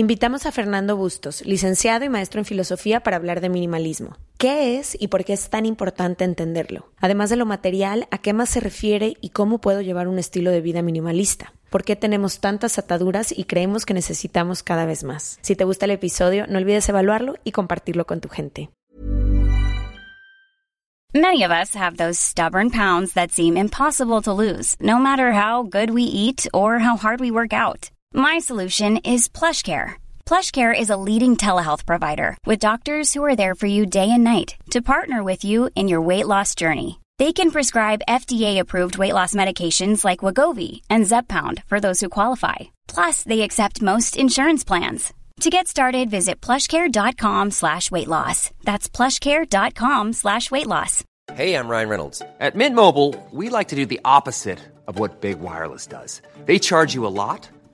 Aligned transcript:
Invitamos 0.00 0.46
a 0.46 0.50
Fernando 0.50 0.96
Bustos, 0.96 1.44
licenciado 1.44 2.06
y 2.06 2.08
maestro 2.08 2.40
en 2.40 2.46
filosofía, 2.46 3.00
para 3.00 3.18
hablar 3.18 3.42
de 3.42 3.50
minimalismo. 3.50 4.16
¿Qué 4.38 4.78
es 4.78 4.96
y 4.98 5.08
por 5.08 5.26
qué 5.26 5.34
es 5.34 5.50
tan 5.50 5.66
importante 5.66 6.24
entenderlo? 6.24 6.86
Además 7.02 7.28
de 7.28 7.36
lo 7.36 7.44
material, 7.44 8.08
¿a 8.10 8.16
qué 8.16 8.32
más 8.32 8.48
se 8.48 8.60
refiere 8.60 9.18
y 9.20 9.28
cómo 9.28 9.58
puedo 9.60 9.82
llevar 9.82 10.08
un 10.08 10.18
estilo 10.18 10.52
de 10.52 10.62
vida 10.62 10.80
minimalista? 10.80 11.52
¿Por 11.68 11.84
qué 11.84 11.96
tenemos 11.96 12.40
tantas 12.40 12.78
ataduras 12.78 13.30
y 13.30 13.44
creemos 13.44 13.84
que 13.84 13.92
necesitamos 13.92 14.62
cada 14.62 14.86
vez 14.86 15.04
más? 15.04 15.38
Si 15.42 15.54
te 15.54 15.64
gusta 15.64 15.84
el 15.84 15.90
episodio, 15.90 16.46
no 16.46 16.56
olvides 16.56 16.88
evaluarlo 16.88 17.34
y 17.44 17.52
compartirlo 17.52 18.06
con 18.06 18.22
tu 18.22 18.30
gente. 18.30 18.70
Many 21.12 21.44
of 21.44 21.50
us 21.50 21.76
have 21.76 21.98
those 21.98 22.18
stubborn 22.18 22.70
pounds 22.70 23.12
that 23.12 23.32
seem 23.32 23.58
impossible 23.58 24.22
to 24.22 24.32
lose, 24.32 24.76
no 24.80 24.98
matter 24.98 25.34
how 25.34 25.62
good 25.62 25.90
we 25.90 26.04
eat 26.04 26.48
or 26.54 26.78
how 26.78 26.96
hard 26.96 27.20
we 27.20 27.30
work 27.30 27.52
out. 27.52 27.90
My 28.12 28.38
solution 28.38 28.98
is 28.98 29.28
PlushCare. 29.28 29.94
PlushCare 30.26 30.78
is 30.78 30.90
a 30.90 30.96
leading 30.96 31.36
telehealth 31.36 31.84
provider 31.86 32.36
with 32.46 32.58
doctors 32.58 33.12
who 33.12 33.24
are 33.24 33.36
there 33.36 33.54
for 33.54 33.66
you 33.66 33.86
day 33.86 34.08
and 34.10 34.22
night 34.24 34.54
to 34.70 34.82
partner 34.82 35.22
with 35.22 35.44
you 35.44 35.70
in 35.74 35.88
your 35.88 36.00
weight 36.00 36.26
loss 36.26 36.54
journey. 36.54 37.00
They 37.18 37.32
can 37.32 37.50
prescribe 37.50 38.06
FDA-approved 38.08 38.98
weight 38.98 39.12
loss 39.14 39.34
medications 39.34 40.04
like 40.04 40.20
Wagovi 40.20 40.82
and 40.88 41.04
Zepbound 41.04 41.64
for 41.66 41.80
those 41.80 42.00
who 42.00 42.08
qualify. 42.08 42.56
Plus, 42.86 43.24
they 43.24 43.42
accept 43.42 43.82
most 43.82 44.16
insurance 44.16 44.64
plans. 44.64 45.12
To 45.40 45.50
get 45.50 45.68
started, 45.68 46.10
visit 46.10 46.40
plushcare.com 46.40 47.50
slash 47.50 47.90
weight 47.90 48.08
loss. 48.08 48.50
That's 48.62 48.88
plushcare.com 48.88 50.12
slash 50.12 50.50
weight 50.50 50.66
loss. 50.66 51.02
Hey, 51.34 51.54
I'm 51.54 51.68
Ryan 51.68 51.88
Reynolds. 51.88 52.22
At 52.40 52.56
Mint 52.56 52.74
Mobile, 52.74 53.14
we 53.30 53.48
like 53.50 53.68
to 53.68 53.76
do 53.76 53.86
the 53.86 54.00
opposite 54.04 54.58
of 54.86 54.98
what 54.98 55.20
Big 55.20 55.40
Wireless 55.40 55.86
does. 55.86 56.20
They 56.44 56.58
charge 56.58 56.92
you 56.94 57.06
a 57.06 57.08
lot 57.08 57.48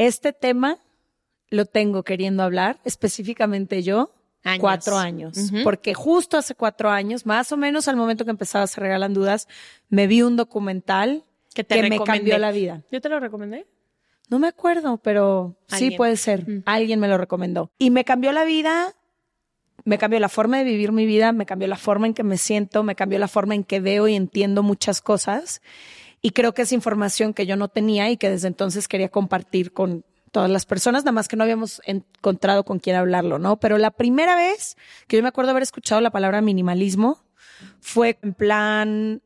Este 0.00 0.32
tema 0.32 0.78
lo 1.50 1.66
tengo 1.66 2.04
queriendo 2.04 2.42
hablar, 2.42 2.80
específicamente 2.86 3.82
yo, 3.82 4.14
cuatro 4.58 4.96
años. 4.96 5.52
Porque 5.62 5.92
justo 5.92 6.38
hace 6.38 6.54
cuatro 6.54 6.88
años, 6.88 7.26
más 7.26 7.52
o 7.52 7.58
menos 7.58 7.86
al 7.86 7.96
momento 7.96 8.24
que 8.24 8.30
empezaba 8.30 8.66
Se 8.66 8.80
Regalan 8.80 9.12
Dudas, 9.12 9.46
me 9.90 10.06
vi 10.06 10.22
un 10.22 10.36
documental 10.36 11.24
que, 11.52 11.66
me 11.82 12.00
cambió 12.00 12.38
la 12.38 12.50
vida. 12.50 12.82
¿Yo 12.90 13.02
te 13.02 13.10
lo 13.10 13.20
recomendé? 13.20 13.66
No 14.30 14.38
me 14.38 14.48
acuerdo, 14.48 14.96
pero 14.96 15.58
sí 15.66 15.90
puede 15.90 16.16
ser. 16.16 16.46
Alguien 16.64 16.98
me 16.98 17.06
lo 17.06 17.18
recomendó. 17.18 17.70
Y 17.78 17.90
me 17.90 18.06
cambió 18.06 18.32
la 18.32 18.46
vida, 18.46 18.94
me 19.84 19.98
cambió 19.98 20.18
la 20.18 20.30
forma 20.30 20.56
de 20.56 20.64
vivir 20.64 20.92
mi 20.92 21.04
vida, 21.04 21.32
me 21.32 21.44
cambió 21.44 21.68
la 21.68 21.76
forma 21.76 22.06
en 22.06 22.14
que 22.14 22.22
me 22.22 22.38
siento, 22.38 22.82
me 22.84 22.94
cambió 22.94 23.18
la 23.18 23.28
forma 23.28 23.54
en 23.54 23.64
que 23.64 23.80
veo 23.80 24.08
y 24.08 24.14
entiendo 24.14 24.62
muchas 24.62 25.02
cosas. 25.02 25.60
Y 26.22 26.30
creo 26.30 26.52
que 26.52 26.62
es 26.62 26.72
información 26.72 27.32
que 27.34 27.46
yo 27.46 27.56
no 27.56 27.68
tenía 27.68 28.10
y 28.10 28.16
que 28.16 28.30
desde 28.30 28.48
entonces 28.48 28.88
quería 28.88 29.08
compartir 29.08 29.72
con 29.72 30.04
todas 30.30 30.50
las 30.50 30.66
personas, 30.66 31.02
nada 31.02 31.12
más 31.12 31.28
que 31.28 31.36
no 31.36 31.44
habíamos 31.44 31.82
encontrado 31.84 32.64
con 32.64 32.78
quién 32.78 32.96
hablarlo, 32.96 33.38
¿no? 33.38 33.58
Pero 33.58 33.78
la 33.78 33.90
primera 33.90 34.36
vez 34.36 34.76
que 35.08 35.16
yo 35.16 35.22
me 35.22 35.28
acuerdo 35.28 35.50
haber 35.50 35.62
escuchado 35.62 36.00
la 36.00 36.10
palabra 36.10 36.40
minimalismo 36.40 37.24
fue 37.80 38.18
en 38.22 38.34
plan 38.34 39.22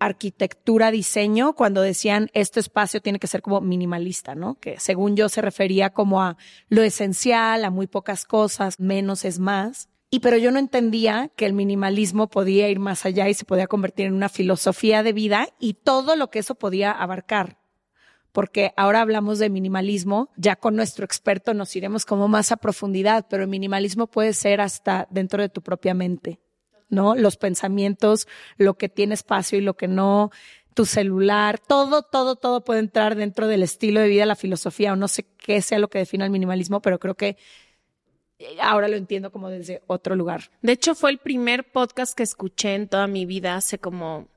arquitectura, 0.00 0.90
diseño, 0.90 1.54
cuando 1.54 1.82
decían 1.82 2.30
este 2.32 2.60
espacio 2.60 3.00
tiene 3.00 3.18
que 3.18 3.26
ser 3.26 3.42
como 3.42 3.60
minimalista, 3.60 4.34
¿no? 4.34 4.54
Que 4.60 4.78
según 4.78 5.16
yo 5.16 5.28
se 5.28 5.42
refería 5.42 5.90
como 5.90 6.22
a 6.22 6.36
lo 6.68 6.82
esencial, 6.82 7.64
a 7.64 7.70
muy 7.70 7.86
pocas 7.86 8.24
cosas, 8.24 8.78
menos 8.78 9.24
es 9.24 9.38
más. 9.38 9.88
Y 10.10 10.20
pero 10.20 10.38
yo 10.38 10.50
no 10.50 10.58
entendía 10.58 11.30
que 11.36 11.44
el 11.44 11.52
minimalismo 11.52 12.28
podía 12.28 12.68
ir 12.68 12.78
más 12.78 13.04
allá 13.04 13.28
y 13.28 13.34
se 13.34 13.44
podía 13.44 13.66
convertir 13.66 14.06
en 14.06 14.14
una 14.14 14.30
filosofía 14.30 15.02
de 15.02 15.12
vida 15.12 15.48
y 15.58 15.74
todo 15.74 16.16
lo 16.16 16.30
que 16.30 16.38
eso 16.38 16.54
podía 16.54 16.92
abarcar. 16.92 17.58
Porque 18.32 18.72
ahora 18.76 19.02
hablamos 19.02 19.38
de 19.38 19.50
minimalismo, 19.50 20.30
ya 20.36 20.56
con 20.56 20.76
nuestro 20.76 21.04
experto 21.04 21.52
nos 21.54 21.74
iremos 21.76 22.06
como 22.06 22.28
más 22.28 22.52
a 22.52 22.56
profundidad, 22.56 23.26
pero 23.28 23.42
el 23.42 23.48
minimalismo 23.48 24.06
puede 24.06 24.32
ser 24.32 24.60
hasta 24.60 25.06
dentro 25.10 25.42
de 25.42 25.48
tu 25.48 25.62
propia 25.62 25.92
mente, 25.92 26.40
¿no? 26.88 27.14
Los 27.14 27.36
pensamientos, 27.36 28.28
lo 28.56 28.74
que 28.74 28.88
tiene 28.88 29.14
espacio 29.14 29.58
y 29.58 29.62
lo 29.62 29.76
que 29.76 29.88
no, 29.88 30.30
tu 30.72 30.86
celular, 30.86 31.58
todo, 31.58 32.02
todo, 32.02 32.36
todo 32.36 32.64
puede 32.64 32.80
entrar 32.80 33.16
dentro 33.16 33.48
del 33.48 33.62
estilo 33.62 34.00
de 34.00 34.08
vida, 34.08 34.24
la 34.26 34.36
filosofía, 34.36 34.92
o 34.92 34.96
no 34.96 35.08
sé 35.08 35.26
qué 35.36 35.60
sea 35.60 35.78
lo 35.78 35.88
que 35.88 35.98
define 35.98 36.24
el 36.24 36.30
minimalismo, 36.30 36.80
pero 36.80 36.98
creo 36.98 37.16
que 37.16 37.36
ahora 38.60 38.88
lo 38.88 38.96
entiendo 38.96 39.32
como 39.32 39.48
desde 39.48 39.82
otro 39.86 40.16
lugar. 40.16 40.50
De 40.62 40.72
hecho, 40.72 40.94
fue 40.94 41.10
el 41.10 41.18
primer 41.18 41.64
podcast 41.64 42.16
que 42.16 42.22
escuché 42.22 42.74
en 42.74 42.88
toda 42.88 43.06
mi 43.06 43.26
vida 43.26 43.56
hace 43.56 43.78
como, 43.78 44.28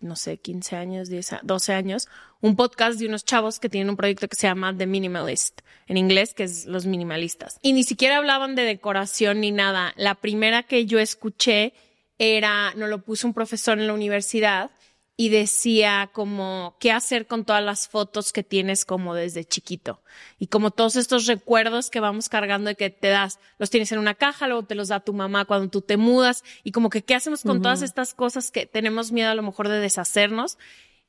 no 0.00 0.16
sé, 0.16 0.38
15 0.38 0.76
años, 0.76 1.08
10, 1.08 1.36
12 1.42 1.72
años, 1.72 2.08
un 2.40 2.56
podcast 2.56 2.98
de 2.98 3.06
unos 3.06 3.24
chavos 3.24 3.60
que 3.60 3.68
tienen 3.68 3.90
un 3.90 3.96
proyecto 3.96 4.28
que 4.28 4.36
se 4.36 4.46
llama 4.46 4.76
The 4.76 4.86
Minimalist, 4.86 5.60
en 5.86 5.96
inglés, 5.96 6.34
que 6.34 6.44
es 6.44 6.66
los 6.66 6.86
minimalistas. 6.86 7.58
Y 7.62 7.72
ni 7.72 7.82
siquiera 7.82 8.16
hablaban 8.16 8.54
de 8.54 8.62
decoración 8.62 9.40
ni 9.40 9.52
nada. 9.52 9.92
La 9.96 10.14
primera 10.14 10.62
que 10.62 10.86
yo 10.86 10.98
escuché 10.98 11.74
era, 12.18 12.74
nos 12.74 12.88
lo 12.88 13.02
puso 13.02 13.26
un 13.26 13.34
profesor 13.34 13.78
en 13.78 13.86
la 13.86 13.94
universidad 13.94 14.70
y 15.20 15.28
decía 15.28 16.08
como 16.14 16.78
qué 16.80 16.92
hacer 16.92 17.26
con 17.26 17.44
todas 17.44 17.62
las 17.62 17.88
fotos 17.88 18.32
que 18.32 18.42
tienes 18.42 18.86
como 18.86 19.14
desde 19.14 19.44
chiquito 19.44 20.00
y 20.38 20.46
como 20.46 20.70
todos 20.70 20.96
estos 20.96 21.26
recuerdos 21.26 21.90
que 21.90 22.00
vamos 22.00 22.30
cargando 22.30 22.70
y 22.70 22.74
que 22.74 22.88
te 22.88 23.08
das, 23.08 23.38
los 23.58 23.68
tienes 23.68 23.92
en 23.92 23.98
una 23.98 24.14
caja, 24.14 24.46
luego 24.46 24.62
te 24.62 24.74
los 24.74 24.88
da 24.88 25.00
tu 25.00 25.12
mamá 25.12 25.44
cuando 25.44 25.68
tú 25.68 25.82
te 25.82 25.98
mudas 25.98 26.42
y 26.64 26.72
como 26.72 26.88
que 26.88 27.04
qué 27.04 27.14
hacemos 27.14 27.42
con 27.42 27.60
todas 27.60 27.82
estas 27.82 28.14
cosas 28.14 28.50
que 28.50 28.64
tenemos 28.64 29.12
miedo 29.12 29.28
a 29.28 29.34
lo 29.34 29.42
mejor 29.42 29.68
de 29.68 29.78
deshacernos 29.80 30.56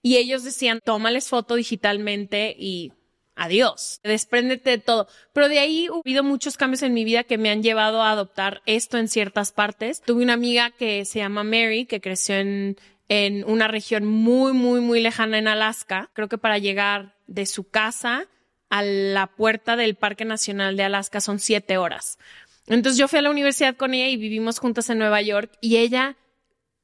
y 0.01 0.17
ellos 0.17 0.43
decían, 0.43 0.81
tómales 0.83 1.29
foto 1.29 1.55
digitalmente 1.55 2.53
y 2.59 2.91
adiós, 3.35 4.01
despréndete 4.03 4.71
de 4.71 4.77
todo. 4.79 5.07
Pero 5.31 5.47
de 5.47 5.59
ahí 5.59 5.87
ha 5.87 5.99
habido 6.05 6.25
muchos 6.25 6.57
cambios 6.57 6.83
en 6.83 6.93
mi 6.93 7.05
vida 7.05 7.23
que 7.23 7.37
me 7.37 7.49
han 7.49 7.63
llevado 7.63 8.01
a 8.01 8.11
adoptar 8.11 8.61
esto 8.65 8.97
en 8.97 9.07
ciertas 9.07 9.53
partes. 9.53 10.01
Tuve 10.01 10.21
una 10.21 10.33
amiga 10.33 10.69
que 10.71 11.05
se 11.05 11.19
llama 11.19 11.45
Mary, 11.45 11.85
que 11.85 12.01
creció 12.01 12.35
en 12.35 12.75
en 13.13 13.43
una 13.43 13.67
región 13.67 14.05
muy, 14.05 14.53
muy, 14.53 14.79
muy 14.79 15.01
lejana 15.01 15.37
en 15.37 15.49
Alaska. 15.49 16.09
Creo 16.13 16.29
que 16.29 16.37
para 16.37 16.59
llegar 16.59 17.13
de 17.27 17.45
su 17.45 17.69
casa 17.69 18.25
a 18.69 18.83
la 18.83 19.27
puerta 19.27 19.75
del 19.75 19.95
Parque 19.95 20.23
Nacional 20.23 20.77
de 20.77 20.83
Alaska 20.83 21.19
son 21.19 21.39
siete 21.39 21.77
horas. 21.77 22.19
Entonces 22.67 22.97
yo 22.97 23.09
fui 23.09 23.19
a 23.19 23.21
la 23.21 23.29
universidad 23.29 23.75
con 23.75 23.93
ella 23.93 24.07
y 24.07 24.15
vivimos 24.15 24.59
juntas 24.59 24.89
en 24.89 24.97
Nueva 24.97 25.21
York 25.21 25.51
y 25.59 25.75
ella 25.75 26.15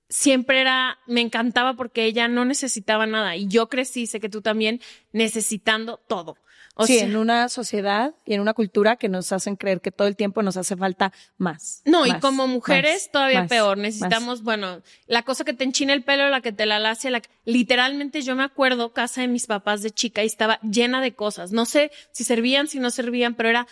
siempre 0.09 0.62
era, 0.62 1.00
me 1.07 1.21
encantaba 1.21 1.75
porque 1.75 2.06
ella 2.06 2.27
no 2.27 2.45
necesitaba 2.45 3.06
nada 3.06 3.36
y 3.36 3.48
yo 3.48 3.69
crecí, 3.69 4.07
sé 4.07 4.19
que 4.19 4.30
tú 4.30 4.42
también, 4.42 4.81
necesitando 5.12 5.98
todo 6.07 6.38
sí, 6.86 7.00
en 7.00 7.15
una 7.15 7.50
sociedad 7.50 8.13
y 8.25 8.33
en 8.33 8.42
una 8.42 8.54
cultura 8.54 8.98
que 8.98 9.09
nos 9.09 9.31
hacen 9.31 9.56
creer 9.56 9.81
que 9.81 9.92
todo 9.92 10.07
el 10.07 10.15
tiempo 10.15 10.44
nos 10.44 10.57
hace 10.57 10.75
falta 10.75 11.12
más. 11.38 11.81
No, 11.86 12.06
y 12.06 12.13
como 12.19 12.48
mujeres 12.48 13.09
todavía 13.12 13.48
peor. 13.48 13.77
Necesitamos, 13.77 14.44
bueno, 14.44 14.81
la 15.07 15.24
cosa 15.24 15.44
que 15.44 15.54
te 15.54 15.63
enchina 15.63 15.94
el 15.94 16.04
pelo, 16.04 16.30
la 16.30 16.42
que 16.42 16.51
te 16.51 16.65
la 16.65 16.80
lace, 16.80 17.10
la 17.10 17.21
literalmente 17.45 18.21
yo 18.21 18.36
me 18.36 18.44
acuerdo 18.44 18.94
casa 18.94 19.21
de 19.21 19.27
mis 19.27 19.48
papás 19.48 19.81
de 19.81 19.92
chica 19.92 20.24
y 20.24 20.27
estaba 20.27 20.60
llena 20.62 21.01
de 21.01 21.13
cosas. 21.13 21.51
No 21.51 21.65
sé 21.65 21.92
si 22.12 22.24
servían, 22.24 22.68
si 22.68 22.80
no 22.80 22.92
servían, 22.92 23.36
pero 23.36 23.50
era 23.50 23.68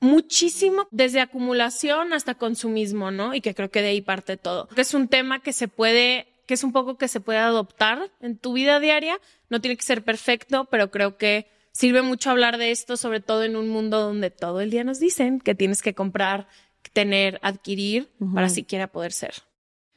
muchísimo 0.00 0.86
desde 0.90 1.20
acumulación 1.20 2.12
hasta 2.12 2.34
consumismo, 2.34 3.10
¿no? 3.10 3.34
Y 3.34 3.40
que 3.40 3.54
creo 3.54 3.70
que 3.70 3.82
de 3.82 3.88
ahí 3.88 4.00
parte 4.00 4.36
todo. 4.36 4.68
Es 4.76 4.94
un 4.94 5.08
tema 5.08 5.42
que 5.42 5.52
se 5.52 5.68
puede 5.68 6.26
que 6.48 6.54
es 6.54 6.64
un 6.64 6.72
poco 6.72 6.96
que 6.96 7.08
se 7.08 7.20
puede 7.20 7.38
adoptar 7.40 8.10
en 8.20 8.38
tu 8.38 8.54
vida 8.54 8.80
diaria. 8.80 9.20
No 9.50 9.60
tiene 9.60 9.76
que 9.76 9.82
ser 9.82 10.02
perfecto, 10.02 10.66
pero 10.70 10.90
creo 10.90 11.18
que 11.18 11.46
sirve 11.72 12.00
mucho 12.00 12.30
hablar 12.30 12.56
de 12.56 12.70
esto, 12.70 12.96
sobre 12.96 13.20
todo 13.20 13.44
en 13.44 13.54
un 13.54 13.68
mundo 13.68 14.00
donde 14.00 14.30
todo 14.30 14.62
el 14.62 14.70
día 14.70 14.82
nos 14.82 14.98
dicen 14.98 15.40
que 15.40 15.54
tienes 15.54 15.82
que 15.82 15.94
comprar, 15.94 16.48
tener, 16.94 17.38
adquirir 17.42 18.08
para 18.34 18.48
siquiera 18.48 18.86
poder 18.86 19.12
ser. 19.12 19.34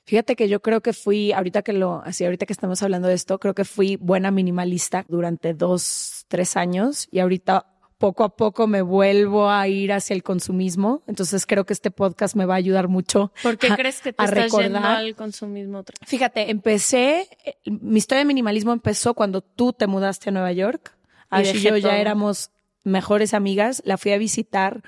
Fíjate 0.04 0.36
que 0.36 0.50
yo 0.50 0.62
creo 0.62 0.82
que 0.82 0.92
fui, 0.92 1.32
ahorita 1.32 1.62
que 1.62 1.72
lo, 1.72 2.02
así 2.04 2.26
ahorita 2.26 2.46
que 2.46 2.52
estamos 2.52 2.84
hablando 2.84 3.08
de 3.08 3.14
esto, 3.14 3.40
creo 3.40 3.56
que 3.56 3.64
fui 3.64 3.96
buena 3.96 4.30
minimalista 4.30 5.06
durante 5.08 5.54
dos, 5.54 6.26
tres 6.28 6.58
años 6.58 7.08
y 7.12 7.20
ahorita 7.20 7.71
poco 8.02 8.24
a 8.24 8.36
poco 8.36 8.66
me 8.66 8.82
vuelvo 8.82 9.48
a 9.48 9.68
ir 9.68 9.94
hacia 9.94 10.16
el 10.16 10.24
consumismo. 10.24 11.04
Entonces 11.06 11.46
creo 11.46 11.68
que 11.68 11.74
este 11.74 11.92
podcast 11.92 12.36
me 12.36 12.46
va 12.46 12.56
a 12.56 12.58
ayudar 12.58 12.88
mucho. 12.88 13.32
¿Por 13.44 13.60
qué 13.60 13.70
crees 13.76 14.02
que 14.02 14.12
te 14.12 14.24
estás 14.24 14.52
yendo 14.52 14.80
al 14.80 15.16
consumismo 15.16 15.78
otra 15.78 15.96
Fíjate, 16.04 16.50
empecé, 16.50 17.30
mi 17.64 18.00
historia 18.00 18.20
de 18.20 18.26
minimalismo 18.26 18.74
empezó 18.74 19.14
cuando 19.14 19.42
tú 19.42 19.72
te 19.72 19.86
mudaste 19.86 20.30
a 20.30 20.32
Nueva 20.34 20.52
York. 20.52 20.98
Ash 21.30 21.56
y 21.56 21.60
yo 21.62 21.78
ya 21.78 22.00
éramos 22.00 22.50
mejores 22.84 23.36
amigas. 23.36 23.84
La 23.86 24.00
fui 24.00 24.14
a 24.14 24.18
visitar 24.18 24.82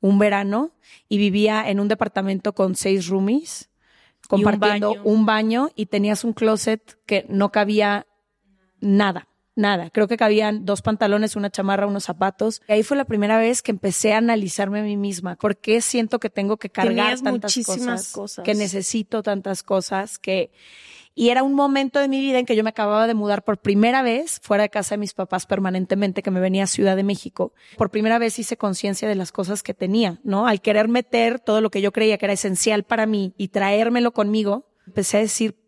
un 0.00 0.20
verano 0.20 0.70
y 1.08 1.18
vivía 1.18 1.68
en 1.68 1.80
un 1.80 1.88
departamento 1.88 2.54
con 2.54 2.76
seis 2.76 3.08
roomies, 3.08 3.70
compartiendo 4.28 5.02
un 5.02 5.26
baño 5.26 5.70
y 5.74 5.86
tenías 5.86 6.22
un 6.22 6.32
closet 6.32 6.96
que 7.06 7.26
no 7.28 7.50
cabía 7.50 8.06
nada 8.80 9.26
nada. 9.54 9.90
Creo 9.90 10.08
que 10.08 10.16
cabían 10.16 10.64
dos 10.64 10.82
pantalones, 10.82 11.36
una 11.36 11.50
chamarra, 11.50 11.86
unos 11.86 12.04
zapatos. 12.04 12.62
Y 12.68 12.72
ahí 12.72 12.82
fue 12.82 12.96
la 12.96 13.04
primera 13.04 13.38
vez 13.38 13.62
que 13.62 13.70
empecé 13.70 14.14
a 14.14 14.18
analizarme 14.18 14.80
a 14.80 14.82
mí 14.82 14.96
misma. 14.96 15.36
¿Por 15.36 15.56
qué 15.56 15.80
siento 15.80 16.18
que 16.18 16.30
tengo 16.30 16.56
que 16.56 16.70
cargar 16.70 17.20
tantas 17.20 17.54
cosas, 17.64 18.12
cosas, 18.12 18.44
Que 18.44 18.54
necesito 18.54 19.22
tantas 19.22 19.62
cosas, 19.62 20.18
que... 20.18 20.50
Y 21.14 21.28
era 21.28 21.42
un 21.42 21.52
momento 21.52 21.98
de 21.98 22.08
mi 22.08 22.20
vida 22.20 22.38
en 22.38 22.46
que 22.46 22.56
yo 22.56 22.64
me 22.64 22.70
acababa 22.70 23.06
de 23.06 23.12
mudar 23.12 23.44
por 23.44 23.58
primera 23.58 24.00
vez 24.00 24.40
fuera 24.42 24.62
de 24.62 24.70
casa 24.70 24.94
de 24.94 24.98
mis 24.98 25.12
papás 25.12 25.44
permanentemente, 25.44 26.22
que 26.22 26.30
me 26.30 26.40
venía 26.40 26.64
a 26.64 26.66
Ciudad 26.66 26.96
de 26.96 27.02
México. 27.02 27.52
Por 27.76 27.90
primera 27.90 28.18
vez 28.18 28.38
hice 28.38 28.56
conciencia 28.56 29.06
de 29.06 29.14
las 29.14 29.30
cosas 29.30 29.62
que 29.62 29.74
tenía, 29.74 30.20
¿no? 30.24 30.46
Al 30.46 30.62
querer 30.62 30.88
meter 30.88 31.38
todo 31.38 31.60
lo 31.60 31.70
que 31.70 31.82
yo 31.82 31.92
creía 31.92 32.16
que 32.16 32.24
era 32.24 32.32
esencial 32.32 32.84
para 32.84 33.04
mí 33.04 33.34
y 33.36 33.48
traérmelo 33.48 34.12
conmigo, 34.12 34.70
empecé 34.86 35.18
a 35.18 35.20
decir, 35.20 35.58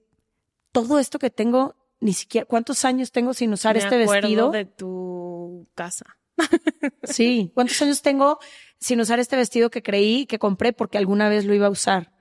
todo 0.73 0.99
esto 0.99 1.19
que 1.19 1.29
tengo 1.29 1.77
ni 2.05 2.13
siquiera, 2.13 2.45
¿cuántos 2.45 2.85
años 2.85 3.13
tengo 3.13 3.33
sin 3.33 3.51
usar 3.55 3.79
este 3.79 3.97
vestido? 3.97 4.51
de 4.51 4.67
tu 4.67 5.67
casa. 5.75 6.19
sí, 7.03 7.51
¿cuántos 7.55 7.81
años 7.81 8.03
tengo 8.03 8.39
sin 8.79 9.01
usar 9.01 9.21
este 9.21 9.37
vestido 9.37 9.71
que 9.71 9.83
creí 9.83 10.27
que 10.27 10.39
compré 10.39 10.75
porque 10.75 10.99
alguna 10.99 11.31
vez 11.31 11.47
lo 11.47 11.55
iba 11.55 11.67
a 11.67 11.71
usar? 11.71 12.13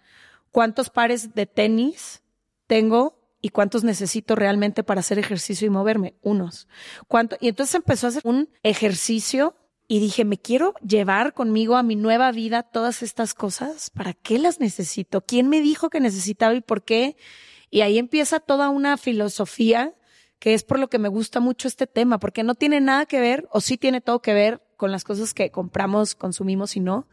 ¿Cuántos 0.52 0.90
pares 0.90 1.36
de 1.36 1.48
tenis 1.48 2.24
tengo 2.66 3.20
y 3.42 3.50
cuántos 3.50 3.84
necesito 3.84 4.38
realmente 4.38 4.86
para 4.86 5.02
hacer 5.02 5.20
ejercicio 5.20 5.68
y 5.68 5.70
moverme? 5.70 6.16
Unos. 6.22 6.70
¿Cuánto? 7.10 7.36
Y 7.42 7.50
entonces 7.50 7.76
empezó 7.76 8.08
a 8.08 8.12
hacer 8.12 8.22
un 8.24 8.48
ejercicio 8.64 9.58
y 9.90 10.00
dije, 10.00 10.24
me 10.24 10.38
quiero 10.38 10.76
llevar 10.76 11.34
conmigo 11.34 11.76
a 11.76 11.84
mi 11.84 11.98
nueva 11.98 12.32
vida 12.32 12.64
todas 12.64 13.04
estas 13.04 13.34
cosas. 13.34 13.90
¿Para 13.90 14.14
qué 14.14 14.40
las 14.40 14.62
necesito? 14.62 15.20
¿Quién 15.26 15.50
me 15.50 15.60
dijo 15.60 15.90
que 15.90 16.00
necesitaba 16.00 16.54
y 16.54 16.62
por 16.62 16.86
qué? 16.86 17.18
Y 17.74 17.82
ahí 17.82 17.98
empieza 17.98 18.40
toda 18.40 18.70
una 18.70 18.98
filosofía 18.98 19.96
que 20.38 20.54
es 20.54 20.64
por 20.64 20.78
lo 20.78 20.92
que 20.92 21.00
me 21.00 21.08
gusta 21.08 21.40
mucho 21.40 21.68
este 21.68 21.88
tema, 21.88 22.20
porque 22.20 22.44
no 22.44 22.54
tiene 22.54 22.80
nada 22.82 23.08
que 23.08 23.20
ver, 23.20 23.48
o 23.52 23.62
sí 23.62 23.80
tiene 23.80 24.00
todo 24.00 24.22
que 24.22 24.32
ver 24.32 24.62
con 24.78 24.92
las 24.92 25.04
cosas 25.04 25.34
que 25.34 25.50
compramos, 25.50 26.14
consumimos 26.14 26.76
y 26.76 26.82
no. 26.82 27.08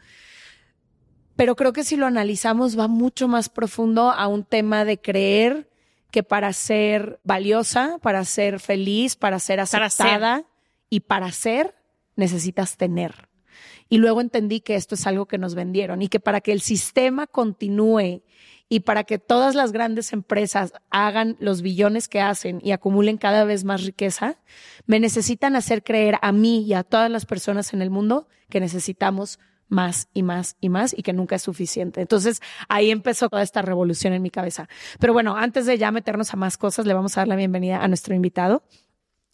Pero 1.35 1.57
creo 1.57 1.73
que 1.73 1.83
si 1.83 1.97
lo 1.97 2.05
analizamos 2.05 2.79
va 2.79 2.89
mucho 2.89 3.27
más 3.27 3.49
profundo 3.49 4.11
a 4.11 4.29
un 4.29 4.45
tema 4.45 4.85
de 4.85 5.01
creer 5.01 5.71
que 6.11 6.23
para 6.23 6.53
ser 6.53 7.21
valiosa, 7.25 7.97
para 8.03 8.23
ser 8.27 8.61
feliz, 8.61 9.17
para 9.17 9.39
ser 9.39 9.61
aceptada 9.61 10.45
y 10.91 11.01
para 11.01 11.33
ser, 11.33 11.75
necesitas 12.17 12.77
tener. 12.77 13.31
Y 13.89 13.97
luego 13.97 14.21
entendí 14.21 14.61
que 14.61 14.75
esto 14.75 14.95
es 14.95 15.07
algo 15.07 15.25
que 15.25 15.39
nos 15.39 15.55
vendieron 15.55 16.03
y 16.03 16.09
que 16.09 16.21
para 16.21 16.43
que 16.43 16.53
el 16.53 16.61
sistema 16.61 17.27
continúe 17.27 18.21
y 18.73 18.81
para 18.81 19.03
que 19.03 19.19
todas 19.19 19.57
las 19.57 19.73
grandes 19.73 20.13
empresas 20.13 20.73
hagan 20.91 21.37
los 21.41 21.61
billones 21.61 22.07
que 22.07 22.21
hacen 22.21 22.61
y 22.63 22.71
acumulen 22.71 23.19
cada 23.19 23.45
vez 23.45 23.65
más 23.65 23.85
riqueza, 23.85 24.39
me 24.87 25.01
necesitan 25.01 25.57
hacer 25.57 25.83
creer 25.83 26.19
a 26.23 26.31
mí 26.31 26.63
y 26.63 26.75
a 26.75 26.85
todas 26.85 27.11
las 27.11 27.27
personas 27.27 27.75
en 27.75 27.83
el 27.83 27.91
mundo 27.91 28.29
que 28.49 28.61
necesitamos 28.61 29.41
más 29.69 30.09
y 30.15 30.23
más 30.23 30.57
y 30.61 30.69
más 30.69 30.97
y 30.97 31.03
que 31.03 31.13
nunca 31.13 31.35
es 31.35 31.43
suficiente. 31.43 32.01
Entonces 32.01 32.41
ahí 32.69 32.93
empezó 32.93 33.29
toda 33.29 33.43
esta 33.43 33.61
revolución 33.61 34.13
en 34.13 34.23
mi 34.23 34.31
cabeza. 34.31 34.69
Pero 35.01 35.13
bueno, 35.13 35.37
antes 35.37 35.67
de 35.67 35.77
ya 35.77 35.91
meternos 35.91 36.33
a 36.33 36.37
más 36.37 36.57
cosas, 36.57 36.87
le 36.87 36.95
vamos 36.95 37.17
a 37.17 37.23
dar 37.23 37.29
la 37.29 37.37
bienvenida 37.37 37.83
a 37.83 37.89
nuestro 37.89 38.15
invitado. 38.15 38.63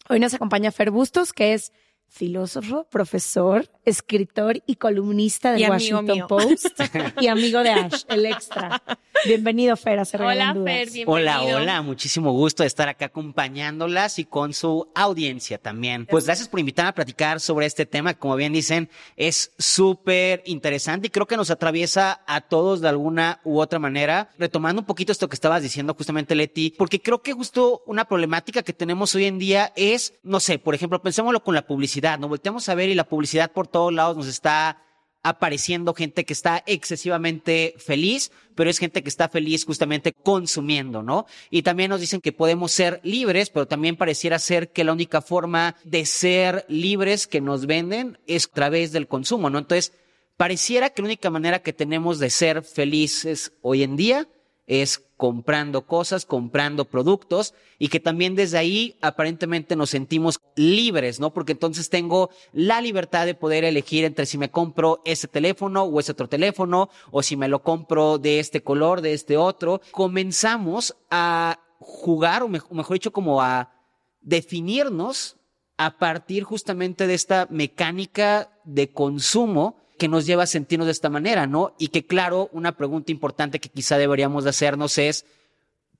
Hoy 0.09 0.19
nos 0.19 0.33
acompaña 0.33 0.71
Fer 0.71 0.89
Bustos, 0.89 1.31
que 1.31 1.53
es 1.53 1.73
filósofo, 2.09 2.85
profesor, 2.89 3.69
escritor 3.85 4.61
y 4.65 4.75
columnista 4.75 5.53
del 5.53 5.69
Washington 5.69 6.27
Post 6.27 6.79
y 7.21 7.27
amigo 7.27 7.61
de 7.61 7.69
Ash, 7.69 8.03
el 8.09 8.25
extra. 8.25 8.81
Bienvenido, 9.25 9.75
Fer, 9.75 9.99
a 9.99 10.03
Hola, 10.19 10.53
Fer, 10.53 10.89
bienvenido. 10.91 11.11
Hola, 11.11 11.41
hola, 11.43 11.81
muchísimo 11.81 12.31
gusto 12.31 12.63
de 12.63 12.67
estar 12.67 12.87
acá 12.87 13.05
acompañándolas 13.05 14.19
y 14.19 14.25
con 14.25 14.53
su 14.53 14.89
audiencia 14.95 15.57
también. 15.57 16.05
Pues 16.05 16.25
gracias 16.25 16.47
por 16.47 16.59
invitarme 16.59 16.89
a 16.89 16.95
platicar 16.95 17.39
sobre 17.39 17.65
este 17.65 17.85
tema, 17.85 18.13
como 18.13 18.35
bien 18.35 18.53
dicen, 18.53 18.89
es 19.15 19.51
súper 19.57 20.43
interesante 20.45 21.07
y 21.07 21.09
creo 21.09 21.25
que 21.27 21.37
nos 21.37 21.51
atraviesa 21.51 22.21
a 22.27 22.41
todos 22.41 22.81
de 22.81 22.89
alguna 22.89 23.41
u 23.43 23.59
otra 23.59 23.79
manera. 23.79 24.29
Retomando 24.37 24.81
un 24.81 24.85
poquito 24.85 25.11
esto 25.11 25.29
que 25.29 25.35
estabas 25.35 25.61
diciendo 25.63 25.95
justamente, 25.97 26.35
Leti, 26.35 26.73
porque 26.77 27.01
creo 27.01 27.21
que 27.21 27.33
justo 27.33 27.83
una 27.85 28.05
problemática 28.05 28.63
que 28.63 28.73
tenemos 28.73 29.13
hoy 29.15 29.25
en 29.25 29.39
día 29.39 29.73
es, 29.75 30.13
no 30.23 30.39
sé, 30.39 30.59
por 30.59 30.75
ejemplo, 30.75 31.01
pensémoslo 31.01 31.43
con 31.43 31.55
la 31.55 31.65
publicidad, 31.65 31.96
¿no? 32.19 32.27
Volteamos 32.27 32.69
a 32.69 32.75
ver 32.75 32.89
y 32.89 32.95
la 32.95 33.07
publicidad 33.07 33.51
por 33.51 33.67
todos 33.67 33.93
lados 33.93 34.17
nos 34.17 34.27
está 34.27 34.81
apareciendo 35.23 35.93
gente 35.93 36.23
que 36.25 36.33
está 36.33 36.63
excesivamente 36.65 37.75
feliz, 37.77 38.31
pero 38.55 38.69
es 38.69 38.77
gente 38.77 39.03
que 39.03 39.09
está 39.09 39.27
feliz 39.27 39.65
justamente 39.65 40.13
consumiendo, 40.13 41.03
¿no? 41.03 41.25
Y 41.49 41.63
también 41.63 41.89
nos 41.89 41.99
dicen 41.99 42.21
que 42.21 42.31
podemos 42.31 42.71
ser 42.71 43.01
libres, 43.03 43.49
pero 43.49 43.67
también 43.67 43.97
pareciera 43.97 44.39
ser 44.39 44.71
que 44.71 44.83
la 44.83 44.93
única 44.93 45.21
forma 45.21 45.75
de 45.83 46.05
ser 46.05 46.65
libres 46.69 47.27
que 47.27 47.41
nos 47.41 47.65
venden 47.65 48.19
es 48.25 48.45
a 48.45 48.53
través 48.53 48.91
del 48.91 49.07
consumo, 49.07 49.49
¿no? 49.49 49.59
Entonces, 49.59 49.91
pareciera 50.37 50.91
que 50.91 51.01
la 51.01 51.07
única 51.07 51.29
manera 51.29 51.59
que 51.59 51.73
tenemos 51.73 52.19
de 52.19 52.29
ser 52.29 52.63
felices 52.63 53.51
hoy 53.61 53.83
en 53.83 53.97
día 53.97 54.27
es 54.67 55.01
comprando 55.15 55.87
cosas, 55.87 56.25
comprando 56.25 56.85
productos 56.85 57.55
y 57.79 57.87
que 57.87 57.99
también 57.99 58.35
desde 58.35 58.57
ahí 58.57 58.97
aparentemente 59.01 59.75
nos 59.75 59.89
sentimos 59.89 60.39
libres, 60.55 61.19
¿no? 61.19 61.33
Porque 61.33 61.53
entonces 61.53 61.89
tengo 61.89 62.29
la 62.51 62.81
libertad 62.81 63.25
de 63.25 63.33
poder 63.33 63.63
elegir 63.63 64.03
entre 64.03 64.25
si 64.25 64.37
me 64.37 64.51
compro 64.51 65.01
ese 65.05 65.27
teléfono 65.27 65.83
o 65.83 65.99
ese 65.99 66.11
otro 66.11 66.29
teléfono 66.29 66.89
o 67.09 67.23
si 67.23 67.35
me 67.35 67.47
lo 67.47 67.63
compro 67.63 68.19
de 68.19 68.39
este 68.39 68.61
color, 68.61 69.01
de 69.01 69.13
este 69.13 69.37
otro. 69.37 69.81
Comenzamos 69.91 70.95
a 71.09 71.59
jugar 71.79 72.43
o 72.43 72.49
mejor 72.49 72.93
dicho 72.93 73.11
como 73.11 73.41
a 73.41 73.73
definirnos 74.21 75.37
a 75.77 75.97
partir 75.97 76.43
justamente 76.43 77.07
de 77.07 77.13
esta 77.13 77.47
mecánica 77.49 78.51
de 78.65 78.89
consumo 78.89 79.77
que 79.97 80.07
nos 80.07 80.25
lleva 80.25 80.43
a 80.43 80.47
sentirnos 80.47 80.85
de 80.85 80.91
esta 80.91 81.09
manera, 81.09 81.47
¿no? 81.47 81.75
Y 81.77 81.89
que 81.89 82.05
claro, 82.05 82.49
una 82.53 82.77
pregunta 82.77 83.11
importante 83.11 83.59
que 83.59 83.69
quizá 83.69 83.97
deberíamos 83.97 84.43
de 84.43 84.51
hacernos 84.51 84.97
es, 84.97 85.25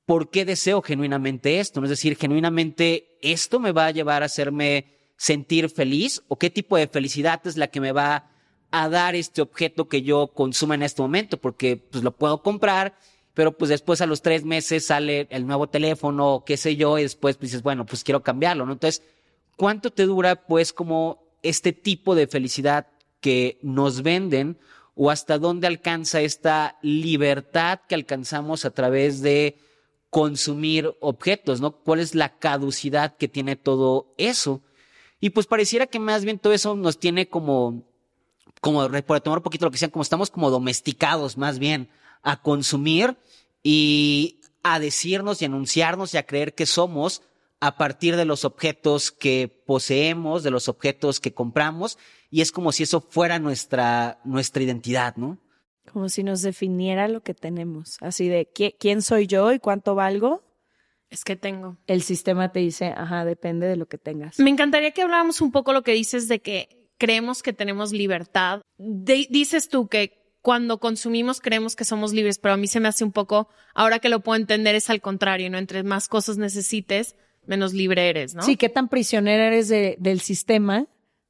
¿por 0.06 0.30
qué 0.30 0.46
deseo 0.46 0.82
genuinamente 0.82 1.60
esto? 1.60 1.84
Es 1.84 1.89
decir, 1.89 2.16
genuinamente 2.16 3.18
esto 3.22 3.60
me 3.60 3.72
va 3.72 3.88
a 3.88 3.92
llevar 3.92 4.24
a 4.24 4.27
hacerme 4.27 4.98
sentir 5.18 5.70
feliz 5.70 6.24
o 6.27 6.38
qué 6.38 6.50
tipo 6.50 6.77
de 6.77 6.88
felicidad 6.88 7.42
es 7.46 7.58
la 7.58 7.68
que 7.68 7.82
me 7.82 7.92
va 7.92 8.30
a 8.72 8.89
dar 8.89 9.16
este 9.16 9.42
objeto 9.42 9.88
que 9.88 10.01
yo 10.01 10.27
consuma 10.27 10.75
en 10.75 10.84
este 10.84 11.01
momento, 11.01 11.38
porque 11.38 11.77
pues 11.77 12.04
lo 12.04 12.16
puedo 12.16 12.42
comprar, 12.42 12.98
pero 13.34 13.58
pues 13.58 13.70
después 13.70 14.01
a 14.01 14.06
los 14.06 14.22
tres 14.22 14.44
meses 14.44 14.86
sale 14.86 15.27
el 15.30 15.48
nuevo 15.48 15.68
teléfono, 15.68 16.44
qué 16.46 16.58
sé 16.58 16.75
yo, 16.75 16.98
y 16.98 17.04
después 17.04 17.38
pues, 17.38 17.51
dices, 17.51 17.63
bueno, 17.63 17.86
pues 17.86 18.04
quiero 18.04 18.24
cambiarlo, 18.24 18.66
¿no? 18.66 18.74
Entonces, 18.74 19.04
¿cuánto 19.56 19.92
te 19.92 20.04
dura 20.04 20.48
pues 20.48 20.74
como 20.74 21.24
este 21.44 21.72
tipo 21.72 22.16
de 22.16 22.27
felicidad 22.27 22.88
que 23.19 23.57
nos 23.62 24.03
venden 24.03 24.57
o 24.95 25.12
hasta 25.12 25.38
dónde 25.38 25.67
alcanza 25.67 26.21
esta 26.21 26.77
libertad 26.81 27.81
que 27.88 27.95
alcanzamos 27.95 28.65
a 28.65 28.71
través 28.71 29.21
de 29.21 29.57
consumir 30.09 30.95
objetos, 31.00 31.62
¿no? 31.62 31.71
¿Cuál 31.71 32.00
es 32.00 32.15
la 32.15 32.39
caducidad 32.39 33.15
que 33.17 33.27
tiene 33.27 33.55
todo 33.55 34.13
eso? 34.17 34.62
Y 35.19 35.31
pues 35.31 35.45
pareciera 35.45 35.88
que 35.88 36.00
más 36.00 36.24
bien 36.24 36.39
todo 36.39 36.53
eso 36.53 36.75
nos 36.75 37.00
tiene 37.00 37.27
como, 37.27 37.83
como, 38.62 38.89
por 39.03 39.21
tomar 39.21 39.39
un 39.39 39.43
poquito 39.43 39.65
lo 39.65 39.71
que 39.71 39.77
sean, 39.77 39.91
como 39.91 40.03
estamos 40.03 40.31
como 40.31 40.50
domesticados 40.50 41.38
más 41.38 41.59
bien 41.59 41.89
a 42.24 42.41
consumir 42.41 43.17
y 43.63 44.39
a 44.63 44.79
decirnos 44.79 45.41
y 45.41 45.45
anunciarnos 45.45 46.13
y 46.13 46.17
a 46.17 46.25
creer 46.25 46.53
que 46.55 46.65
somos 46.65 47.21
a 47.59 47.77
partir 47.77 48.15
de 48.15 48.25
los 48.25 48.45
objetos 48.45 49.11
que 49.11 49.63
poseemos, 49.65 50.43
de 50.43 50.51
los 50.51 50.69
objetos 50.69 51.19
que 51.19 51.33
compramos, 51.33 51.97
y 52.29 52.41
es 52.41 52.51
como 52.51 52.71
si 52.71 52.83
eso 52.83 53.01
fuera 53.01 53.39
nuestra, 53.39 54.19
nuestra 54.23 54.63
identidad, 54.63 55.15
¿no? 55.15 55.39
Como 55.91 56.09
si 56.09 56.23
nos 56.23 56.41
definiera 56.41 57.07
lo 57.07 57.21
que 57.21 57.33
tenemos, 57.33 57.97
así 58.01 58.27
de 58.27 58.49
quién 58.77 59.01
soy 59.01 59.25
yo 59.25 59.53
y 59.53 59.59
cuánto 59.59 59.95
valgo, 59.95 60.43
Es 61.09 61.23
que 61.23 61.37
tengo. 61.37 61.77
El 61.87 62.01
sistema 62.01 62.51
te 62.51 62.59
dice, 62.59 62.87
ajá, 62.87 63.23
depende 63.23 63.65
de 63.65 63.77
lo 63.77 63.87
que 63.87 63.97
tengas. 63.97 64.39
Me 64.39 64.49
encantaría 64.49 64.91
que 64.91 65.01
habláramos 65.01 65.39
un 65.39 65.53
poco 65.53 65.71
lo 65.71 65.81
que 65.81 65.93
dices 65.93 66.27
de 66.27 66.41
que 66.41 66.91
creemos 66.97 67.43
que 67.43 67.53
tenemos 67.53 67.93
libertad. 67.93 68.61
dices 68.77 69.69
tú 69.69 69.87
que 69.87 70.17
cuando 70.41 70.79
consumimos 70.79 71.39
creemos 71.39 71.75
que 71.75 71.85
somos 71.85 72.13
libres, 72.13 72.39
pero 72.39 72.53
a 72.53 72.57
mí 72.57 72.67
se 72.67 72.79
me 72.79 72.87
hace 72.87 73.03
un 73.03 73.11
poco, 73.11 73.49
ahora 73.73 73.99
que 73.99 74.09
lo 74.09 74.19
puedo 74.21 74.39
entender, 74.39 74.75
es 74.75 74.89
al 74.89 75.01
contrario, 75.01 75.49
¿no? 75.49 75.57
Entre 75.57 75.83
más 75.83 76.07
cosas 76.07 76.37
necesites, 76.37 77.15
menos 77.48 77.74
libre 77.74 78.10
eres, 78.10 78.36
¿no? 78.36 78.44
Sí, 78.44 78.58
qué 78.58 78.70
tan 78.70 78.89
prisionera 78.89 79.48
eres 79.48 79.70
del 79.70 80.22
sistema 80.22 80.88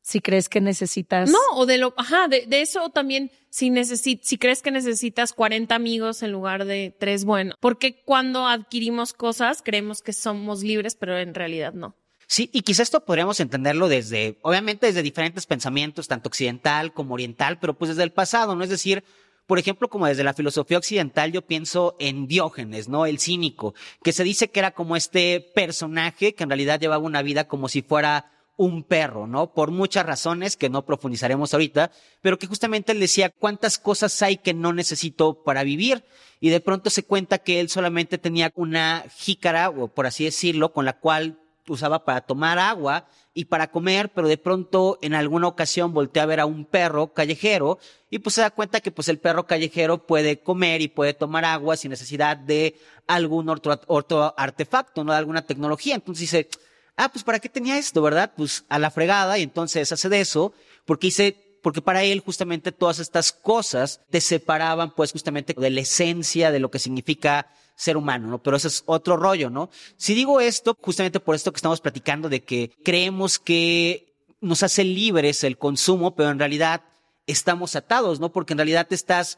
si 0.08 0.22
crees 0.22 0.48
que 0.48 0.62
necesitas. 0.62 1.30
No, 1.30 1.40
o 1.56 1.66
de 1.66 1.78
lo, 1.78 1.94
ajá, 1.98 2.30
de, 2.30 2.48
eso 2.62 2.90
también, 2.92 3.30
si 3.50 3.70
necesit, 3.70 4.24
si 4.24 4.38
crees 4.38 4.62
que 4.62 4.72
necesitas 4.72 5.34
40 5.34 5.76
amigos 5.76 6.24
en 6.24 6.32
lugar 6.32 6.64
de 6.64 6.96
tres, 6.98 7.26
bueno, 7.26 7.56
porque 7.60 8.02
cuando 8.06 8.48
adquirimos 8.48 9.12
cosas 9.12 9.62
creemos 9.62 10.02
que 10.02 10.14
somos 10.14 10.64
libres, 10.64 10.96
pero 10.96 11.18
en 11.18 11.34
realidad 11.34 11.74
no. 11.74 11.94
Sí, 12.26 12.50
y 12.54 12.62
quizás 12.62 12.84
esto 12.84 13.04
podríamos 13.04 13.42
entenderlo 13.42 13.90
desde, 13.90 14.38
obviamente 14.44 14.88
desde 14.88 15.02
diferentes 15.02 15.46
pensamientos, 15.46 16.08
tanto 16.08 16.30
occidental 16.30 16.94
como 16.94 17.14
oriental, 17.14 17.60
pero 17.60 17.78
pues 17.78 17.90
desde 17.90 18.04
el 18.04 18.14
pasado, 18.14 18.56
¿no? 18.56 18.64
Es 18.64 18.70
decir, 18.70 19.04
por 19.48 19.60
ejemplo, 19.60 19.88
como 19.88 20.08
desde 20.08 20.26
la 20.26 20.34
filosofía 20.34 20.78
occidental, 20.78 21.32
yo 21.32 21.42
pienso 21.42 21.96
en 22.00 22.28
Diógenes, 22.28 22.90
¿no? 22.90 23.06
El 23.06 23.20
cínico, 23.20 23.74
que 24.04 24.12
se 24.12 24.26
dice 24.26 24.50
que 24.50 24.60
era 24.60 24.72
como 24.72 24.98
este 24.98 25.40
personaje 25.56 26.36
que 26.36 26.44
en 26.44 26.50
realidad 26.50 26.80
llevaba 26.80 27.04
una 27.04 27.22
vida 27.22 27.48
como 27.48 27.70
si 27.70 27.82
fuera 27.82 28.32
un 28.58 28.84
perro, 28.84 29.26
¿no? 29.26 29.54
Por 29.54 29.72
muchas 29.72 30.06
razones 30.06 30.58
que 30.58 30.70
no 30.70 30.84
profundizaremos 30.86 31.54
ahorita, 31.54 31.92
pero 32.22 32.38
que 32.38 32.48
justamente 32.48 32.92
él 32.92 33.00
decía 33.00 33.30
cuántas 33.30 33.78
cosas 33.78 34.22
hay 34.22 34.38
que 34.38 34.54
no 34.54 34.74
necesito 34.74 35.44
para 35.44 35.64
vivir 35.64 36.04
y 36.40 36.50
de 36.50 36.60
pronto 36.60 36.90
se 36.90 37.04
cuenta 37.04 37.38
que 37.38 37.60
él 37.60 37.70
solamente 37.70 38.18
tenía 38.18 38.52
una 38.56 39.06
jícara, 39.16 39.70
o 39.70 39.88
por 39.88 40.08
así 40.08 40.26
decirlo, 40.26 40.74
con 40.74 40.86
la 40.86 40.94
cual 40.94 41.40
usaba 41.68 42.04
para 42.04 42.22
tomar 42.22 42.60
agua 42.60 43.08
y 43.38 43.46
para 43.46 43.70
comer, 43.70 44.10
pero 44.16 44.28
de 44.28 44.40
pronto 44.40 44.98
en 45.04 45.14
alguna 45.14 45.48
ocasión 45.48 45.94
voltea 45.94 46.24
a 46.24 46.26
ver 46.26 46.40
a 46.40 46.48
un 46.48 46.66
perro 46.66 47.14
callejero 47.14 47.78
y 48.10 48.18
pues 48.18 48.34
se 48.34 48.42
da 48.42 48.50
cuenta 48.50 48.80
que 48.80 48.90
pues 48.90 49.10
el 49.10 49.20
perro 49.20 49.46
callejero 49.46 50.08
puede 50.08 50.40
comer 50.40 50.82
y 50.82 50.88
puede 50.88 51.14
tomar 51.14 51.46
agua 51.46 51.78
sin 51.78 51.92
necesidad 51.92 52.36
de 52.36 52.80
algún 53.06 53.48
otro, 53.50 53.80
otro 53.86 54.34
artefacto, 54.36 55.04
no 55.04 55.12
de 55.12 55.20
alguna 55.20 55.46
tecnología. 55.46 55.94
Entonces 55.94 56.22
dice, 56.22 56.50
ah, 56.96 57.10
pues 57.10 57.24
¿para 57.24 57.38
qué 57.38 57.48
tenía 57.48 57.78
esto, 57.78 58.02
verdad? 58.02 58.34
Pues 58.36 58.66
a 58.70 58.80
la 58.80 58.90
fregada 58.90 59.38
y 59.38 59.44
entonces 59.44 59.92
hace 59.92 60.10
de 60.10 60.20
eso 60.20 60.54
porque 60.86 61.06
dice, 61.06 61.60
porque 61.62 61.84
para 61.84 62.02
él 62.02 62.22
justamente 62.22 62.72
todas 62.72 62.98
estas 62.98 63.32
cosas 63.32 64.02
te 64.10 64.20
separaban 64.20 64.96
pues 64.96 65.12
justamente 65.12 65.54
de 65.54 65.70
la 65.70 65.82
esencia 65.82 66.50
de 66.50 66.60
lo 66.60 66.72
que 66.72 66.80
significa 66.80 67.52
ser 67.78 67.96
humano, 67.96 68.28
¿no? 68.28 68.42
Pero 68.42 68.58
ese 68.58 68.68
es 68.68 68.84
otro 68.88 69.16
rollo, 69.16 69.50
¿no? 69.50 69.70
Si 69.96 70.16
digo 70.16 70.42
esto, 70.42 70.76
justamente 70.82 71.20
por 71.20 71.36
esto 71.36 71.54
que 71.54 71.58
estamos 71.58 71.80
platicando 71.80 72.28
de 72.28 72.44
que 72.44 72.72
creemos 72.84 73.38
que 73.40 74.16
nos 74.42 74.64
hace 74.64 74.84
libres 74.84 75.44
el 75.44 75.58
consumo, 75.58 76.16
pero 76.16 76.32
en 76.32 76.40
realidad 76.40 76.82
estamos 77.28 77.76
atados, 77.76 78.20
¿no? 78.20 78.32
Porque 78.32 78.54
en 78.54 78.58
realidad 78.58 78.88
estás 78.90 79.38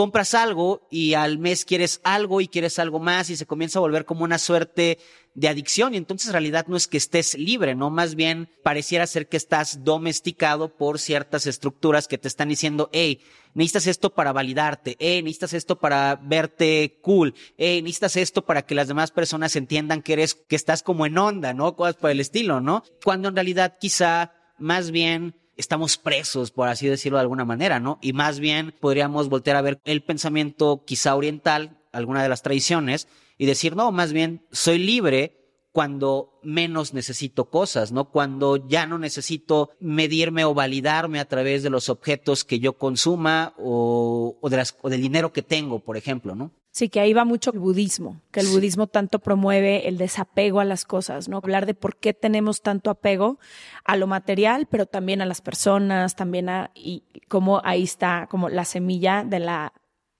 compras 0.00 0.32
algo 0.32 0.88
y 0.90 1.12
al 1.12 1.36
mes 1.36 1.66
quieres 1.66 2.00
algo 2.04 2.40
y 2.40 2.48
quieres 2.48 2.78
algo 2.78 3.00
más 3.00 3.28
y 3.28 3.36
se 3.36 3.44
comienza 3.44 3.78
a 3.78 3.82
volver 3.82 4.06
como 4.06 4.24
una 4.24 4.38
suerte 4.38 4.98
de 5.34 5.46
adicción 5.46 5.92
y 5.92 5.98
entonces 5.98 6.28
en 6.28 6.32
realidad 6.32 6.64
no 6.68 6.76
es 6.78 6.88
que 6.88 6.96
estés 6.96 7.34
libre, 7.34 7.74
no 7.74 7.90
más 7.90 8.14
bien 8.14 8.48
pareciera 8.62 9.06
ser 9.06 9.28
que 9.28 9.36
estás 9.36 9.84
domesticado 9.84 10.74
por 10.74 10.98
ciertas 10.98 11.46
estructuras 11.46 12.08
que 12.08 12.16
te 12.16 12.28
están 12.28 12.48
diciendo, 12.48 12.88
hey, 12.94 13.20
necesitas 13.52 13.88
esto 13.88 14.14
para 14.14 14.32
validarte, 14.32 14.96
hey, 15.00 15.22
necesitas 15.22 15.52
esto 15.52 15.78
para 15.78 16.16
verte 16.16 16.98
cool, 17.02 17.34
hey, 17.58 17.82
necesitas 17.82 18.16
esto 18.16 18.46
para 18.46 18.62
que 18.62 18.74
las 18.74 18.88
demás 18.88 19.10
personas 19.10 19.54
entiendan 19.54 20.00
que 20.00 20.14
eres, 20.14 20.34
que 20.34 20.56
estás 20.56 20.82
como 20.82 21.04
en 21.04 21.18
onda, 21.18 21.52
¿no? 21.52 21.76
Cosas 21.76 21.96
por 21.96 22.10
el 22.10 22.20
estilo, 22.20 22.62
¿no? 22.62 22.84
Cuando 23.04 23.28
en 23.28 23.34
realidad 23.34 23.76
quizá 23.78 24.32
más 24.56 24.92
bien 24.92 25.34
estamos 25.60 25.96
presos, 25.96 26.50
por 26.50 26.68
así 26.68 26.88
decirlo 26.88 27.18
de 27.18 27.22
alguna 27.22 27.44
manera, 27.44 27.78
¿no? 27.78 27.98
Y 28.02 28.12
más 28.12 28.40
bien 28.40 28.74
podríamos 28.80 29.28
voltear 29.28 29.56
a 29.56 29.62
ver 29.62 29.80
el 29.84 30.02
pensamiento 30.02 30.84
quizá 30.84 31.14
oriental, 31.14 31.78
alguna 31.92 32.22
de 32.22 32.28
las 32.28 32.42
tradiciones, 32.42 33.06
y 33.38 33.46
decir, 33.46 33.76
no, 33.76 33.92
más 33.92 34.12
bien 34.12 34.46
soy 34.50 34.78
libre 34.78 35.36
cuando 35.72 36.40
menos 36.42 36.94
necesito 36.94 37.48
cosas, 37.48 37.92
¿no? 37.92 38.10
Cuando 38.10 38.68
ya 38.68 38.86
no 38.86 38.98
necesito 38.98 39.70
medirme 39.78 40.44
o 40.44 40.54
validarme 40.54 41.20
a 41.20 41.28
través 41.28 41.62
de 41.62 41.70
los 41.70 41.88
objetos 41.88 42.44
que 42.44 42.58
yo 42.58 42.72
consuma 42.76 43.54
o, 43.56 44.36
o, 44.40 44.50
de 44.50 44.56
las, 44.56 44.76
o 44.82 44.90
del 44.90 45.00
dinero 45.00 45.32
que 45.32 45.42
tengo, 45.42 45.78
por 45.80 45.96
ejemplo, 45.96 46.34
¿no? 46.34 46.52
Sí, 46.72 46.88
que 46.88 47.00
ahí 47.00 47.12
va 47.12 47.24
mucho 47.24 47.50
el 47.52 47.58
budismo, 47.58 48.20
que 48.30 48.40
el 48.40 48.46
budismo 48.46 48.86
tanto 48.86 49.18
promueve 49.18 49.88
el 49.88 49.98
desapego 49.98 50.60
a 50.60 50.64
las 50.64 50.84
cosas, 50.84 51.28
¿no? 51.28 51.38
Hablar 51.38 51.66
de 51.66 51.74
por 51.74 51.96
qué 51.96 52.14
tenemos 52.14 52.62
tanto 52.62 52.90
apego 52.90 53.40
a 53.84 53.96
lo 53.96 54.06
material, 54.06 54.68
pero 54.70 54.86
también 54.86 55.20
a 55.20 55.26
las 55.26 55.40
personas, 55.40 56.14
también 56.14 56.48
a, 56.48 56.70
y 56.74 57.02
cómo 57.26 57.60
ahí 57.64 57.82
está 57.82 58.28
como 58.30 58.48
la 58.48 58.64
semilla 58.64 59.24
de 59.24 59.40
la 59.40 59.72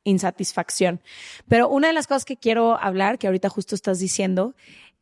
insatisfacción. 0.03 1.01
Pero 1.47 1.69
una 1.69 1.87
de 1.87 1.93
las 1.95 2.09
cosas 2.09 2.25
que 2.25 2.37
quiero 2.37 2.77
hablar, 2.83 3.19
que 3.19 3.29
ahorita 3.29 3.49
justo 3.49 3.77
estás 3.77 4.01
diciendo, 4.01 4.55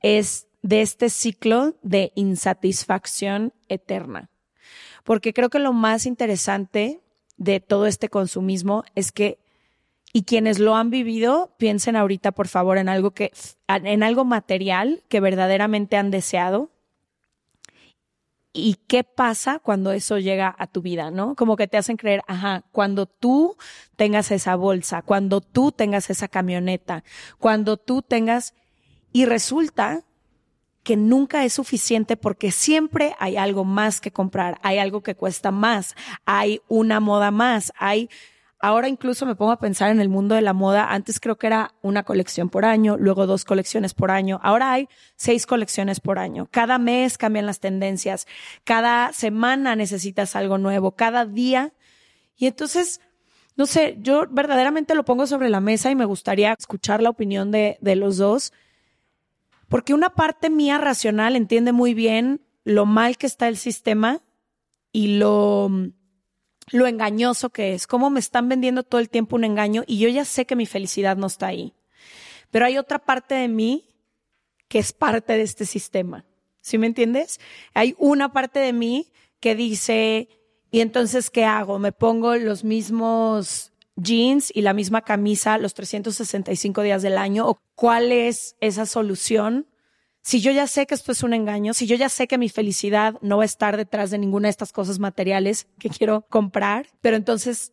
es 0.02 0.49
de 0.61 0.83
este 0.83 1.09
ciclo 1.09 1.76
de 1.83 2.12
insatisfacción 2.14 3.55
eterna. 3.69 4.28
Porque 5.05 5.33
creo 5.33 5.49
que 5.49 5.61
lo 5.61 5.73
más 5.73 6.05
interesante 6.05 7.00
de 7.38 7.61
todo 7.61 7.87
este 7.87 8.11
consumismo 8.11 8.85
es 8.95 9.12
que 9.12 9.38
y 10.12 10.23
quienes 10.23 10.59
lo 10.59 10.75
han 10.75 10.91
vivido, 10.91 11.55
piensen 11.59 11.97
ahorita, 11.97 12.33
por 12.33 12.49
favor, 12.49 12.79
en 12.79 12.88
algo 12.88 13.11
que, 13.11 13.33
en 13.69 14.03
algo 14.03 14.25
material 14.25 15.03
que 15.09 15.21
verdaderamente 15.21 15.97
han 15.97 16.11
deseado. 16.11 16.71
¿Y 18.53 18.77
qué 18.87 19.05
pasa 19.05 19.59
cuando 19.59 19.93
eso 19.93 20.19
llega 20.19 20.55
a 20.59 20.67
tu 20.67 20.81
vida, 20.81 21.11
no? 21.11 21.37
Como 21.37 21.57
que 21.57 21.69
te 21.69 21.77
hacen 21.77 21.97
creer, 21.97 22.23
ajá, 22.27 22.65
cuando 22.73 23.07
tú 23.07 23.57
tengas 23.97 24.31
esa 24.31 24.57
bolsa, 24.57 25.03
cuando 25.03 25.41
tú 25.41 25.71
tengas 25.71 26.09
esa 26.11 26.29
camioneta, 26.29 27.05
cuando 27.38 27.77
tú 27.77 28.03
tengas, 28.03 28.55
y 29.12 29.27
resulta 29.27 30.05
que 30.83 30.97
nunca 30.97 31.45
es 31.45 31.53
suficiente 31.53 32.17
porque 32.17 32.50
siempre 32.50 33.15
hay 33.19 33.37
algo 33.37 33.65
más 33.65 34.00
que 34.00 34.11
comprar, 34.11 34.59
hay 34.62 34.79
algo 34.79 35.03
que 35.03 35.15
cuesta 35.15 35.50
más, 35.50 35.95
hay 36.25 36.62
una 36.67 36.99
moda 36.99 37.31
más, 37.31 37.73
hay 37.77 38.09
Ahora 38.61 38.88
incluso 38.88 39.25
me 39.25 39.37
pongo 39.37 39.53
a 39.53 39.61
pensar 39.61 39.91
en 39.91 40.00
el 40.00 40.09
mundo 40.09 40.35
de 40.35 40.43
la 40.43 40.53
moda. 40.53 40.93
Antes 40.93 41.21
creo 41.21 41.37
que 41.37 41.47
era 41.47 41.75
una 41.81 42.03
colección 42.03 42.49
por 42.49 42.65
año, 42.65 42.97
luego 42.97 43.27
dos 43.27 43.45
colecciones 43.45 43.95
por 43.95 44.11
año. 44.11 44.41
Ahora 44.43 44.73
hay 44.73 44.88
seis 45.15 45.47
colecciones 45.47 46.00
por 46.00 46.19
año. 46.19 46.49
Cada 46.50 46.79
mes 46.79 47.19
cambian 47.19 47.47
las 47.47 47.61
tendencias. 47.61 48.27
Cada 48.65 49.12
semana 49.12 49.77
necesitas 49.77 50.35
algo 50.35 50.59
nuevo. 50.59 50.93
Cada 50.93 51.25
día. 51.25 51.73
Y 52.37 52.47
entonces, 52.47 53.00
no 53.57 53.67
sé, 53.67 53.97
yo 54.00 54.27
verdaderamente 54.29 54.97
lo 54.97 55.05
pongo 55.05 55.29
sobre 55.29 55.50
la 55.50 55.61
mesa 55.61 55.93
y 55.93 55.95
me 55.95 56.05
gustaría 56.05 56.53
escuchar 56.59 57.00
la 57.00 57.11
opinión 57.11 57.53
de, 57.53 57.79
de 57.81 57.95
los 57.95 58.17
dos. 58.17 58.53
Porque 59.69 59.95
una 59.95 60.11
parte 60.11 60.50
mía 60.50 60.79
racional 60.79 61.37
entiende 61.37 61.71
muy 61.71 61.95
bien 61.95 62.41
lo 62.65 62.87
mal 62.87 63.19
que 63.19 63.27
está 63.27 63.47
el 63.47 63.57
sistema 63.57 64.21
y 64.91 65.19
lo 65.19 65.71
lo 66.72 66.87
engañoso 66.87 67.50
que 67.50 67.75
es, 67.75 67.87
cómo 67.87 68.10
me 68.10 68.20
están 68.20 68.48
vendiendo 68.48 68.82
todo 68.82 69.00
el 69.00 69.08
tiempo 69.08 69.37
un 69.37 69.44
engaño 69.44 69.84
y 69.87 69.98
yo 69.98 70.08
ya 70.08 70.25
sé 70.25 70.46
que 70.46 70.56
mi 70.56 70.66
felicidad 70.66 71.16
no 71.16 71.26
está 71.26 71.48
ahí. 71.48 71.75
Pero 72.50 72.66
hay 72.66 72.78
otra 72.78 72.98
parte 72.98 73.34
de 73.34 73.48
mí 73.48 73.88
que 74.68 74.78
es 74.78 74.92
parte 74.92 75.34
de 75.34 75.42
este 75.42 75.66
sistema. 75.66 76.25
¿Sí 76.60 76.78
me 76.78 76.87
entiendes? 76.87 77.40
Hay 77.75 77.94
una 77.98 78.32
parte 78.32 78.58
de 78.58 78.72
mí 78.72 79.10
que 79.40 79.54
dice, 79.54 80.28
¿y 80.70 80.80
entonces 80.80 81.30
qué 81.30 81.44
hago? 81.44 81.78
¿Me 81.78 81.92
pongo 81.92 82.37
los 82.37 82.64
mismos 82.64 83.72
jeans 83.96 84.52
y 84.54 84.62
la 84.62 84.75
misma 84.75 85.02
camisa 85.02 85.58
los 85.58 85.75
365 85.75 86.82
días 86.82 87.02
del 87.02 87.18
año? 87.18 87.48
¿O 87.48 87.58
cuál 87.75 88.12
es 88.12 88.56
esa 88.60 88.87
solución? 88.87 89.66
Si 90.28 90.42
yo 90.42 90.52
ya 90.52 90.66
sé 90.66 90.87
que 90.87 90.94
esto 90.94 91.11
es 91.11 91.23
un 91.23 91.32
engaño, 91.32 91.73
si 91.73 91.87
yo 91.87 91.97
ya 91.97 92.11
sé 92.11 92.28
que 92.28 92.37
mi 92.37 92.50
felicidad 92.50 93.14
no 93.23 93.38
va 93.38 93.44
a 93.44 93.47
estar 93.47 93.78
detrás 93.78 94.11
de 94.11 94.18
ninguna 94.18 94.49
de 94.49 94.50
estas 94.50 94.73
cosas 94.73 94.99
materiales 94.99 95.66
que 95.78 95.88
quiero 95.88 96.26
comprar, 96.28 96.87
pero 97.00 97.16
entonces, 97.16 97.73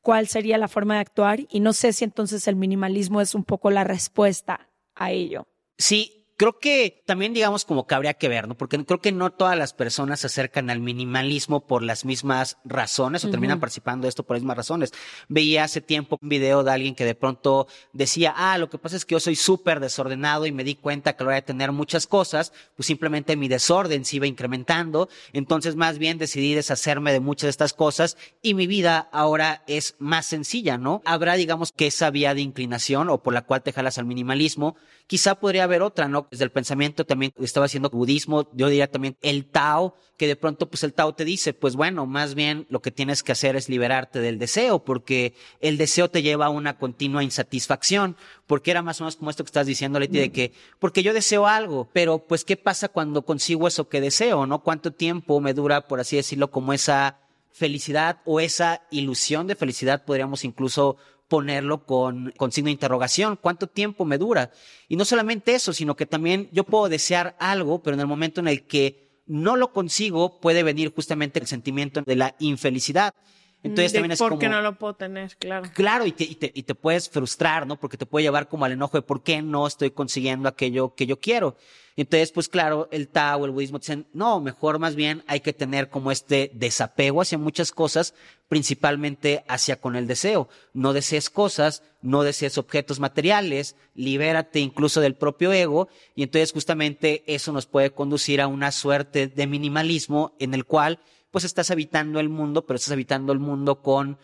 ¿cuál 0.00 0.26
sería 0.26 0.58
la 0.58 0.66
forma 0.66 0.94
de 0.94 1.00
actuar? 1.00 1.46
Y 1.48 1.60
no 1.60 1.72
sé 1.72 1.92
si 1.92 2.02
entonces 2.02 2.48
el 2.48 2.56
minimalismo 2.56 3.20
es 3.20 3.36
un 3.36 3.44
poco 3.44 3.70
la 3.70 3.84
respuesta 3.84 4.68
a 4.96 5.12
ello. 5.12 5.46
Sí, 5.78 6.21
creo 6.42 6.58
que 6.58 7.04
también 7.06 7.34
digamos 7.34 7.64
como 7.64 7.86
que 7.86 7.94
habría 7.94 8.14
que 8.14 8.26
ver, 8.26 8.48
¿no? 8.48 8.56
Porque 8.56 8.84
creo 8.84 9.00
que 9.00 9.12
no 9.12 9.30
todas 9.30 9.56
las 9.56 9.72
personas 9.72 10.18
se 10.18 10.26
acercan 10.26 10.70
al 10.70 10.80
minimalismo 10.80 11.68
por 11.68 11.84
las 11.84 12.04
mismas 12.04 12.58
razones 12.64 13.24
o 13.24 13.30
terminan 13.30 13.60
participando 13.60 14.06
de 14.06 14.08
esto 14.08 14.24
por 14.24 14.34
las 14.34 14.42
mismas 14.42 14.56
razones. 14.56 14.92
Veía 15.28 15.62
hace 15.62 15.80
tiempo 15.80 16.18
un 16.20 16.28
video 16.28 16.64
de 16.64 16.72
alguien 16.72 16.96
que 16.96 17.04
de 17.04 17.14
pronto 17.14 17.68
decía, 17.92 18.34
ah, 18.36 18.58
lo 18.58 18.68
que 18.68 18.78
pasa 18.78 18.96
es 18.96 19.04
que 19.04 19.12
yo 19.12 19.20
soy 19.20 19.36
súper 19.36 19.78
desordenado 19.78 20.44
y 20.44 20.50
me 20.50 20.64
di 20.64 20.74
cuenta 20.74 21.12
que 21.12 21.22
a 21.22 21.26
la 21.26 21.28
hora 21.28 21.36
de 21.36 21.42
tener 21.42 21.70
muchas 21.70 22.08
cosas, 22.08 22.52
pues 22.74 22.88
simplemente 22.88 23.36
mi 23.36 23.46
desorden 23.46 24.04
se 24.04 24.16
iba 24.16 24.26
incrementando. 24.26 25.08
Entonces 25.32 25.76
más 25.76 25.98
bien 25.98 26.18
decidí 26.18 26.54
deshacerme 26.54 27.12
de 27.12 27.20
muchas 27.20 27.42
de 27.46 27.50
estas 27.50 27.72
cosas 27.72 28.16
y 28.42 28.54
mi 28.54 28.66
vida 28.66 29.08
ahora 29.12 29.62
es 29.68 29.94
más 30.00 30.26
sencilla, 30.26 30.76
¿no? 30.76 31.02
Habrá 31.04 31.34
digamos 31.34 31.70
que 31.70 31.86
esa 31.86 32.10
vía 32.10 32.34
de 32.34 32.40
inclinación 32.40 33.10
o 33.10 33.22
por 33.22 33.32
la 33.32 33.42
cual 33.42 33.62
te 33.62 33.72
jalas 33.72 33.98
al 33.98 34.06
minimalismo. 34.06 34.74
Quizá 35.06 35.36
podría 35.36 35.64
haber 35.64 35.82
otra, 35.82 36.08
¿no? 36.08 36.26
Desde 36.32 36.44
el 36.44 36.50
pensamiento 36.50 37.04
también 37.04 37.34
estaba 37.38 37.66
haciendo 37.66 37.90
budismo, 37.90 38.48
yo 38.54 38.68
diría 38.68 38.90
también 38.90 39.18
el 39.20 39.44
Tao, 39.44 39.94
que 40.16 40.26
de 40.26 40.34
pronto 40.34 40.70
pues 40.70 40.82
el 40.82 40.94
Tao 40.94 41.14
te 41.14 41.26
dice, 41.26 41.52
pues 41.52 41.76
bueno, 41.76 42.06
más 42.06 42.34
bien 42.34 42.66
lo 42.70 42.80
que 42.80 42.90
tienes 42.90 43.22
que 43.22 43.32
hacer 43.32 43.54
es 43.54 43.68
liberarte 43.68 44.18
del 44.18 44.38
deseo, 44.38 44.82
porque 44.82 45.34
el 45.60 45.76
deseo 45.76 46.08
te 46.08 46.22
lleva 46.22 46.46
a 46.46 46.48
una 46.48 46.78
continua 46.78 47.22
insatisfacción, 47.22 48.16
porque 48.46 48.70
era 48.70 48.80
más 48.80 48.98
o 49.00 49.04
menos 49.04 49.16
como 49.16 49.28
esto 49.28 49.44
que 49.44 49.48
estás 49.48 49.66
diciendo, 49.66 50.00
Leti, 50.00 50.18
de 50.18 50.32
que, 50.32 50.54
porque 50.78 51.02
yo 51.02 51.12
deseo 51.12 51.46
algo, 51.46 51.90
pero 51.92 52.26
pues 52.26 52.46
¿qué 52.46 52.56
pasa 52.56 52.88
cuando 52.88 53.26
consigo 53.26 53.68
eso 53.68 53.90
que 53.90 54.00
deseo, 54.00 54.46
no? 54.46 54.62
¿Cuánto 54.62 54.90
tiempo 54.94 55.38
me 55.42 55.52
dura, 55.52 55.86
por 55.86 56.00
así 56.00 56.16
decirlo, 56.16 56.50
como 56.50 56.72
esa 56.72 57.18
felicidad 57.52 58.20
o 58.24 58.40
esa 58.40 58.80
ilusión 58.90 59.46
de 59.46 59.54
felicidad, 59.54 60.06
podríamos 60.06 60.44
incluso 60.44 60.96
ponerlo 61.32 61.86
con, 61.86 62.30
con 62.36 62.52
signo 62.52 62.66
de 62.66 62.72
interrogación. 62.72 63.38
¿Cuánto 63.40 63.66
tiempo 63.66 64.04
me 64.04 64.18
dura? 64.18 64.50
Y 64.86 64.96
no 64.96 65.06
solamente 65.06 65.54
eso, 65.54 65.72
sino 65.72 65.96
que 65.96 66.04
también 66.04 66.50
yo 66.52 66.64
puedo 66.64 66.90
desear 66.90 67.36
algo, 67.38 67.82
pero 67.82 67.94
en 67.94 68.00
el 68.00 68.06
momento 68.06 68.42
en 68.42 68.48
el 68.48 68.66
que 68.66 69.22
no 69.24 69.56
lo 69.56 69.72
consigo, 69.72 70.40
puede 70.42 70.62
venir 70.62 70.92
justamente 70.94 71.40
el 71.40 71.46
sentimiento 71.46 72.02
de 72.02 72.16
la 72.16 72.36
infelicidad. 72.38 73.14
Entonces 73.62 73.92
también 73.92 74.12
es 74.12 74.18
¿Por 74.18 74.38
qué 74.38 74.48
no 74.48 74.60
lo 74.60 74.76
puedo 74.76 74.94
tener? 74.94 75.36
Claro. 75.36 75.70
Claro, 75.72 76.06
y 76.06 76.12
te, 76.12 76.24
y, 76.24 76.34
te, 76.34 76.50
y 76.52 76.62
te 76.64 76.74
puedes 76.74 77.08
frustrar, 77.08 77.66
¿no? 77.66 77.78
Porque 77.78 77.96
te 77.96 78.06
puede 78.06 78.24
llevar 78.24 78.48
como 78.48 78.64
al 78.64 78.72
enojo 78.72 78.96
de 78.96 79.02
por 79.02 79.22
qué 79.22 79.40
no 79.40 79.66
estoy 79.66 79.90
consiguiendo 79.92 80.48
aquello 80.48 80.94
que 80.94 81.06
yo 81.06 81.18
quiero. 81.18 81.56
Entonces, 81.94 82.32
pues 82.32 82.48
claro, 82.48 82.88
el 82.90 83.08
Tao, 83.08 83.44
el 83.44 83.50
budismo 83.50 83.78
dicen, 83.78 84.06
no, 84.14 84.40
mejor 84.40 84.78
más 84.78 84.94
bien 84.94 85.22
hay 85.26 85.40
que 85.40 85.52
tener 85.52 85.90
como 85.90 86.10
este 86.10 86.50
desapego 86.54 87.20
hacia 87.20 87.36
muchas 87.36 87.70
cosas, 87.70 88.14
principalmente 88.48 89.44
hacia 89.46 89.76
con 89.76 89.94
el 89.94 90.06
deseo. 90.06 90.48
No 90.72 90.94
desees 90.94 91.28
cosas, 91.28 91.82
no 92.00 92.22
desees 92.22 92.56
objetos 92.56 92.98
materiales, 92.98 93.76
libérate 93.94 94.60
incluso 94.60 95.02
del 95.02 95.16
propio 95.16 95.52
ego, 95.52 95.88
y 96.14 96.22
entonces 96.22 96.52
justamente 96.52 97.24
eso 97.26 97.52
nos 97.52 97.66
puede 97.66 97.90
conducir 97.90 98.40
a 98.40 98.46
una 98.46 98.72
suerte 98.72 99.26
de 99.26 99.46
minimalismo 99.46 100.34
en 100.38 100.54
el 100.54 100.64
cual 100.64 100.98
pues 101.32 101.44
estás 101.44 101.72
habitando 101.72 102.20
el 102.20 102.28
mundo, 102.28 102.64
pero 102.64 102.76
estás 102.76 102.92
habitando 102.92 103.32
el 103.32 103.40
mundo 103.40 103.82
con 103.82 104.18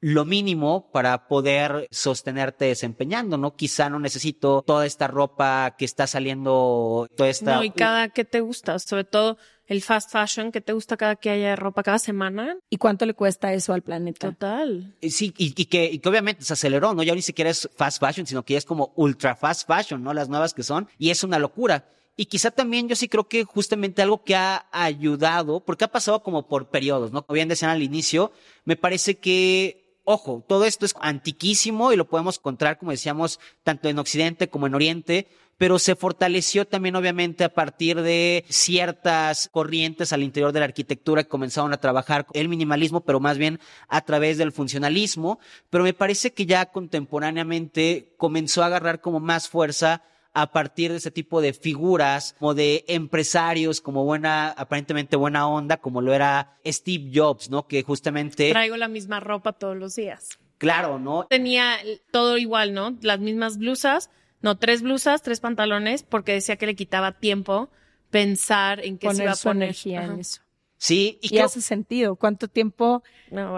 lo 0.00 0.24
mínimo 0.24 0.90
para 0.90 1.28
poder 1.28 1.86
sostenerte 1.92 2.64
desempeñando, 2.64 3.36
¿no? 3.36 3.54
Quizá 3.54 3.88
no 3.88 4.00
necesito 4.00 4.62
toda 4.66 4.84
esta 4.84 5.06
ropa 5.06 5.76
que 5.78 5.84
está 5.84 6.08
saliendo, 6.08 7.08
toda 7.16 7.28
esta... 7.28 7.56
No, 7.56 7.64
y 7.64 7.70
cada 7.70 8.08
que 8.08 8.24
te 8.24 8.40
gusta, 8.40 8.80
sobre 8.80 9.04
todo 9.04 9.38
el 9.68 9.80
fast 9.80 10.10
fashion, 10.10 10.50
que 10.50 10.60
te 10.60 10.72
gusta 10.72 10.96
cada 10.96 11.14
que 11.14 11.30
haya 11.30 11.54
ropa 11.54 11.84
cada 11.84 12.00
semana. 12.00 12.56
¿Y 12.68 12.78
cuánto 12.78 13.06
le 13.06 13.14
cuesta 13.14 13.52
eso 13.52 13.74
al 13.74 13.82
planeta? 13.82 14.30
Total. 14.30 14.92
Sí, 15.02 15.32
y, 15.36 15.52
que, 15.66 15.84
y 15.84 15.98
que 16.00 16.08
obviamente 16.08 16.42
se 16.42 16.52
aceleró, 16.52 16.94
¿no? 16.94 17.04
Ya 17.04 17.14
ni 17.14 17.22
siquiera 17.22 17.50
es 17.50 17.70
fast 17.76 18.00
fashion, 18.00 18.26
sino 18.26 18.44
que 18.44 18.54
ya 18.54 18.58
es 18.58 18.64
como 18.64 18.92
ultra 18.96 19.36
fast 19.36 19.68
fashion, 19.68 20.02
¿no? 20.02 20.12
Las 20.14 20.28
nuevas 20.28 20.52
que 20.52 20.64
son, 20.64 20.88
y 20.98 21.10
es 21.10 21.22
una 21.22 21.38
locura. 21.38 21.86
Y 22.16 22.26
quizá 22.26 22.50
también 22.50 22.88
yo 22.88 22.96
sí 22.96 23.08
creo 23.08 23.26
que 23.26 23.44
justamente 23.44 24.02
algo 24.02 24.22
que 24.22 24.34
ha 24.34 24.66
ayudado, 24.70 25.60
porque 25.60 25.84
ha 25.84 25.92
pasado 25.92 26.22
como 26.22 26.46
por 26.46 26.68
periodos, 26.68 27.10
¿no? 27.10 27.24
Como 27.24 27.34
bien 27.34 27.48
decían 27.48 27.70
al 27.70 27.82
inicio, 27.82 28.32
me 28.64 28.76
parece 28.76 29.18
que, 29.18 29.98
ojo, 30.04 30.44
todo 30.46 30.66
esto 30.66 30.84
es 30.84 30.94
antiquísimo 31.00 31.92
y 31.92 31.96
lo 31.96 32.08
podemos 32.08 32.36
encontrar, 32.36 32.78
como 32.78 32.90
decíamos, 32.90 33.40
tanto 33.62 33.88
en 33.88 33.98
Occidente 33.98 34.48
como 34.48 34.66
en 34.66 34.74
Oriente, 34.74 35.26
pero 35.56 35.78
se 35.78 35.96
fortaleció 35.96 36.66
también 36.66 36.96
obviamente 36.96 37.44
a 37.44 37.54
partir 37.54 38.02
de 38.02 38.44
ciertas 38.48 39.48
corrientes 39.50 40.12
al 40.12 40.22
interior 40.22 40.52
de 40.52 40.58
la 40.58 40.66
arquitectura 40.66 41.22
que 41.22 41.28
comenzaron 41.28 41.72
a 41.72 41.80
trabajar 41.80 42.26
el 42.34 42.48
minimalismo, 42.48 43.02
pero 43.02 43.20
más 43.20 43.38
bien 43.38 43.58
a 43.88 44.00
través 44.02 44.36
del 44.36 44.52
funcionalismo, 44.52 45.38
pero 45.70 45.84
me 45.84 45.94
parece 45.94 46.32
que 46.32 46.44
ya 46.46 46.66
contemporáneamente 46.66 48.12
comenzó 48.18 48.62
a 48.62 48.66
agarrar 48.66 49.00
como 49.00 49.20
más 49.20 49.48
fuerza 49.48 50.02
a 50.34 50.50
partir 50.50 50.90
de 50.90 50.98
ese 50.98 51.10
tipo 51.10 51.40
de 51.40 51.52
figuras 51.52 52.36
o 52.40 52.54
de 52.54 52.84
empresarios 52.88 53.80
como 53.80 54.04
buena, 54.04 54.50
aparentemente 54.50 55.16
buena 55.16 55.46
onda, 55.46 55.76
como 55.76 56.00
lo 56.00 56.14
era 56.14 56.58
Steve 56.64 57.10
Jobs, 57.14 57.50
¿no? 57.50 57.66
Que 57.66 57.82
justamente... 57.82 58.50
Traigo 58.50 58.76
la 58.76 58.88
misma 58.88 59.20
ropa 59.20 59.52
todos 59.52 59.76
los 59.76 59.94
días. 59.94 60.38
Claro, 60.58 60.98
¿no? 60.98 61.26
Tenía 61.26 61.76
todo 62.10 62.38
igual, 62.38 62.72
¿no? 62.72 62.96
Las 63.02 63.18
mismas 63.18 63.58
blusas, 63.58 64.10
no, 64.40 64.56
tres 64.58 64.82
blusas, 64.82 65.22
tres 65.22 65.40
pantalones, 65.40 66.02
porque 66.02 66.32
decía 66.32 66.56
que 66.56 66.66
le 66.66 66.76
quitaba 66.76 67.18
tiempo 67.18 67.68
pensar 68.10 68.84
en 68.84 68.98
qué 68.98 69.12
se 69.14 69.24
iba 69.24 69.32
a 69.32 69.36
poner. 69.36 69.64
energía 69.64 70.04
en 70.04 70.20
eso. 70.20 70.40
Sí, 70.76 71.18
y, 71.22 71.38
hace 71.38 71.60
sentido. 71.60 72.16
¿Cuánto 72.16 72.48
tiempo 72.48 73.04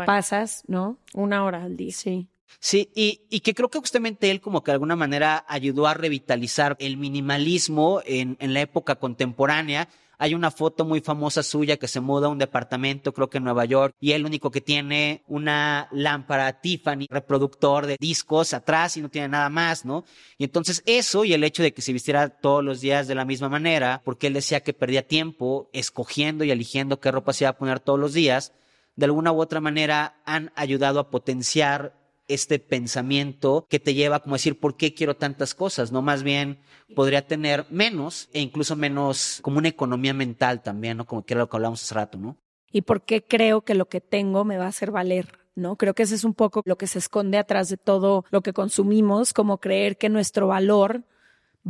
pasas, 0.05 0.63
no? 0.67 0.99
Una 1.15 1.45
hora 1.45 1.65
al 1.65 1.77
día. 1.77 1.93
Sí. 1.93 2.29
Sí, 2.61 2.91
y, 2.95 3.41
que 3.41 3.55
creo 3.55 3.69
que 3.69 3.79
justamente 3.79 4.31
él 4.31 4.41
como 4.41 4.63
que 4.63 4.71
de 4.71 4.75
alguna 4.75 4.97
manera 4.97 5.45
ayudó 5.49 5.87
a 5.87 5.95
revitalizar 5.95 6.77
el 6.79 6.97
minimalismo 6.97 8.01
en, 8.07 8.37
en 8.41 8.55
la 8.55 8.63
época 8.63 8.97
contemporánea. 8.97 9.89
Hay 10.17 10.35
una 10.35 10.51
foto 10.51 10.85
muy 10.85 11.01
famosa 11.01 11.43
suya 11.43 11.77
que 11.77 11.89
se 11.89 12.01
muda 12.01 12.29
a 12.29 12.31
un 12.31 12.39
departamento, 12.39 13.13
creo 13.13 13.29
que 13.29 13.39
en 13.39 13.45
Nueva 13.45 13.65
York, 13.65 13.95
y 14.01 14.13
él 14.13 14.25
único 14.25 14.51
que 14.51 14.61
tiene 14.61 15.25
una 15.27 15.89
lámpara 15.91 16.61
Tiffany, 16.61 17.07
reproductor 17.11 17.87
de 17.87 17.97
discos 17.99 18.55
atrás 18.55 18.97
y 18.97 19.03
no 19.03 19.09
tiene 19.09 19.29
nada 19.29 19.49
más, 19.49 19.85
¿no? 19.85 20.05
Y 20.39 20.45
entonces 20.45 20.83
eso 20.87 21.25
y 21.25 21.35
el 21.35 21.45
hecho 21.45 21.63
de 21.63 21.75
que 21.75 21.83
se 21.83 21.93
vistiera 21.93 22.29
todos 22.29 22.65
los 22.65 22.81
días 22.81 23.09
de 23.09 23.17
la 23.17 23.25
misma 23.25 23.49
manera, 23.49 24.01
porque 24.05 24.29
él 24.29 24.35
decía 24.35 24.63
que 24.63 24.73
perdía 24.73 25.07
tiempo 25.07 25.69
escogiendo 25.73 26.45
y 26.45 26.51
eligiendo 26.51 27.01
qué 27.01 27.11
ropa 27.11 27.33
se 27.33 27.45
iba 27.45 27.51
a 27.51 27.59
poner 27.59 27.81
todos 27.81 27.99
los 27.99 28.13
días, 28.13 28.53
de 28.97 29.07
alguna 29.07 29.33
u 29.33 29.41
otra 29.41 29.61
manera 29.61 30.23
han 30.25 30.53
ayudado 30.55 31.01
a 31.01 31.11
potenciar 31.11 32.04
este 32.29 32.59
pensamiento 32.59 33.67
que 33.69 33.81
te 33.81 33.95
lleva 33.95 34.21
como 34.21 34.35
a 34.35 34.39
decir, 34.39 34.59
¿por 34.59 34.77
qué 34.77 34.95
quiero 34.95 35.17
tantas 35.17 35.55
cosas? 35.55 35.93
No, 35.93 36.03
más 36.03 36.23
bien 36.23 36.61
podría 36.95 37.27
tener 37.27 37.67
menos 37.71 38.29
e 38.33 38.41
incluso 38.41 38.77
menos 38.77 39.41
como 39.43 39.59
una 39.59 39.69
economía 39.69 40.15
mental 40.15 40.63
también, 40.63 40.97
¿no? 40.97 41.07
Como 41.07 41.25
que 41.25 41.35
era 41.35 41.43
lo 41.43 41.49
que 41.49 41.57
hablamos 41.57 41.83
hace 41.83 41.95
rato, 41.95 42.19
¿no? 42.19 42.37
¿Y 42.73 42.83
por 42.83 43.03
qué 43.03 43.23
creo 43.23 43.63
que 43.63 43.75
lo 43.75 43.89
que 43.89 44.01
tengo 44.01 44.45
me 44.45 44.59
va 44.59 44.65
a 44.65 44.69
hacer 44.69 44.91
valer? 44.91 45.39
¿No? 45.57 45.77
Creo 45.77 45.95
que 45.95 46.03
ese 46.03 46.17
es 46.17 46.25
un 46.25 46.35
poco 46.35 46.63
lo 46.65 46.77
que 46.77 46.89
se 46.89 46.99
esconde 46.99 47.39
atrás 47.39 47.69
de 47.69 47.77
todo 47.77 48.25
lo 48.31 48.41
que 48.41 48.53
consumimos, 48.53 49.33
como 49.33 49.59
creer 49.59 49.97
que 49.97 50.09
nuestro 50.09 50.49
valor 50.49 51.05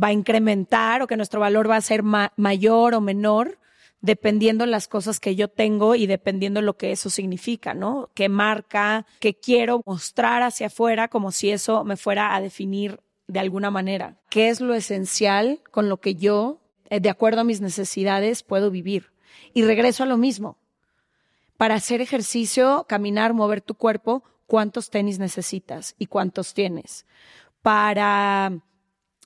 va 0.01 0.07
a 0.07 0.13
incrementar 0.13 1.03
o 1.03 1.07
que 1.07 1.17
nuestro 1.17 1.39
valor 1.39 1.69
va 1.69 1.75
a 1.75 1.81
ser 1.81 2.01
mayor 2.01 2.95
o 2.95 3.01
menor 3.01 3.59
dependiendo 4.05 4.67
las 4.67 4.87
cosas 4.87 5.19
que 5.19 5.35
yo 5.35 5.47
tengo 5.47 5.95
y 5.95 6.05
dependiendo 6.05 6.61
lo 6.61 6.77
que 6.77 6.91
eso 6.91 7.09
significa, 7.09 7.73
¿no? 7.73 8.11
Qué 8.13 8.29
marca, 8.29 9.07
qué 9.19 9.33
quiero 9.33 9.81
mostrar 9.83 10.43
hacia 10.43 10.67
afuera 10.67 11.07
como 11.07 11.31
si 11.31 11.49
eso 11.49 11.83
me 11.83 11.97
fuera 11.97 12.35
a 12.35 12.39
definir 12.41 12.99
de 13.27 13.39
alguna 13.39 13.71
manera. 13.71 14.19
¿Qué 14.29 14.49
es 14.49 14.61
lo 14.61 14.75
esencial 14.75 15.61
con 15.71 15.89
lo 15.89 15.97
que 15.97 16.13
yo, 16.13 16.61
eh, 16.91 16.99
de 16.99 17.09
acuerdo 17.09 17.41
a 17.41 17.45
mis 17.45 17.61
necesidades, 17.61 18.43
puedo 18.43 18.69
vivir? 18.69 19.11
Y 19.55 19.63
regreso 19.63 20.03
a 20.03 20.05
lo 20.07 20.17
mismo. 20.17 20.59
Para 21.57 21.73
hacer 21.73 21.99
ejercicio, 21.99 22.85
caminar, 22.87 23.33
mover 23.33 23.61
tu 23.61 23.73
cuerpo, 23.73 24.23
¿cuántos 24.45 24.91
tenis 24.91 25.17
necesitas 25.17 25.95
y 25.97 26.05
cuántos 26.05 26.53
tienes? 26.53 27.07
Para 27.63 28.59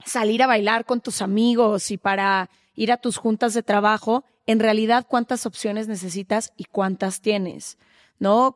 salir 0.06 0.42
a 0.42 0.48
bailar 0.48 0.86
con 0.86 1.02
tus 1.02 1.22
amigos 1.22 1.92
y 1.92 1.98
para 1.98 2.50
ir 2.76 2.94
a 2.94 2.98
tus 2.98 3.18
juntas 3.18 3.54
de 3.54 3.62
trabajo, 3.62 4.24
en 4.46 4.60
realidad 4.60 5.06
cuántas 5.08 5.46
opciones 5.46 5.88
necesitas 5.88 6.54
y 6.58 6.66
cuántas 6.66 7.22
tienes. 7.22 7.78
¿no? 8.20 8.56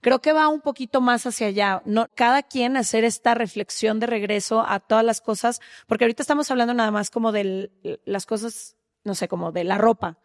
Creo 0.00 0.20
que 0.20 0.32
va 0.32 0.48
un 0.48 0.60
poquito 0.60 1.00
más 1.00 1.26
hacia 1.26 1.46
allá, 1.46 1.82
¿no? 1.86 2.08
Cada 2.14 2.42
quien 2.42 2.76
hacer 2.76 3.04
esta 3.04 3.34
reflexión 3.34 4.00
de 4.00 4.06
regreso 4.06 4.64
a 4.66 4.80
todas 4.80 5.04
las 5.04 5.20
cosas, 5.20 5.60
porque 5.86 6.04
ahorita 6.04 6.22
estamos 6.22 6.50
hablando 6.50 6.74
nada 6.74 6.90
más 6.90 7.10
como 7.10 7.32
de 7.32 7.70
las 8.04 8.26
cosas, 8.26 8.76
no 9.04 9.14
sé, 9.14 9.28
como 9.28 9.52
de 9.52 9.64
la 9.64 9.78
ropa, 9.78 10.18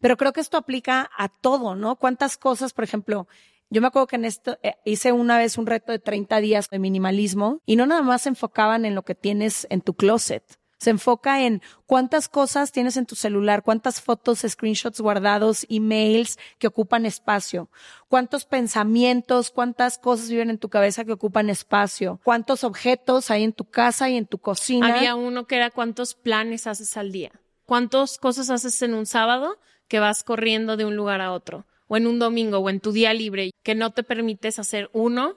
pero 0.00 0.16
creo 0.16 0.32
que 0.32 0.40
esto 0.40 0.58
aplica 0.58 1.10
a 1.16 1.28
todo, 1.28 1.74
¿no? 1.74 1.96
¿Cuántas 1.96 2.36
cosas, 2.36 2.72
por 2.72 2.84
ejemplo, 2.84 3.26
yo 3.70 3.80
me 3.80 3.86
acuerdo 3.86 4.06
que 4.06 4.16
en 4.16 4.26
esto 4.26 4.58
eh, 4.62 4.74
hice 4.84 5.12
una 5.12 5.38
vez 5.38 5.56
un 5.56 5.66
reto 5.66 5.90
de 5.90 5.98
30 5.98 6.40
días 6.40 6.68
de 6.68 6.78
minimalismo 6.78 7.60
y 7.64 7.76
no 7.76 7.86
nada 7.86 8.02
más 8.02 8.22
se 8.22 8.28
enfocaban 8.28 8.84
en 8.84 8.94
lo 8.94 9.02
que 9.02 9.14
tienes 9.14 9.66
en 9.70 9.80
tu 9.80 9.94
closet, 9.94 10.44
se 10.84 10.90
enfoca 10.90 11.42
en 11.42 11.62
cuántas 11.86 12.28
cosas 12.28 12.70
tienes 12.70 12.98
en 12.98 13.06
tu 13.06 13.14
celular, 13.14 13.62
cuántas 13.62 14.02
fotos, 14.02 14.44
screenshots 14.46 15.00
guardados, 15.00 15.66
emails 15.70 16.38
que 16.58 16.66
ocupan 16.66 17.06
espacio, 17.06 17.70
cuántos 18.08 18.44
pensamientos, 18.44 19.50
cuántas 19.50 19.96
cosas 19.96 20.28
viven 20.28 20.50
en 20.50 20.58
tu 20.58 20.68
cabeza 20.68 21.06
que 21.06 21.12
ocupan 21.12 21.48
espacio, 21.48 22.20
cuántos 22.22 22.64
objetos 22.64 23.30
hay 23.30 23.44
en 23.44 23.54
tu 23.54 23.64
casa 23.64 24.10
y 24.10 24.18
en 24.18 24.26
tu 24.26 24.36
cocina. 24.36 24.98
Había 24.98 25.14
uno 25.14 25.46
que 25.46 25.56
era 25.56 25.70
cuántos 25.70 26.14
planes 26.14 26.66
haces 26.66 26.98
al 26.98 27.12
día, 27.12 27.32
cuántas 27.64 28.18
cosas 28.18 28.50
haces 28.50 28.82
en 28.82 28.92
un 28.92 29.06
sábado 29.06 29.58
que 29.88 30.00
vas 30.00 30.22
corriendo 30.22 30.76
de 30.76 30.84
un 30.84 30.96
lugar 30.96 31.22
a 31.22 31.32
otro, 31.32 31.64
o 31.88 31.96
en 31.96 32.06
un 32.06 32.18
domingo, 32.18 32.58
o 32.58 32.68
en 32.68 32.80
tu 32.80 32.92
día 32.92 33.14
libre, 33.14 33.52
que 33.62 33.74
no 33.74 33.92
te 33.92 34.02
permites 34.02 34.58
hacer 34.58 34.90
uno 34.92 35.36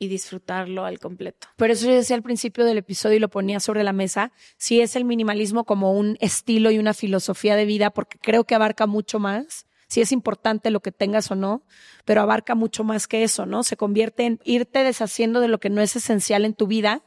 y 0.00 0.08
disfrutarlo 0.08 0.84
al 0.84 0.98
completo. 0.98 1.46
Por 1.56 1.70
eso 1.70 1.86
yo 1.86 1.94
decía 1.94 2.16
al 2.16 2.22
principio 2.22 2.64
del 2.64 2.78
episodio 2.78 3.18
y 3.18 3.20
lo 3.20 3.28
ponía 3.28 3.60
sobre 3.60 3.84
la 3.84 3.92
mesa, 3.92 4.32
si 4.56 4.80
es 4.80 4.96
el 4.96 5.04
minimalismo 5.04 5.64
como 5.64 5.92
un 5.92 6.16
estilo 6.20 6.72
y 6.72 6.78
una 6.78 6.94
filosofía 6.94 7.54
de 7.54 7.66
vida, 7.66 7.90
porque 7.90 8.18
creo 8.18 8.44
que 8.44 8.56
abarca 8.56 8.88
mucho 8.88 9.20
más. 9.20 9.66
Si 9.86 10.00
es 10.00 10.12
importante 10.12 10.70
lo 10.70 10.80
que 10.80 10.92
tengas 10.92 11.30
o 11.30 11.34
no, 11.34 11.64
pero 12.04 12.22
abarca 12.22 12.54
mucho 12.54 12.82
más 12.82 13.06
que 13.06 13.24
eso, 13.24 13.44
¿no? 13.44 13.62
Se 13.62 13.76
convierte 13.76 14.24
en 14.24 14.40
irte 14.44 14.84
deshaciendo 14.84 15.40
de 15.40 15.48
lo 15.48 15.60
que 15.60 15.68
no 15.68 15.80
es 15.80 15.94
esencial 15.94 16.44
en 16.44 16.54
tu 16.54 16.66
vida 16.66 17.02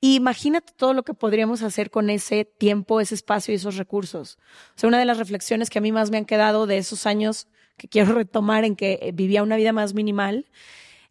imagínate 0.00 0.72
todo 0.76 0.92
lo 0.94 1.04
que 1.04 1.14
podríamos 1.14 1.62
hacer 1.62 1.90
con 1.90 2.10
ese 2.10 2.44
tiempo, 2.44 3.00
ese 3.00 3.14
espacio 3.14 3.52
y 3.52 3.56
esos 3.56 3.76
recursos. 3.76 4.38
O 4.76 4.78
sea, 4.78 4.88
una 4.88 4.98
de 4.98 5.04
las 5.04 5.18
reflexiones 5.18 5.70
que 5.70 5.78
a 5.78 5.82
mí 5.82 5.92
más 5.92 6.10
me 6.10 6.18
han 6.18 6.26
quedado 6.26 6.66
de 6.66 6.78
esos 6.78 7.06
años 7.06 7.48
que 7.76 7.88
quiero 7.88 8.12
retomar 8.14 8.64
en 8.64 8.76
que 8.76 9.10
vivía 9.14 9.42
una 9.42 9.56
vida 9.56 9.72
más 9.72 9.94
minimal, 9.94 10.46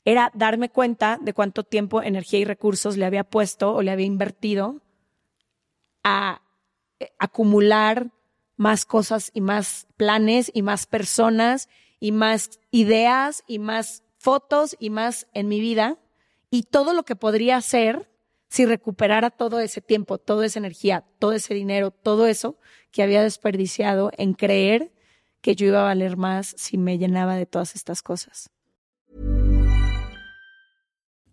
era 0.06 0.32
darme 0.36 0.70
cuenta 0.70 1.18
de 1.20 1.34
cuánto 1.34 1.64
tiempo, 1.64 2.02
energía 2.02 2.40
y 2.40 2.46
recursos 2.46 2.96
le 2.96 3.06
había 3.06 3.24
puesto 3.24 3.74
o 3.74 3.82
le 3.82 3.92
había 3.92 4.06
invertido 4.06 4.82
a 6.04 6.42
eh, 7.00 7.10
acumular 7.18 8.12
más 8.56 8.86
cosas 8.86 9.32
y 9.34 9.42
más 9.42 9.88
planes 9.98 10.52
y 10.54 10.62
más 10.62 10.86
personas 10.86 11.68
y 12.00 12.12
más 12.12 12.60
ideas 12.72 13.44
y 13.48 13.60
más 13.60 14.04
fotos 14.20 14.78
y 14.80 14.92
más 14.92 15.28
en 15.34 15.48
mi 15.48 15.60
vida 15.60 15.98
y 16.52 16.64
todo 16.64 16.94
lo 16.94 17.04
que 17.04 17.16
podría 17.16 17.58
hacer 17.58 18.10
si 18.48 18.66
recuperara 18.66 19.32
todo 19.32 19.60
ese 19.60 19.82
tiempo, 19.82 20.20
toda 20.20 20.46
esa 20.46 20.60
energía, 20.60 21.04
todo 21.20 21.34
ese 21.34 21.54
dinero, 21.54 21.92
todo 21.92 22.28
eso 22.28 22.58
que 22.92 23.04
había 23.04 23.24
desperdiciado 23.24 24.12
en 24.18 24.34
creer 24.34 24.94
que 25.42 25.56
yo 25.56 25.66
iba 25.68 25.82
a 25.82 25.86
valer 25.86 26.16
más 26.16 26.54
si 26.58 26.78
me 26.78 26.98
llenaba 26.98 27.36
de 27.36 27.46
todas 27.46 27.76
estas 27.76 28.02
cosas. 28.02 28.55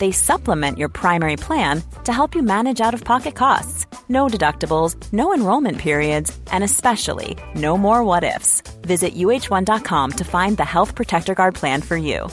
they 0.00 0.10
supplement 0.10 0.76
your 0.78 0.88
primary 0.88 1.36
plan 1.36 1.82
to 2.02 2.12
help 2.12 2.34
you 2.34 2.42
manage 2.42 2.80
out 2.80 2.94
of 2.94 3.04
pocket 3.04 3.36
costs. 3.36 3.86
No 4.08 4.26
deductibles, 4.26 4.96
no 5.12 5.32
enrollment 5.32 5.78
periods, 5.78 6.36
and 6.50 6.64
especially 6.64 7.36
no 7.54 7.78
more 7.78 8.02
what 8.02 8.24
ifs. 8.24 8.62
Visit 8.82 9.14
uh1.com 9.14 10.10
to 10.12 10.24
find 10.24 10.56
the 10.56 10.64
Health 10.64 10.96
Protector 10.96 11.34
Guard 11.36 11.54
plan 11.54 11.82
for 11.82 11.96
you. 11.96 12.28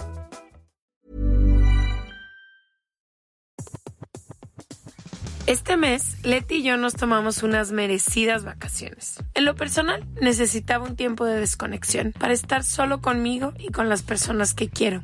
Este 5.48 5.78
mes, 5.78 6.18
Leti 6.26 6.56
y 6.56 6.64
yo 6.64 6.76
nos 6.76 6.96
tomamos 6.96 7.42
unas 7.42 7.72
merecidas 7.72 8.44
vacaciones. 8.44 9.24
En 9.34 9.46
lo 9.46 9.56
personal, 9.56 10.06
necesitaba 10.20 10.84
un 10.84 10.98
tiempo 10.98 11.24
de 11.24 11.40
desconexión 11.40 12.12
para 12.12 12.34
estar 12.34 12.66
solo 12.66 13.00
conmigo 13.00 13.54
y 13.58 13.72
con 13.72 13.88
las 13.88 14.04
personas 14.04 14.54
que 14.54 14.68
quiero. 14.68 15.04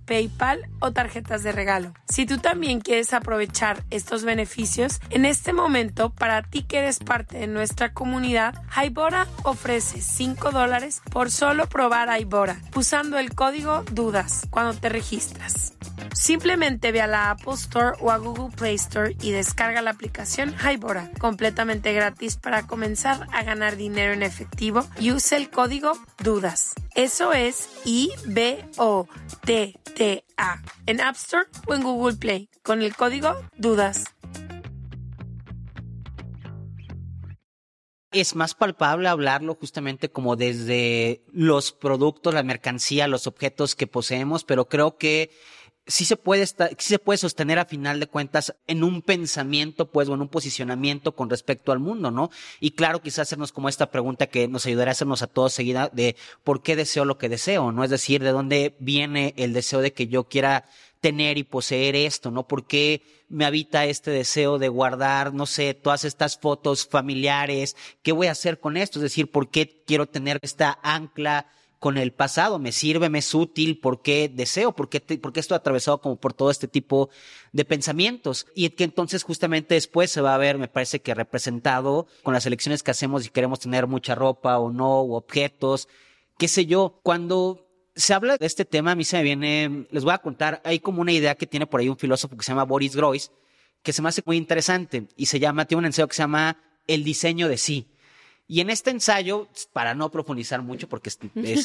PayPal 0.11 0.67
o 0.81 0.91
tarjetas 0.91 1.41
de 1.41 1.53
regalo. 1.53 1.93
Si 2.09 2.25
tú 2.25 2.37
también 2.37 2.81
quieres 2.81 3.13
aprovechar 3.13 3.85
estos 3.91 4.25
beneficios, 4.25 4.99
en 5.09 5.23
este 5.23 5.53
momento, 5.53 6.09
para 6.09 6.41
ti 6.41 6.63
que 6.63 6.79
eres 6.79 6.99
parte 6.99 7.37
de 7.37 7.47
nuestra 7.47 7.93
comunidad, 7.93 8.61
Hybora 8.75 9.27
ofrece 9.43 10.01
5 10.01 10.51
dólares 10.51 11.01
por 11.09 11.31
solo 11.31 11.69
probar 11.69 12.09
Hybora 12.19 12.59
usando 12.75 13.17
el 13.19 13.33
código 13.33 13.83
DUDAS 13.83 14.47
cuando 14.49 14.73
te 14.73 14.89
registras. 14.89 15.75
Simplemente 16.13 16.91
ve 16.91 17.01
a 17.01 17.07
la 17.07 17.31
Apple 17.31 17.53
Store 17.53 17.95
o 18.01 18.11
a 18.11 18.17
Google 18.17 18.53
Play 18.53 18.75
Store 18.75 19.15
y 19.21 19.31
descarga 19.31 19.81
la 19.81 19.91
aplicación 19.91 20.53
Hybora, 20.59 21.09
completamente 21.19 21.93
gratis 21.93 22.35
para 22.35 22.67
comenzar 22.67 23.27
a 23.31 23.43
ganar 23.43 23.77
dinero 23.77 24.11
en 24.11 24.23
efectivo 24.23 24.85
y 24.99 25.13
use 25.13 25.37
el 25.37 25.49
código 25.49 25.93
DUDAS. 26.21 26.73
Eso 26.95 27.31
es 27.31 27.69
En 30.01 30.99
App 31.01 31.15
Store 31.15 31.45
o 31.67 31.75
en 31.75 31.83
Google 31.83 32.17
Play 32.17 32.49
con 32.63 32.81
el 32.81 32.95
código 32.95 33.35
DUDAS. 33.57 34.05
es 38.11 38.35
más 38.35 38.55
palpable 38.55 39.07
hablarlo 39.07 39.55
justamente 39.55 40.11
como 40.11 40.35
desde 40.35 41.23
los 41.31 41.71
productos, 41.71 42.33
la 42.33 42.43
mercancía, 42.43 43.07
los 43.07 43.25
objetos 43.25 43.73
que 43.75 43.87
poseemos, 43.87 44.43
pero 44.43 44.67
creo 44.67 44.97
que 44.97 45.31
sí 45.87 46.05
se 46.05 46.17
puede 46.17 46.43
estar, 46.43 46.69
sí 46.77 46.89
se 46.89 46.99
puede 46.99 47.17
sostener 47.17 47.59
a 47.59 47.65
final 47.65 47.99
de 47.99 48.07
cuentas 48.07 48.55
en 48.67 48.83
un 48.83 49.01
pensamiento, 49.01 49.89
pues, 49.91 50.07
o 50.09 50.13
en 50.13 50.21
un 50.21 50.27
posicionamiento 50.29 51.15
con 51.15 51.29
respecto 51.29 51.71
al 51.71 51.79
mundo, 51.79 52.11
¿no? 52.11 52.29
Y 52.59 52.71
claro, 52.71 53.01
quizás 53.01 53.27
hacernos 53.27 53.51
como 53.51 53.69
esta 53.69 53.91
pregunta 53.91 54.27
que 54.27 54.47
nos 54.47 54.65
ayudará 54.65 54.91
a 54.91 54.93
hacernos 54.93 55.21
a 55.21 55.27
todos 55.27 55.53
seguida 55.53 55.89
de 55.91 56.15
por 56.43 56.61
qué 56.61 56.75
deseo 56.75 57.05
lo 57.05 57.17
que 57.17 57.29
deseo, 57.29 57.71
¿no? 57.71 57.83
Es 57.83 57.89
decir, 57.89 58.21
de 58.23 58.31
dónde 58.31 58.75
viene 58.79 59.33
el 59.37 59.53
deseo 59.53 59.81
de 59.81 59.93
que 59.93 60.07
yo 60.07 60.25
quiera 60.25 60.65
tener 61.01 61.37
y 61.39 61.43
poseer 61.43 61.95
esto, 61.95 62.29
¿no? 62.29 62.47
¿Por 62.47 62.67
qué 62.67 63.01
me 63.27 63.45
habita 63.45 63.85
este 63.85 64.11
deseo 64.11 64.59
de 64.59 64.69
guardar, 64.69 65.33
no 65.33 65.47
sé, 65.47 65.73
todas 65.73 66.05
estas 66.05 66.37
fotos 66.37 66.87
familiares? 66.87 67.75
¿Qué 68.03 68.11
voy 68.11 68.27
a 68.27 68.31
hacer 68.31 68.59
con 68.59 68.77
esto? 68.77 68.99
Es 68.99 69.03
decir, 69.03 69.31
¿por 69.31 69.49
qué 69.49 69.83
quiero 69.85 70.05
tener 70.05 70.37
esta 70.43 70.79
ancla 70.83 71.47
con 71.81 71.97
el 71.97 72.13
pasado? 72.13 72.59
¿Me 72.59 72.71
sirve? 72.71 73.09
¿Me 73.09 73.19
es 73.19 73.33
útil? 73.33 73.79
¿Por 73.79 74.03
qué 74.03 74.29
deseo? 74.31 74.71
¿Por 74.71 74.87
qué, 74.87 75.01
por 75.01 75.33
qué 75.33 75.39
estoy 75.39 75.55
atravesado 75.55 75.99
como 75.99 76.15
por 76.15 76.31
todo 76.31 76.51
este 76.51 76.67
tipo 76.67 77.09
de 77.53 77.65
pensamientos? 77.65 78.45
Y 78.53 78.69
que 78.69 78.83
entonces 78.83 79.23
justamente 79.23 79.73
después 79.73 80.11
se 80.11 80.21
va 80.21 80.35
a 80.35 80.37
ver, 80.37 80.59
me 80.59 80.67
parece 80.67 81.01
que 81.01 81.15
representado 81.15 82.05
con 82.21 82.35
las 82.35 82.45
elecciones 82.45 82.83
que 82.83 82.91
hacemos 82.91 83.25
y 83.25 83.29
queremos 83.29 83.61
tener 83.61 83.87
mucha 83.87 84.13
ropa 84.13 84.59
o 84.59 84.71
no, 84.71 84.99
o 84.99 85.17
objetos, 85.17 85.87
qué 86.37 86.47
sé 86.47 86.67
yo, 86.67 86.99
cuando 87.01 87.67
se 87.95 88.13
habla 88.13 88.37
de 88.37 88.45
este 88.45 88.63
tema, 88.63 88.91
a 88.91 88.95
mí 88.95 89.03
se 89.03 89.17
me 89.17 89.23
viene, 89.23 89.87
les 89.89 90.03
voy 90.03 90.13
a 90.13 90.19
contar, 90.19 90.61
hay 90.63 90.81
como 90.81 91.01
una 91.01 91.13
idea 91.13 91.33
que 91.33 91.47
tiene 91.47 91.65
por 91.65 91.79
ahí 91.79 91.89
un 91.89 91.97
filósofo 91.97 92.37
que 92.37 92.43
se 92.43 92.51
llama 92.51 92.63
Boris 92.63 92.95
Groys, 92.95 93.31
que 93.81 93.91
se 93.91 94.03
me 94.03 94.09
hace 94.09 94.21
muy 94.23 94.37
interesante 94.37 95.07
y 95.17 95.25
se 95.25 95.39
llama, 95.39 95.65
tiene 95.65 95.79
un 95.79 95.85
ensayo 95.87 96.07
que 96.07 96.13
se 96.13 96.21
llama 96.21 96.61
El 96.85 97.03
diseño 97.03 97.47
de 97.47 97.57
sí. 97.57 97.87
Y 98.51 98.59
en 98.59 98.69
este 98.69 98.89
ensayo, 98.89 99.47
para 99.71 99.95
no 99.95 100.11
profundizar 100.11 100.61
mucho 100.61 100.89
porque 100.89 101.07
es, 101.07 101.17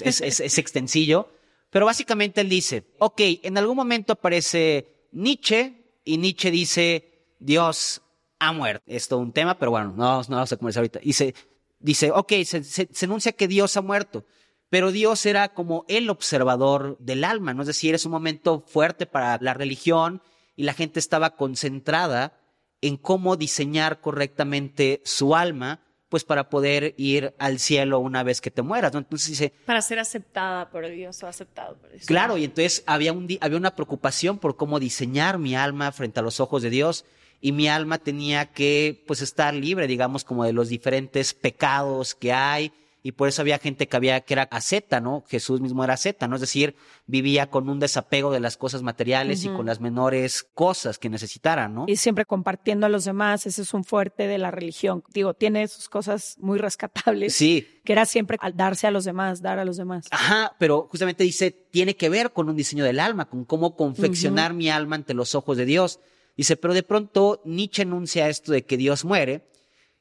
es, 0.03 0.21
es, 0.21 0.39
es 0.39 0.57
extensillo, 0.57 1.29
pero 1.69 1.85
básicamente 1.85 2.43
él 2.43 2.49
dice, 2.49 2.85
ok, 3.01 3.21
en 3.43 3.59
algún 3.59 3.75
momento 3.75 4.13
aparece 4.13 5.09
Nietzsche 5.11 5.99
y 6.05 6.17
Nietzsche 6.19 6.53
dice, 6.53 7.35
Dios 7.41 8.03
ha 8.39 8.53
muerto. 8.53 8.85
Es 8.87 9.09
todo 9.09 9.19
un 9.19 9.33
tema, 9.33 9.59
pero 9.59 9.73
bueno, 9.73 9.95
no, 9.97 10.23
no 10.23 10.37
vamos 10.37 10.53
a 10.53 10.57
comenzar 10.57 10.83
ahorita. 10.83 11.01
Y 11.03 11.15
se 11.15 11.35
dice, 11.81 12.13
ok, 12.13 12.33
se, 12.45 12.63
se, 12.63 12.89
se 12.89 13.05
enuncia 13.05 13.33
que 13.33 13.49
Dios 13.49 13.77
ha 13.77 13.83
muerto 13.83 14.25
pero 14.69 14.91
Dios 14.91 15.25
era 15.27 15.55
como 15.55 15.85
el 15.89 16.11
observador 16.11 16.97
del 16.99 17.25
alma, 17.25 17.55
¿no? 17.55 17.63
Es 17.63 17.69
decir, 17.69 17.95
es 17.95 18.05
un 18.05 18.13
momento 18.13 18.65
fuerte 18.67 19.07
para 19.07 19.39
la 19.41 19.55
religión 19.55 20.23
y 20.57 20.65
la 20.65 20.75
gente 20.75 20.99
estaba 20.99 21.37
concentrada 21.37 22.39
en 22.81 22.97
cómo 22.97 23.37
diseñar 23.37 24.01
correctamente 24.01 25.03
su 25.05 25.37
alma, 25.37 25.86
pues 26.17 26.25
para 26.25 26.49
poder 26.49 26.95
ir 26.97 27.35
al 27.39 27.59
cielo 27.59 27.99
una 27.99 28.23
vez 28.23 28.41
que 28.41 28.51
te 28.51 28.63
mueras, 28.63 28.91
¿no? 28.95 29.01
Entonces 29.01 29.29
dice... 29.29 29.53
Para 29.67 29.83
ser 29.83 29.99
aceptada 29.99 30.71
por 30.71 30.89
Dios 30.89 31.23
o 31.23 31.27
aceptado 31.27 31.77
por 31.77 31.91
Dios. 31.91 32.07
Claro, 32.07 32.39
y 32.39 32.45
entonces 32.45 32.83
había, 32.87 33.13
un, 33.13 33.29
había 33.39 33.59
una 33.59 33.77
preocupación 33.77 34.39
por 34.39 34.57
cómo 34.57 34.81
diseñar 34.81 35.37
mi 35.37 35.55
alma 35.55 35.93
frente 35.93 36.21
a 36.21 36.23
los 36.23 36.41
ojos 36.41 36.63
de 36.63 36.71
Dios 36.71 37.05
y 37.43 37.53
mi 37.53 37.69
alma 37.69 37.99
tenía 37.99 38.47
que 38.47 39.05
pues 39.07 39.21
estar 39.21 39.53
libre, 39.53 39.87
digamos, 39.87 40.25
como 40.25 40.45
de 40.45 40.55
los 40.55 40.71
diferentes 40.71 41.35
pecados 41.35 42.15
que 42.15 42.33
hay 42.33 42.73
y 43.07 43.13
por 43.13 43.29
eso 43.29 43.41
había 43.41 43.59
gente 43.59 43.87
que 43.87 43.97
había 43.97 44.21
que 44.23 44.35
era 44.35 44.43
asceta, 44.51 45.01
¿no? 45.01 45.23
Jesús 45.29 45.61
mismo 45.61 45.85
era 45.85 45.95
asceta, 45.95 46.27
¿no? 46.27 46.35
Es 46.35 46.41
decir, 46.41 46.75
vivía 47.07 47.49
con 47.51 47.69
un 47.69 47.79
desapego 47.79 48.33
de 48.33 48.41
las 48.41 48.57
cosas 48.57 48.83
materiales 48.83 49.45
y 49.45 49.49
con 49.49 49.65
las 49.65 49.81
menores 49.81 50.43
cosas 50.55 50.99
que 50.99 51.09
necesitaran, 51.09 51.73
¿no? 51.73 51.85
Y 51.87 51.99
siempre 51.99 52.25
compartiendo 52.25 52.85
a 52.85 52.89
los 52.89 53.05
demás, 53.05 53.47
ese 53.47 53.63
es 53.63 53.73
un 53.75 53.85
fuerte 53.85 54.27
de 54.27 54.39
la 54.39 54.51
religión. 54.51 55.05
Digo, 55.15 55.35
tiene 55.35 55.69
sus 55.69 55.89
cosas 55.89 56.35
muy 56.41 56.59
rescatables. 56.59 57.33
Sí. 57.37 57.81
Que 57.85 57.93
era 57.93 58.07
siempre 58.07 58.39
al 58.41 58.57
darse 58.57 58.89
a 58.89 58.91
los 58.91 59.05
demás, 59.05 59.41
dar 59.41 59.61
a 59.61 59.65
los 59.65 59.77
demás. 59.77 60.07
Ajá, 60.11 60.57
pero 60.59 60.89
justamente 60.91 61.23
dice, 61.23 61.53
tiene 61.53 61.95
que 61.95 62.09
ver 62.09 62.33
con 62.33 62.49
un 62.49 62.57
diseño 62.57 62.83
del 62.83 62.99
alma, 62.99 63.27
con 63.27 63.45
cómo 63.45 63.77
confeccionar 63.77 64.53
mi 64.53 64.69
alma 64.69 64.97
ante 64.97 65.15
los 65.15 65.37
ojos 65.37 65.57
de 65.57 65.65
Dios. 65.65 66.01
Dice, 66.37 66.57
pero 66.57 66.75
de 66.75 66.83
pronto 66.83 67.41
Nietzsche 67.45 67.83
anuncia 67.83 68.29
esto 68.29 68.51
de 68.51 68.65
que 68.65 68.77
Dios 68.77 69.05
muere 69.05 69.45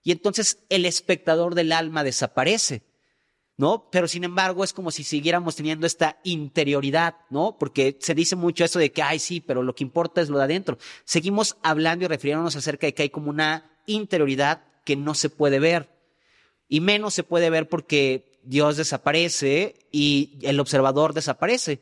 y 0.06 0.12
entonces 0.12 0.60
el 0.70 0.86
espectador 0.86 1.56
del 1.56 1.72
alma 1.72 2.04
desaparece. 2.04 2.84
¿No? 3.58 3.90
Pero 3.90 4.08
sin 4.08 4.24
embargo 4.24 4.64
es 4.64 4.74
como 4.74 4.92
si 4.92 5.04
siguiéramos 5.04 5.56
teniendo 5.56 5.88
esta 5.88 6.20
interioridad, 6.24 7.16
¿no? 7.30 7.58
Porque 7.58 7.98
se 8.02 8.14
dice 8.14 8.36
mucho 8.36 8.66
eso 8.66 8.80
de 8.80 8.92
que, 8.92 9.02
ay, 9.02 9.20
sí, 9.20 9.40
pero 9.40 9.64
lo 9.64 9.76
que 9.76 9.84
importa 9.84 10.22
es 10.22 10.30
lo 10.30 10.38
de 10.38 10.44
adentro. 10.44 10.78
Seguimos 11.06 11.58
hablando 11.64 12.06
y 12.06 12.08
refiriéndonos 12.08 12.56
acerca 12.56 12.88
de 12.88 12.94
que 12.94 13.04
hay 13.04 13.10
como 13.10 13.30
una 13.30 13.72
interioridad 13.86 14.64
que 14.84 14.96
no 14.96 15.16
se 15.16 15.30
puede 15.30 15.60
ver. 15.60 15.90
Y 16.68 16.82
menos 16.82 17.14
se 17.14 17.24
puede 17.24 17.50
ver 17.50 17.70
porque 17.70 18.40
Dios 18.44 18.78
desaparece 18.78 19.88
y 19.92 20.38
el 20.42 20.60
observador 20.60 21.14
desaparece. 21.14 21.82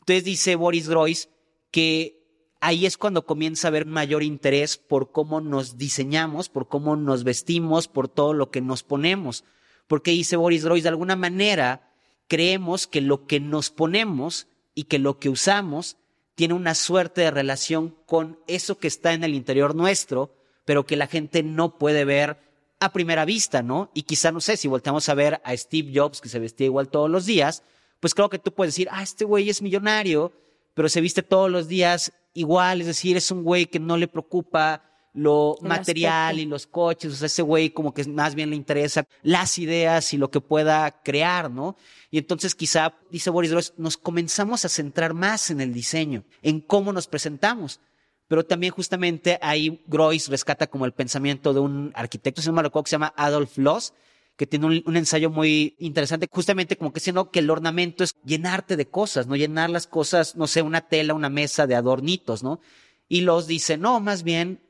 Entonces 0.00 0.24
dice 0.24 0.56
Boris 0.56 0.88
Groys 0.88 1.28
que 1.70 2.52
ahí 2.60 2.86
es 2.86 2.96
cuando 2.96 3.26
comienza 3.26 3.68
a 3.68 3.70
haber 3.70 3.86
mayor 3.86 4.22
interés 4.22 4.76
por 4.76 5.12
cómo 5.12 5.40
nos 5.40 5.78
diseñamos, 5.78 6.48
por 6.48 6.68
cómo 6.68 6.96
nos 6.96 7.24
vestimos, 7.24 7.88
por 7.88 8.08
todo 8.08 8.34
lo 8.34 8.50
que 8.50 8.60
nos 8.60 8.82
ponemos 8.82 9.44
porque 9.86 10.10
dice 10.10 10.36
Boris 10.36 10.64
Groys, 10.64 10.82
de 10.82 10.88
alguna 10.88 11.16
manera 11.16 11.92
creemos 12.28 12.86
que 12.86 13.00
lo 13.00 13.26
que 13.26 13.40
nos 13.40 13.70
ponemos 13.70 14.48
y 14.74 14.84
que 14.84 14.98
lo 14.98 15.18
que 15.18 15.28
usamos 15.28 15.96
tiene 16.34 16.54
una 16.54 16.74
suerte 16.74 17.22
de 17.22 17.30
relación 17.30 17.96
con 18.04 18.38
eso 18.46 18.78
que 18.78 18.88
está 18.88 19.12
en 19.14 19.24
el 19.24 19.34
interior 19.34 19.74
nuestro, 19.74 20.34
pero 20.64 20.84
que 20.84 20.96
la 20.96 21.06
gente 21.06 21.42
no 21.42 21.78
puede 21.78 22.04
ver 22.04 22.38
a 22.78 22.92
primera 22.92 23.24
vista, 23.24 23.62
¿no? 23.62 23.90
Y 23.94 24.02
quizá, 24.02 24.32
no 24.32 24.40
sé, 24.40 24.58
si 24.58 24.68
volteamos 24.68 25.08
a 25.08 25.14
ver 25.14 25.40
a 25.44 25.56
Steve 25.56 25.92
Jobs, 25.94 26.20
que 26.20 26.28
se 26.28 26.38
vestía 26.38 26.66
igual 26.66 26.88
todos 26.88 27.08
los 27.08 27.24
días, 27.24 27.62
pues 28.00 28.14
creo 28.14 28.28
que 28.28 28.38
tú 28.38 28.52
puedes 28.52 28.74
decir, 28.74 28.88
ah, 28.90 29.02
este 29.02 29.24
güey 29.24 29.48
es 29.48 29.62
millonario, 29.62 30.32
pero 30.74 30.90
se 30.90 31.00
viste 31.00 31.22
todos 31.22 31.50
los 31.50 31.68
días 31.68 32.12
igual, 32.34 32.82
es 32.82 32.86
decir, 32.86 33.16
es 33.16 33.30
un 33.30 33.42
güey 33.42 33.66
que 33.66 33.80
no 33.80 33.96
le 33.96 34.08
preocupa 34.08 34.82
lo 35.16 35.56
material 35.62 36.38
y 36.38 36.44
los 36.44 36.66
coches, 36.66 37.10
o 37.10 37.16
sea, 37.16 37.26
ese 37.26 37.40
güey 37.40 37.70
como 37.70 37.94
que 37.94 38.04
más 38.04 38.34
bien 38.34 38.50
le 38.50 38.56
interesa 38.56 39.06
las 39.22 39.56
ideas 39.58 40.12
y 40.12 40.18
lo 40.18 40.30
que 40.30 40.42
pueda 40.42 41.00
crear, 41.02 41.50
¿no? 41.50 41.74
Y 42.10 42.18
entonces 42.18 42.54
quizá, 42.54 42.94
dice 43.10 43.30
Boris 43.30 43.50
Groys, 43.50 43.72
nos 43.78 43.96
comenzamos 43.96 44.66
a 44.66 44.68
centrar 44.68 45.14
más 45.14 45.50
en 45.50 45.62
el 45.62 45.72
diseño, 45.72 46.24
en 46.42 46.60
cómo 46.60 46.92
nos 46.92 47.06
presentamos. 47.06 47.80
Pero 48.28 48.44
también 48.44 48.72
justamente 48.72 49.38
ahí 49.40 49.82
Groys 49.86 50.28
rescata 50.28 50.66
como 50.66 50.84
el 50.84 50.92
pensamiento 50.92 51.54
de 51.54 51.60
un 51.60 51.92
arquitecto, 51.94 52.42
me 52.52 52.62
recuerdo, 52.62 52.84
que 52.84 52.90
se 52.90 52.94
llama 52.96 53.14
Adolf 53.16 53.56
Loss, 53.56 53.94
que 54.36 54.46
tiene 54.46 54.66
un, 54.66 54.82
un, 54.84 54.96
ensayo 54.98 55.30
muy 55.30 55.76
interesante, 55.78 56.28
justamente 56.30 56.76
como 56.76 56.92
que 56.92 57.00
diciendo 57.00 57.30
que 57.30 57.38
el 57.38 57.48
ornamento 57.48 58.04
es 58.04 58.14
llenarte 58.22 58.76
de 58.76 58.86
cosas, 58.86 59.26
no 59.26 59.36
llenar 59.36 59.70
las 59.70 59.86
cosas, 59.86 60.36
no 60.36 60.46
sé, 60.46 60.60
una 60.60 60.82
tela, 60.82 61.14
una 61.14 61.30
mesa 61.30 61.66
de 61.66 61.74
adornitos, 61.74 62.42
¿no? 62.42 62.60
Y 63.08 63.22
Loss 63.22 63.46
dice, 63.46 63.78
no, 63.78 64.00
más 64.00 64.24
bien 64.24 64.60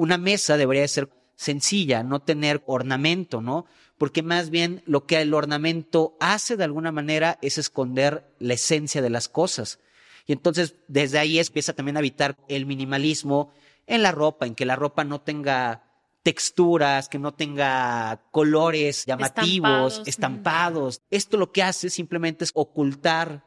una 0.00 0.16
mesa 0.16 0.56
debería 0.56 0.88
ser 0.88 1.10
sencilla, 1.36 2.02
no 2.02 2.20
tener 2.20 2.62
ornamento, 2.64 3.42
¿no? 3.42 3.66
Porque 3.98 4.22
más 4.22 4.48
bien 4.48 4.82
lo 4.86 5.04
que 5.04 5.20
el 5.20 5.34
ornamento 5.34 6.16
hace 6.20 6.56
de 6.56 6.64
alguna 6.64 6.90
manera 6.90 7.38
es 7.42 7.58
esconder 7.58 8.34
la 8.38 8.54
esencia 8.54 9.02
de 9.02 9.10
las 9.10 9.28
cosas. 9.28 9.78
Y 10.26 10.32
entonces 10.32 10.76
desde 10.88 11.18
ahí 11.18 11.38
empieza 11.38 11.74
también 11.74 11.98
a 11.98 12.00
habitar 12.00 12.34
el 12.48 12.64
minimalismo 12.64 13.52
en 13.86 14.02
la 14.02 14.10
ropa, 14.10 14.46
en 14.46 14.54
que 14.54 14.64
la 14.64 14.74
ropa 14.74 15.04
no 15.04 15.20
tenga 15.20 15.84
texturas, 16.22 17.10
que 17.10 17.18
no 17.18 17.34
tenga 17.34 18.22
colores 18.30 19.04
llamativos, 19.04 19.98
estampados. 19.98 20.08
estampados. 20.08 21.02
Esto 21.10 21.36
lo 21.36 21.52
que 21.52 21.62
hace 21.62 21.90
simplemente 21.90 22.44
es 22.44 22.52
ocultar 22.54 23.44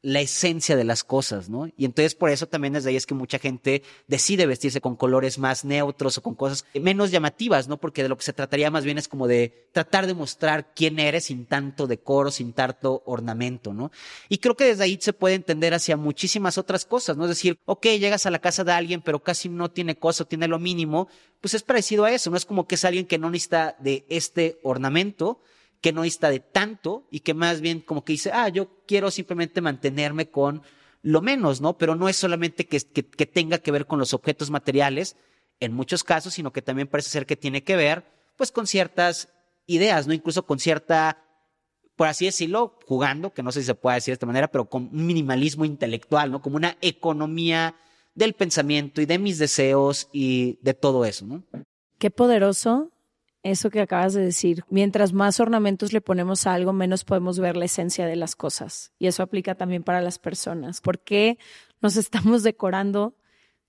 la 0.00 0.20
esencia 0.20 0.76
de 0.76 0.84
las 0.84 1.02
cosas, 1.02 1.48
¿no? 1.48 1.66
Y 1.76 1.84
entonces 1.84 2.14
por 2.14 2.30
eso 2.30 2.46
también 2.46 2.74
desde 2.74 2.90
ahí 2.90 2.96
es 2.96 3.06
que 3.06 3.14
mucha 3.14 3.38
gente 3.38 3.82
decide 4.06 4.46
vestirse 4.46 4.80
con 4.80 4.94
colores 4.94 5.38
más 5.38 5.64
neutros 5.64 6.18
o 6.18 6.22
con 6.22 6.36
cosas 6.36 6.64
menos 6.74 7.10
llamativas, 7.10 7.66
¿no? 7.66 7.78
Porque 7.78 8.04
de 8.04 8.08
lo 8.08 8.16
que 8.16 8.22
se 8.22 8.32
trataría 8.32 8.70
más 8.70 8.84
bien 8.84 8.98
es 8.98 9.08
como 9.08 9.26
de 9.26 9.68
tratar 9.72 10.06
de 10.06 10.14
mostrar 10.14 10.72
quién 10.72 11.00
eres 11.00 11.24
sin 11.24 11.46
tanto 11.46 11.88
decoro, 11.88 12.30
sin 12.30 12.52
tanto 12.52 13.02
ornamento, 13.06 13.72
¿no? 13.72 13.90
Y 14.28 14.38
creo 14.38 14.56
que 14.56 14.66
desde 14.66 14.84
ahí 14.84 14.98
se 15.00 15.12
puede 15.12 15.34
entender 15.34 15.74
hacia 15.74 15.96
muchísimas 15.96 16.58
otras 16.58 16.84
cosas, 16.84 17.16
¿no? 17.16 17.24
Es 17.24 17.30
decir, 17.30 17.58
ok, 17.64 17.86
llegas 17.98 18.24
a 18.24 18.30
la 18.30 18.38
casa 18.38 18.62
de 18.62 18.72
alguien, 18.72 19.02
pero 19.02 19.22
casi 19.22 19.48
no 19.48 19.70
tiene 19.70 19.96
cosa, 19.96 20.24
tiene 20.24 20.46
lo 20.46 20.60
mínimo, 20.60 21.08
pues 21.40 21.54
es 21.54 21.62
parecido 21.64 22.04
a 22.04 22.12
eso, 22.12 22.30
no 22.30 22.36
es 22.36 22.46
como 22.46 22.68
que 22.68 22.76
es 22.76 22.84
alguien 22.84 23.06
que 23.06 23.18
no 23.18 23.30
necesita 23.30 23.76
de 23.80 24.04
este 24.08 24.60
ornamento, 24.62 25.40
que 25.80 25.92
no 25.92 26.04
está 26.04 26.30
de 26.30 26.40
tanto 26.40 27.06
y 27.10 27.20
que 27.20 27.34
más 27.34 27.60
bien 27.60 27.80
como 27.80 28.04
que 28.04 28.12
dice, 28.12 28.30
ah, 28.32 28.48
yo 28.48 28.68
quiero 28.86 29.10
simplemente 29.10 29.60
mantenerme 29.60 30.30
con 30.30 30.62
lo 31.02 31.22
menos, 31.22 31.60
¿no? 31.60 31.78
Pero 31.78 31.94
no 31.94 32.08
es 32.08 32.16
solamente 32.16 32.66
que, 32.66 32.80
que, 32.80 33.26
tenga 33.26 33.58
que 33.58 33.70
ver 33.70 33.86
con 33.86 33.98
los 33.98 34.14
objetos 34.14 34.50
materiales, 34.50 35.16
en 35.60 35.72
muchos 35.72 36.04
casos, 36.04 36.34
sino 36.34 36.52
que 36.52 36.62
también 36.62 36.88
parece 36.88 37.10
ser 37.10 37.26
que 37.26 37.36
tiene 37.36 37.62
que 37.62 37.76
ver, 37.76 38.04
pues, 38.36 38.52
con 38.52 38.66
ciertas 38.66 39.28
ideas, 39.66 40.06
¿no? 40.06 40.12
Incluso 40.12 40.44
con 40.46 40.58
cierta, 40.58 41.24
por 41.96 42.08
así 42.08 42.24
decirlo, 42.24 42.78
jugando, 42.86 43.32
que 43.32 43.42
no 43.42 43.52
sé 43.52 43.60
si 43.60 43.66
se 43.66 43.74
puede 43.74 43.96
decir 43.96 44.12
de 44.12 44.14
esta 44.14 44.26
manera, 44.26 44.48
pero 44.48 44.68
con 44.68 44.90
un 44.92 45.06
minimalismo 45.06 45.64
intelectual, 45.64 46.30
¿no? 46.30 46.42
Como 46.42 46.56
una 46.56 46.76
economía 46.80 47.76
del 48.14 48.34
pensamiento 48.34 49.00
y 49.00 49.06
de 49.06 49.18
mis 49.18 49.38
deseos 49.38 50.08
y 50.12 50.58
de 50.62 50.74
todo 50.74 51.04
eso, 51.04 51.26
¿no? 51.26 51.44
Qué 51.98 52.10
poderoso 52.10 52.90
eso 53.42 53.70
que 53.70 53.80
acabas 53.80 54.14
de 54.14 54.22
decir. 54.22 54.64
Mientras 54.68 55.12
más 55.12 55.40
ornamentos 55.40 55.92
le 55.92 56.00
ponemos 56.00 56.46
a 56.46 56.54
algo, 56.54 56.72
menos 56.72 57.04
podemos 57.04 57.38
ver 57.38 57.56
la 57.56 57.66
esencia 57.66 58.06
de 58.06 58.16
las 58.16 58.36
cosas. 58.36 58.92
Y 58.98 59.06
eso 59.06 59.22
aplica 59.22 59.54
también 59.54 59.82
para 59.82 60.00
las 60.00 60.18
personas. 60.18 60.80
¿Por 60.80 60.98
qué 61.00 61.38
nos 61.80 61.96
estamos 61.96 62.42
decorando 62.42 63.14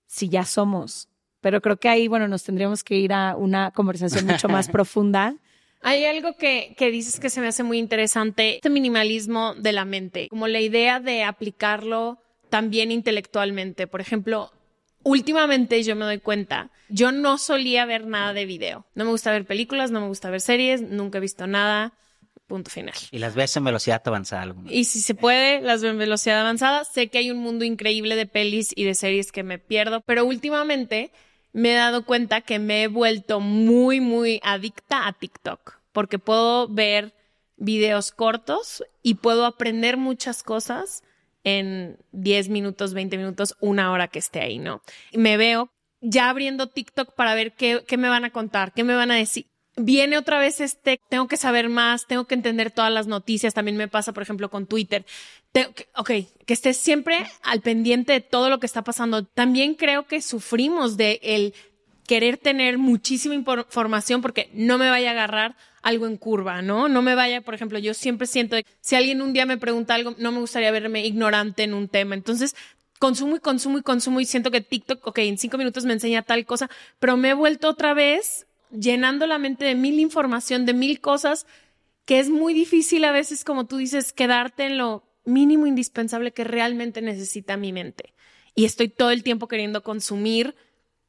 si 0.06 0.28
ya 0.28 0.44
somos? 0.44 1.08
Pero 1.40 1.60
creo 1.62 1.78
que 1.78 1.88
ahí, 1.88 2.08
bueno, 2.08 2.28
nos 2.28 2.44
tendríamos 2.44 2.84
que 2.84 2.96
ir 2.96 3.12
a 3.12 3.34
una 3.36 3.70
conversación 3.70 4.26
mucho 4.26 4.48
más 4.48 4.68
profunda. 4.70 5.36
Hay 5.82 6.04
algo 6.04 6.36
que, 6.36 6.74
que 6.76 6.90
dices 6.90 7.18
que 7.18 7.30
se 7.30 7.40
me 7.40 7.46
hace 7.48 7.62
muy 7.62 7.78
interesante, 7.78 8.56
este 8.56 8.68
minimalismo 8.68 9.54
de 9.54 9.72
la 9.72 9.86
mente, 9.86 10.28
como 10.28 10.46
la 10.46 10.60
idea 10.60 11.00
de 11.00 11.24
aplicarlo 11.24 12.18
también 12.50 12.92
intelectualmente. 12.92 13.86
Por 13.86 14.02
ejemplo, 14.02 14.52
últimamente 15.02 15.82
yo 15.82 15.96
me 15.96 16.04
doy 16.04 16.18
cuenta, 16.18 16.70
yo 16.88 17.12
no 17.12 17.38
solía 17.38 17.84
ver 17.86 18.06
nada 18.06 18.32
de 18.32 18.46
video. 18.46 18.86
No 18.94 19.04
me 19.04 19.10
gusta 19.10 19.30
ver 19.30 19.44
películas, 19.44 19.90
no 19.90 20.00
me 20.00 20.08
gusta 20.08 20.30
ver 20.30 20.40
series, 20.40 20.82
nunca 20.82 21.18
he 21.18 21.20
visto 21.20 21.46
nada. 21.46 21.92
Punto 22.46 22.68
final. 22.68 22.94
Y 23.12 23.18
las 23.18 23.36
ves 23.36 23.56
en 23.56 23.62
velocidad 23.62 24.02
avanzada. 24.04 24.52
Y 24.68 24.82
si 24.82 25.00
se 25.00 25.14
puede, 25.14 25.60
las 25.60 25.82
veo 25.82 25.92
en 25.92 25.98
velocidad 25.98 26.40
avanzada. 26.40 26.84
Sé 26.84 27.06
que 27.06 27.18
hay 27.18 27.30
un 27.30 27.38
mundo 27.38 27.64
increíble 27.64 28.16
de 28.16 28.26
pelis 28.26 28.72
y 28.74 28.82
de 28.82 28.96
series 28.96 29.30
que 29.30 29.44
me 29.44 29.60
pierdo, 29.60 30.00
pero 30.00 30.24
últimamente 30.24 31.12
me 31.52 31.72
he 31.72 31.76
dado 31.76 32.04
cuenta 32.04 32.40
que 32.40 32.58
me 32.58 32.82
he 32.82 32.88
vuelto 32.88 33.38
muy, 33.38 34.00
muy 34.00 34.40
adicta 34.42 35.06
a 35.06 35.12
TikTok, 35.12 35.78
porque 35.92 36.18
puedo 36.18 36.66
ver 36.66 37.14
videos 37.56 38.10
cortos 38.10 38.82
y 39.02 39.14
puedo 39.14 39.44
aprender 39.44 39.96
muchas 39.96 40.42
cosas 40.42 41.04
en 41.44 41.98
10 42.12 42.48
minutos, 42.48 42.94
20 42.94 43.16
minutos, 43.16 43.56
una 43.60 43.92
hora 43.92 44.08
que 44.08 44.18
esté 44.18 44.40
ahí, 44.40 44.58
¿no? 44.58 44.82
Me 45.12 45.36
veo 45.36 45.70
ya 46.00 46.30
abriendo 46.30 46.68
TikTok 46.68 47.14
para 47.14 47.34
ver 47.34 47.52
qué, 47.52 47.84
qué 47.86 47.96
me 47.96 48.08
van 48.08 48.24
a 48.24 48.30
contar, 48.30 48.72
qué 48.72 48.84
me 48.84 48.94
van 48.94 49.10
a 49.10 49.16
decir. 49.16 49.46
Viene 49.76 50.18
otra 50.18 50.38
vez 50.38 50.60
este, 50.60 51.00
tengo 51.08 51.28
que 51.28 51.36
saber 51.36 51.68
más, 51.68 52.06
tengo 52.06 52.26
que 52.26 52.34
entender 52.34 52.70
todas 52.70 52.92
las 52.92 53.06
noticias. 53.06 53.54
También 53.54 53.76
me 53.76 53.88
pasa, 53.88 54.12
por 54.12 54.22
ejemplo, 54.22 54.50
con 54.50 54.66
Twitter. 54.66 55.06
ok, 55.96 56.10
que 56.44 56.52
estés 56.52 56.76
siempre 56.76 57.24
al 57.42 57.60
pendiente 57.60 58.12
de 58.12 58.20
todo 58.20 58.50
lo 58.50 58.58
que 58.58 58.66
está 58.66 58.82
pasando. 58.82 59.24
También 59.24 59.74
creo 59.74 60.06
que 60.06 60.22
sufrimos 60.22 60.96
de 60.96 61.20
el 61.22 61.54
querer 62.10 62.38
tener 62.38 62.76
muchísima 62.76 63.36
información 63.36 64.20
porque 64.20 64.50
no 64.52 64.78
me 64.78 64.90
vaya 64.90 65.10
a 65.10 65.12
agarrar 65.12 65.54
algo 65.80 66.08
en 66.08 66.16
curva, 66.16 66.60
¿no? 66.60 66.88
No 66.88 67.02
me 67.02 67.14
vaya, 67.14 67.40
por 67.40 67.54
ejemplo, 67.54 67.78
yo 67.78 67.94
siempre 67.94 68.26
siento, 68.26 68.56
si 68.80 68.96
alguien 68.96 69.22
un 69.22 69.32
día 69.32 69.46
me 69.46 69.58
pregunta 69.58 69.94
algo, 69.94 70.16
no 70.18 70.32
me 70.32 70.40
gustaría 70.40 70.72
verme 70.72 71.06
ignorante 71.06 71.62
en 71.62 71.72
un 71.72 71.86
tema. 71.86 72.16
Entonces, 72.16 72.56
consumo 72.98 73.36
y 73.36 73.38
consumo 73.38 73.78
y 73.78 73.82
consumo 73.82 74.18
y 74.18 74.24
siento 74.24 74.50
que 74.50 74.60
TikTok, 74.60 75.06
ok, 75.06 75.18
en 75.18 75.38
cinco 75.38 75.56
minutos 75.56 75.84
me 75.84 75.92
enseña 75.92 76.22
tal 76.22 76.44
cosa, 76.46 76.68
pero 76.98 77.16
me 77.16 77.28
he 77.28 77.34
vuelto 77.34 77.68
otra 77.68 77.94
vez 77.94 78.48
llenando 78.72 79.28
la 79.28 79.38
mente 79.38 79.64
de 79.64 79.76
mil 79.76 80.00
información, 80.00 80.66
de 80.66 80.74
mil 80.74 81.00
cosas, 81.00 81.46
que 82.06 82.18
es 82.18 82.28
muy 82.28 82.54
difícil 82.54 83.04
a 83.04 83.12
veces, 83.12 83.44
como 83.44 83.66
tú 83.66 83.76
dices, 83.76 84.12
quedarte 84.12 84.64
en 84.64 84.78
lo 84.78 85.04
mínimo 85.24 85.68
indispensable 85.68 86.32
que 86.32 86.42
realmente 86.42 87.02
necesita 87.02 87.56
mi 87.56 87.72
mente. 87.72 88.14
Y 88.56 88.64
estoy 88.64 88.88
todo 88.88 89.12
el 89.12 89.22
tiempo 89.22 89.46
queriendo 89.46 89.84
consumir 89.84 90.56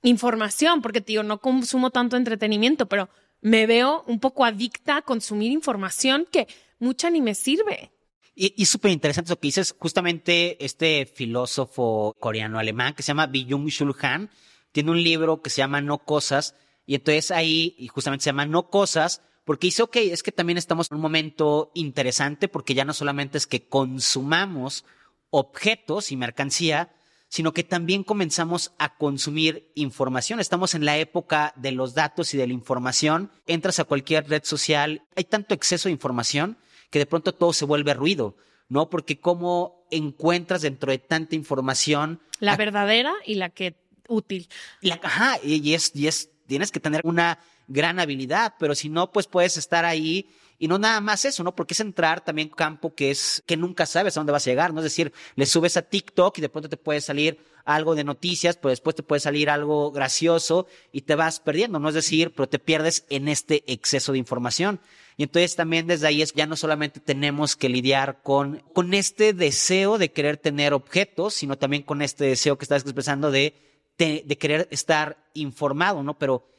información, 0.03 0.81
porque 0.81 1.01
digo, 1.01 1.23
no 1.23 1.39
consumo 1.39 1.91
tanto 1.91 2.17
entretenimiento, 2.17 2.87
pero 2.87 3.09
me 3.41 3.65
veo 3.65 4.03
un 4.07 4.19
poco 4.19 4.45
adicta 4.45 4.97
a 4.97 5.01
consumir 5.01 5.51
información 5.51 6.27
que 6.31 6.47
mucha 6.79 7.09
ni 7.09 7.21
me 7.21 7.35
sirve. 7.35 7.91
Y, 8.35 8.53
y 8.55 8.65
súper 8.65 8.91
interesante 8.91 9.29
lo 9.29 9.39
que 9.39 9.47
dices, 9.47 9.75
justamente 9.77 10.63
este 10.63 11.05
filósofo 11.05 12.15
coreano-alemán 12.19 12.93
que 12.93 13.03
se 13.03 13.07
llama 13.07 13.27
Byung-Chul 13.27 13.95
Han, 14.01 14.29
tiene 14.71 14.91
un 14.91 15.03
libro 15.03 15.41
que 15.41 15.49
se 15.49 15.57
llama 15.57 15.81
No 15.81 15.99
Cosas, 15.99 16.55
y 16.85 16.95
entonces 16.95 17.31
ahí, 17.31 17.75
y 17.77 17.87
justamente 17.87 18.23
se 18.23 18.29
llama 18.29 18.45
No 18.45 18.69
Cosas, 18.69 19.21
porque 19.43 19.67
dice, 19.67 19.83
ok, 19.83 19.97
es 19.97 20.23
que 20.23 20.31
también 20.31 20.57
estamos 20.57 20.87
en 20.91 20.95
un 20.95 21.01
momento 21.01 21.71
interesante, 21.73 22.47
porque 22.47 22.73
ya 22.73 22.85
no 22.85 22.93
solamente 22.93 23.37
es 23.37 23.47
que 23.47 23.67
consumamos 23.67 24.85
objetos 25.29 26.11
y 26.11 26.17
mercancía, 26.17 26.93
sino 27.31 27.53
que 27.53 27.63
también 27.63 28.03
comenzamos 28.03 28.73
a 28.77 28.97
consumir 28.97 29.71
información. 29.73 30.41
Estamos 30.41 30.75
en 30.75 30.83
la 30.83 30.97
época 30.97 31.53
de 31.55 31.71
los 31.71 31.93
datos 31.93 32.33
y 32.33 32.37
de 32.37 32.45
la 32.45 32.51
información. 32.51 33.31
Entras 33.47 33.79
a 33.79 33.85
cualquier 33.85 34.27
red 34.27 34.43
social, 34.43 35.03
hay 35.15 35.23
tanto 35.23 35.55
exceso 35.55 35.87
de 35.87 35.93
información 35.93 36.57
que 36.89 36.99
de 36.99 37.05
pronto 37.05 37.33
todo 37.33 37.53
se 37.53 37.63
vuelve 37.63 37.93
ruido, 37.93 38.35
¿no? 38.67 38.89
Porque 38.89 39.21
cómo 39.21 39.87
encuentras 39.91 40.61
dentro 40.61 40.91
de 40.91 40.99
tanta 40.99 41.35
información 41.35 42.19
la 42.41 42.57
verdadera 42.57 43.13
y 43.25 43.35
la 43.35 43.49
que 43.49 43.77
útil. 44.09 44.49
La, 44.81 44.99
ajá, 45.01 45.39
y 45.41 45.73
es, 45.73 45.95
y 45.95 46.07
es, 46.07 46.31
tienes 46.47 46.69
que 46.69 46.81
tener 46.81 46.99
una 47.05 47.39
gran 47.69 48.01
habilidad, 48.01 48.55
pero 48.59 48.75
si 48.75 48.89
no, 48.89 49.13
pues 49.13 49.27
puedes 49.27 49.55
estar 49.55 49.85
ahí 49.85 50.29
y 50.61 50.67
no 50.67 50.77
nada 50.77 51.01
más 51.01 51.25
eso, 51.25 51.43
¿no? 51.43 51.55
Porque 51.55 51.73
es 51.73 51.79
entrar 51.79 52.23
también 52.23 52.49
campo 52.49 52.93
que 52.93 53.09
es, 53.09 53.41
que 53.47 53.57
nunca 53.57 53.87
sabes 53.87 54.15
a 54.15 54.19
dónde 54.19 54.31
vas 54.31 54.45
a 54.45 54.51
llegar, 54.51 54.71
¿no? 54.71 54.81
Es 54.81 54.83
decir, 54.83 55.11
le 55.35 55.47
subes 55.47 55.75
a 55.75 55.81
TikTok 55.81 56.37
y 56.37 56.41
de 56.41 56.49
pronto 56.49 56.69
te 56.69 56.77
puede 56.77 57.01
salir 57.01 57.39
algo 57.65 57.95
de 57.95 58.03
noticias, 58.03 58.57
pero 58.57 58.69
después 58.69 58.95
te 58.95 59.01
puede 59.01 59.21
salir 59.21 59.49
algo 59.49 59.91
gracioso 59.91 60.67
y 60.91 61.01
te 61.01 61.15
vas 61.15 61.39
perdiendo, 61.39 61.79
¿no? 61.79 61.89
Es 61.89 61.95
decir, 61.95 62.31
pero 62.35 62.47
te 62.47 62.59
pierdes 62.59 63.07
en 63.09 63.27
este 63.27 63.63
exceso 63.73 64.11
de 64.11 64.19
información. 64.19 64.79
Y 65.17 65.23
entonces 65.23 65.55
también 65.55 65.87
desde 65.87 66.05
ahí 66.05 66.21
es, 66.21 66.31
ya 66.33 66.45
no 66.45 66.55
solamente 66.55 66.99
tenemos 66.99 67.55
que 67.55 67.67
lidiar 67.67 68.21
con, 68.21 68.61
con 68.71 68.93
este 68.93 69.33
deseo 69.33 69.97
de 69.97 70.11
querer 70.11 70.37
tener 70.37 70.75
objetos, 70.75 71.33
sino 71.33 71.57
también 71.57 71.81
con 71.81 72.03
este 72.03 72.25
deseo 72.25 72.59
que 72.59 72.65
estás 72.65 72.83
expresando 72.83 73.31
de, 73.31 73.55
de, 73.97 74.23
de 74.27 74.37
querer 74.37 74.67
estar 74.69 75.17
informado, 75.33 76.03
¿no? 76.03 76.19
Pero 76.19 76.50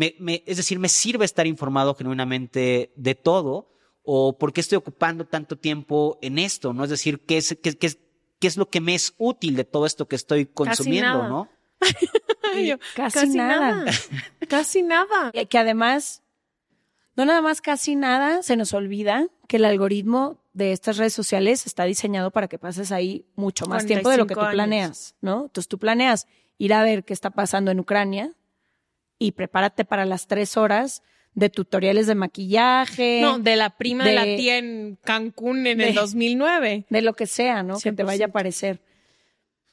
es 0.00 0.56
decir, 0.56 0.78
me 0.78 0.88
sirve 0.88 1.24
estar 1.24 1.46
informado 1.46 1.94
genuinamente 1.94 2.92
de 2.96 3.14
todo 3.14 3.70
o 4.02 4.38
por 4.38 4.52
qué 4.52 4.60
estoy 4.60 4.76
ocupando 4.76 5.26
tanto 5.26 5.56
tiempo 5.56 6.18
en 6.22 6.38
esto, 6.38 6.72
¿no? 6.72 6.84
Es 6.84 6.90
decir, 6.90 7.20
¿qué 7.26 7.38
es, 7.38 7.58
qué, 7.62 7.76
qué, 7.76 7.92
qué 8.38 8.46
es 8.46 8.56
lo 8.56 8.70
que 8.70 8.80
me 8.80 8.94
es 8.94 9.14
útil 9.18 9.56
de 9.56 9.64
todo 9.64 9.86
esto 9.86 10.08
que 10.08 10.16
estoy 10.16 10.46
consumiendo, 10.46 11.28
¿no? 11.28 11.48
casi, 12.94 13.28
nada. 13.28 13.84
casi 14.48 14.82
nada. 14.82 15.32
Que 15.32 15.58
además, 15.58 16.22
no 17.16 17.24
nada 17.24 17.42
más 17.42 17.60
casi 17.60 17.96
nada, 17.96 18.42
se 18.42 18.56
nos 18.56 18.72
olvida 18.72 19.26
que 19.46 19.56
el 19.56 19.64
algoritmo 19.64 20.40
de 20.52 20.72
estas 20.72 20.96
redes 20.96 21.12
sociales 21.12 21.66
está 21.66 21.84
diseñado 21.84 22.30
para 22.30 22.48
que 22.48 22.58
pases 22.58 22.92
ahí 22.92 23.26
mucho 23.36 23.66
más 23.66 23.86
tiempo 23.86 24.10
de 24.10 24.16
lo 24.16 24.26
que 24.26 24.34
tú 24.34 24.40
planeas, 24.50 25.14
¿no? 25.20 25.46
Entonces 25.46 25.68
tú 25.68 25.78
planeas 25.78 26.26
ir 26.58 26.74
a 26.74 26.82
ver 26.82 27.04
qué 27.04 27.12
está 27.12 27.30
pasando 27.30 27.70
en 27.70 27.80
Ucrania, 27.80 28.32
y 29.18 29.32
prepárate 29.32 29.84
para 29.84 30.04
las 30.04 30.26
tres 30.26 30.56
horas 30.56 31.02
de 31.34 31.50
tutoriales 31.50 32.06
de 32.06 32.14
maquillaje. 32.14 33.20
No, 33.20 33.38
de 33.38 33.56
la 33.56 33.70
prima 33.70 34.04
de, 34.04 34.14
la 34.14 34.24
tía 34.24 34.58
en 34.58 34.98
Cancún 35.02 35.66
en 35.66 35.80
el 35.80 35.94
2009. 35.94 36.86
De 36.88 37.02
lo 37.02 37.14
que 37.14 37.26
sea, 37.26 37.62
¿no? 37.62 37.78
Que 37.78 37.92
te 37.92 38.02
vaya 38.02 38.26
a 38.26 38.28
parecer. 38.28 38.80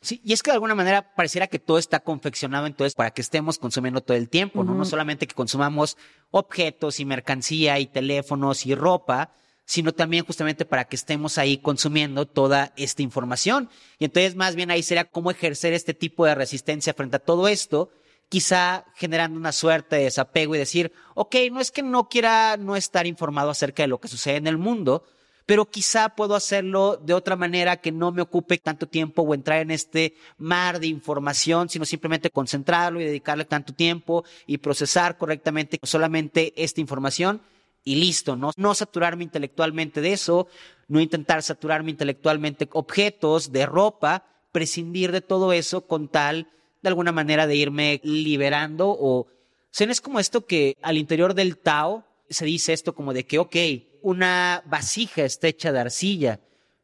Sí, 0.01 0.21
y 0.23 0.33
es 0.33 0.43
que 0.43 0.51
de 0.51 0.55
alguna 0.55 0.75
manera 0.75 1.15
pareciera 1.15 1.47
que 1.47 1.57
todo 1.57 1.79
está 1.79 1.99
confeccionado 2.01 2.67
entonces 2.67 2.93
para 2.93 3.09
que 3.09 3.21
estemos 3.21 3.57
consumiendo 3.57 4.01
todo 4.01 4.15
el 4.15 4.29
tiempo, 4.29 4.63
¿no? 4.63 4.75
No 4.75 4.85
solamente 4.85 5.25
que 5.25 5.33
consumamos 5.33 5.97
objetos 6.29 6.99
y 6.99 7.05
mercancía 7.05 7.79
y 7.79 7.87
teléfonos 7.87 8.67
y 8.67 8.75
ropa, 8.75 9.31
sino 9.65 9.93
también 9.93 10.23
justamente 10.23 10.63
para 10.63 10.85
que 10.85 10.95
estemos 10.95 11.39
ahí 11.39 11.57
consumiendo 11.57 12.27
toda 12.27 12.71
esta 12.77 13.01
información. 13.01 13.69
Y 13.97 14.05
entonces 14.05 14.35
más 14.35 14.55
bien 14.55 14.69
ahí 14.69 14.83
sería 14.83 15.05
cómo 15.05 15.31
ejercer 15.31 15.73
este 15.73 15.95
tipo 15.95 16.27
de 16.27 16.35
resistencia 16.35 16.93
frente 16.93 17.15
a 17.15 17.19
todo 17.19 17.47
esto 17.47 17.89
quizá 18.29 18.85
generando 18.95 19.37
una 19.37 19.51
suerte 19.51 19.97
de 19.97 20.03
desapego 20.05 20.55
y 20.55 20.59
decir, 20.59 20.91
ok, 21.13 21.35
no 21.51 21.59
es 21.59 21.71
que 21.71 21.83
no 21.83 22.09
quiera 22.09 22.57
no 22.57 22.75
estar 22.75 23.07
informado 23.07 23.49
acerca 23.49 23.83
de 23.83 23.87
lo 23.87 23.99
que 23.99 24.07
sucede 24.07 24.37
en 24.37 24.47
el 24.47 24.57
mundo, 24.57 25.03
pero 25.45 25.65
quizá 25.65 26.09
puedo 26.09 26.35
hacerlo 26.35 26.97
de 26.97 27.13
otra 27.13 27.35
manera 27.35 27.77
que 27.77 27.91
no 27.91 28.11
me 28.11 28.23
ocupe 28.23 28.57
tanto 28.57 28.87
tiempo 28.87 29.21
o 29.21 29.33
entrar 29.33 29.61
en 29.61 29.71
este 29.71 30.15
mar 30.37 30.79
de 30.79 30.87
información, 30.87 31.69
sino 31.69 31.85
simplemente 31.85 32.31
concentrarlo 32.31 32.99
y 32.99 33.05
dedicarle 33.05 33.45
tanto 33.45 33.73
tiempo 33.73 34.25
y 34.47 34.57
procesar 34.57 35.17
correctamente 35.17 35.79
solamente 35.83 36.53
esta 36.55 36.81
información 36.81 37.41
y 37.83 37.95
listo, 37.95 38.35
¿no? 38.35 38.51
No 38.57 38.73
saturarme 38.73 39.23
intelectualmente 39.23 40.01
de 40.01 40.13
eso, 40.13 40.47
no 40.87 40.99
intentar 40.99 41.43
saturarme 41.43 41.91
intelectualmente 41.91 42.67
objetos, 42.73 43.51
de 43.51 43.67
ropa, 43.67 44.25
prescindir 44.51 45.11
de 45.11 45.21
todo 45.21 45.53
eso 45.53 45.85
con 45.85 46.07
tal 46.07 46.49
de 46.85 46.89
alguna 46.89 47.11
manera 47.11 47.47
de 47.47 47.55
irme 47.55 47.99
liberando 48.03 48.95
o... 48.97 49.27
¿Se 49.71 49.83
es 49.83 49.99
como 49.99 50.21
esto 50.21 50.45
que 50.45 50.77
al 50.81 50.97
interior 50.97 51.33
del 51.33 51.57
Tao 51.57 52.05
se 52.29 52.45
dice 52.45 52.71
esto 52.71 52.95
como 52.95 53.11
de 53.11 53.25
que, 53.25 53.39
ok, 53.39 53.55
una 54.01 54.63
vasija 54.67 55.23
está 55.23 55.47
hecha 55.47 55.71
de 55.71 55.79
arcilla, 55.79 56.39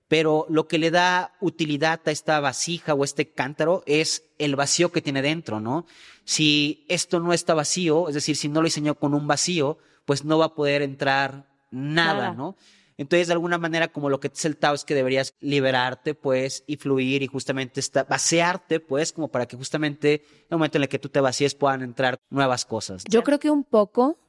pero 0.07 0.45
lo 0.49 0.67
que 0.67 0.77
le 0.77 0.91
da 0.91 1.35
utilidad 1.39 2.01
a 2.05 2.11
esta 2.11 2.39
vasija 2.41 2.93
o 2.93 3.03
este 3.05 3.29
cántaro 3.29 3.83
es 3.85 4.23
el 4.39 4.57
vacío 4.57 4.91
que 4.91 5.01
tiene 5.01 5.21
dentro, 5.21 5.61
¿no? 5.61 5.85
Si 6.25 6.83
esto 6.89 7.19
no 7.19 7.31
está 7.31 7.53
vacío, 7.53 8.09
es 8.09 8.15
decir, 8.15 8.35
si 8.35 8.49
no 8.49 8.61
lo 8.61 8.65
diseñó 8.65 8.95
con 8.95 9.13
un 9.13 9.25
vacío, 9.27 9.77
pues 10.03 10.25
no 10.25 10.37
va 10.37 10.47
a 10.47 10.55
poder 10.55 10.81
entrar 10.81 11.47
nada, 11.69 12.33
¿no? 12.33 12.57
Entonces, 12.97 13.27
de 13.27 13.34
alguna 13.34 13.58
manera, 13.58 13.88
como 13.88 14.10
lo 14.10 14.19
que 14.19 14.27
es 14.27 14.45
el 14.45 14.58
Tao 14.58 14.75
es 14.75 14.86
que 14.86 14.95
deberías 14.95 15.34
liberarte, 15.39 16.13
pues, 16.13 16.63
y 16.67 16.77
fluir 16.77 17.23
y 17.23 17.27
justamente 17.27 17.80
está, 17.80 18.04
vaciarte, 18.04 18.80
pues, 18.80 19.12
como 19.13 19.30
para 19.30 19.47
que 19.47 19.58
justamente 19.58 20.23
en 20.25 20.47
el 20.51 20.58
momento 20.58 20.77
en 20.77 20.84
el 20.84 20.89
que 20.89 20.99
tú 20.99 21.10
te 21.10 21.19
vacíes 21.19 21.56
puedan 21.56 21.82
entrar 21.82 22.19
nuevas 22.30 22.65
cosas. 22.65 23.04
Yo 23.10 23.23
creo 23.23 23.39
que 23.39 23.49
un 23.49 23.63
poco. 23.63 24.19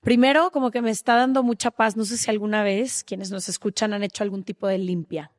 Primero, 0.00 0.50
como 0.50 0.70
que 0.70 0.82
me 0.82 0.90
está 0.90 1.14
dando 1.14 1.42
mucha 1.42 1.70
paz. 1.70 1.96
No 1.96 2.04
sé 2.04 2.16
si 2.16 2.30
alguna 2.30 2.62
vez 2.62 3.04
quienes 3.04 3.30
nos 3.30 3.48
escuchan 3.48 3.92
han 3.92 4.02
hecho 4.02 4.24
algún 4.24 4.44
tipo 4.44 4.66
de 4.66 4.78
limpia. 4.78 5.30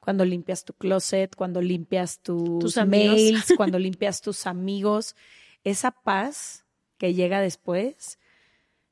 Cuando 0.00 0.24
limpias 0.24 0.64
tu 0.64 0.72
closet, 0.72 1.34
cuando 1.34 1.60
limpias 1.60 2.20
tus, 2.20 2.76
mails, 2.86 3.52
cuando 3.56 3.78
limpias 3.78 4.20
tus 4.20 4.46
amigos. 4.46 5.16
Esa 5.64 5.90
paz 5.90 6.64
que 6.96 7.12
llega 7.12 7.40
después. 7.40 8.18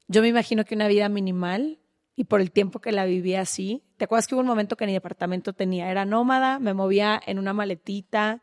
Yo 0.08 0.20
me 0.20 0.28
imagino 0.28 0.64
que 0.64 0.74
una 0.74 0.88
vida 0.88 1.08
minimal 1.08 1.78
y 2.16 2.24
por 2.24 2.40
el 2.40 2.50
tiempo 2.50 2.80
que 2.80 2.92
la 2.92 3.04
vivía 3.04 3.40
así. 3.40 3.82
¿Te 3.96 4.04
acuerdas 4.04 4.26
que 4.26 4.34
hubo 4.34 4.42
un 4.42 4.46
momento 4.46 4.76
que 4.76 4.86
ni 4.86 4.92
departamento 4.92 5.52
tenía? 5.52 5.90
Era 5.90 6.04
nómada, 6.04 6.58
me 6.58 6.74
movía 6.74 7.20
en 7.26 7.38
una 7.38 7.52
maletita 7.52 8.42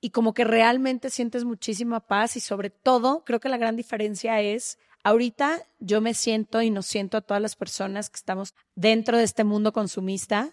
y 0.00 0.10
como 0.10 0.34
que 0.34 0.44
realmente 0.44 1.10
sientes 1.10 1.44
muchísima 1.44 2.00
paz 2.00 2.36
y 2.36 2.40
sobre 2.40 2.70
todo 2.70 3.24
creo 3.24 3.40
que 3.40 3.48
la 3.48 3.56
gran 3.56 3.76
diferencia 3.76 4.40
es, 4.40 4.78
ahorita 5.04 5.62
yo 5.78 6.00
me 6.00 6.14
siento 6.14 6.62
y 6.62 6.70
nos 6.70 6.86
siento 6.86 7.16
a 7.16 7.22
todas 7.22 7.42
las 7.42 7.56
personas 7.56 8.10
que 8.10 8.16
estamos 8.16 8.54
dentro 8.74 9.16
de 9.16 9.24
este 9.24 9.44
mundo 9.44 9.72
consumista 9.72 10.52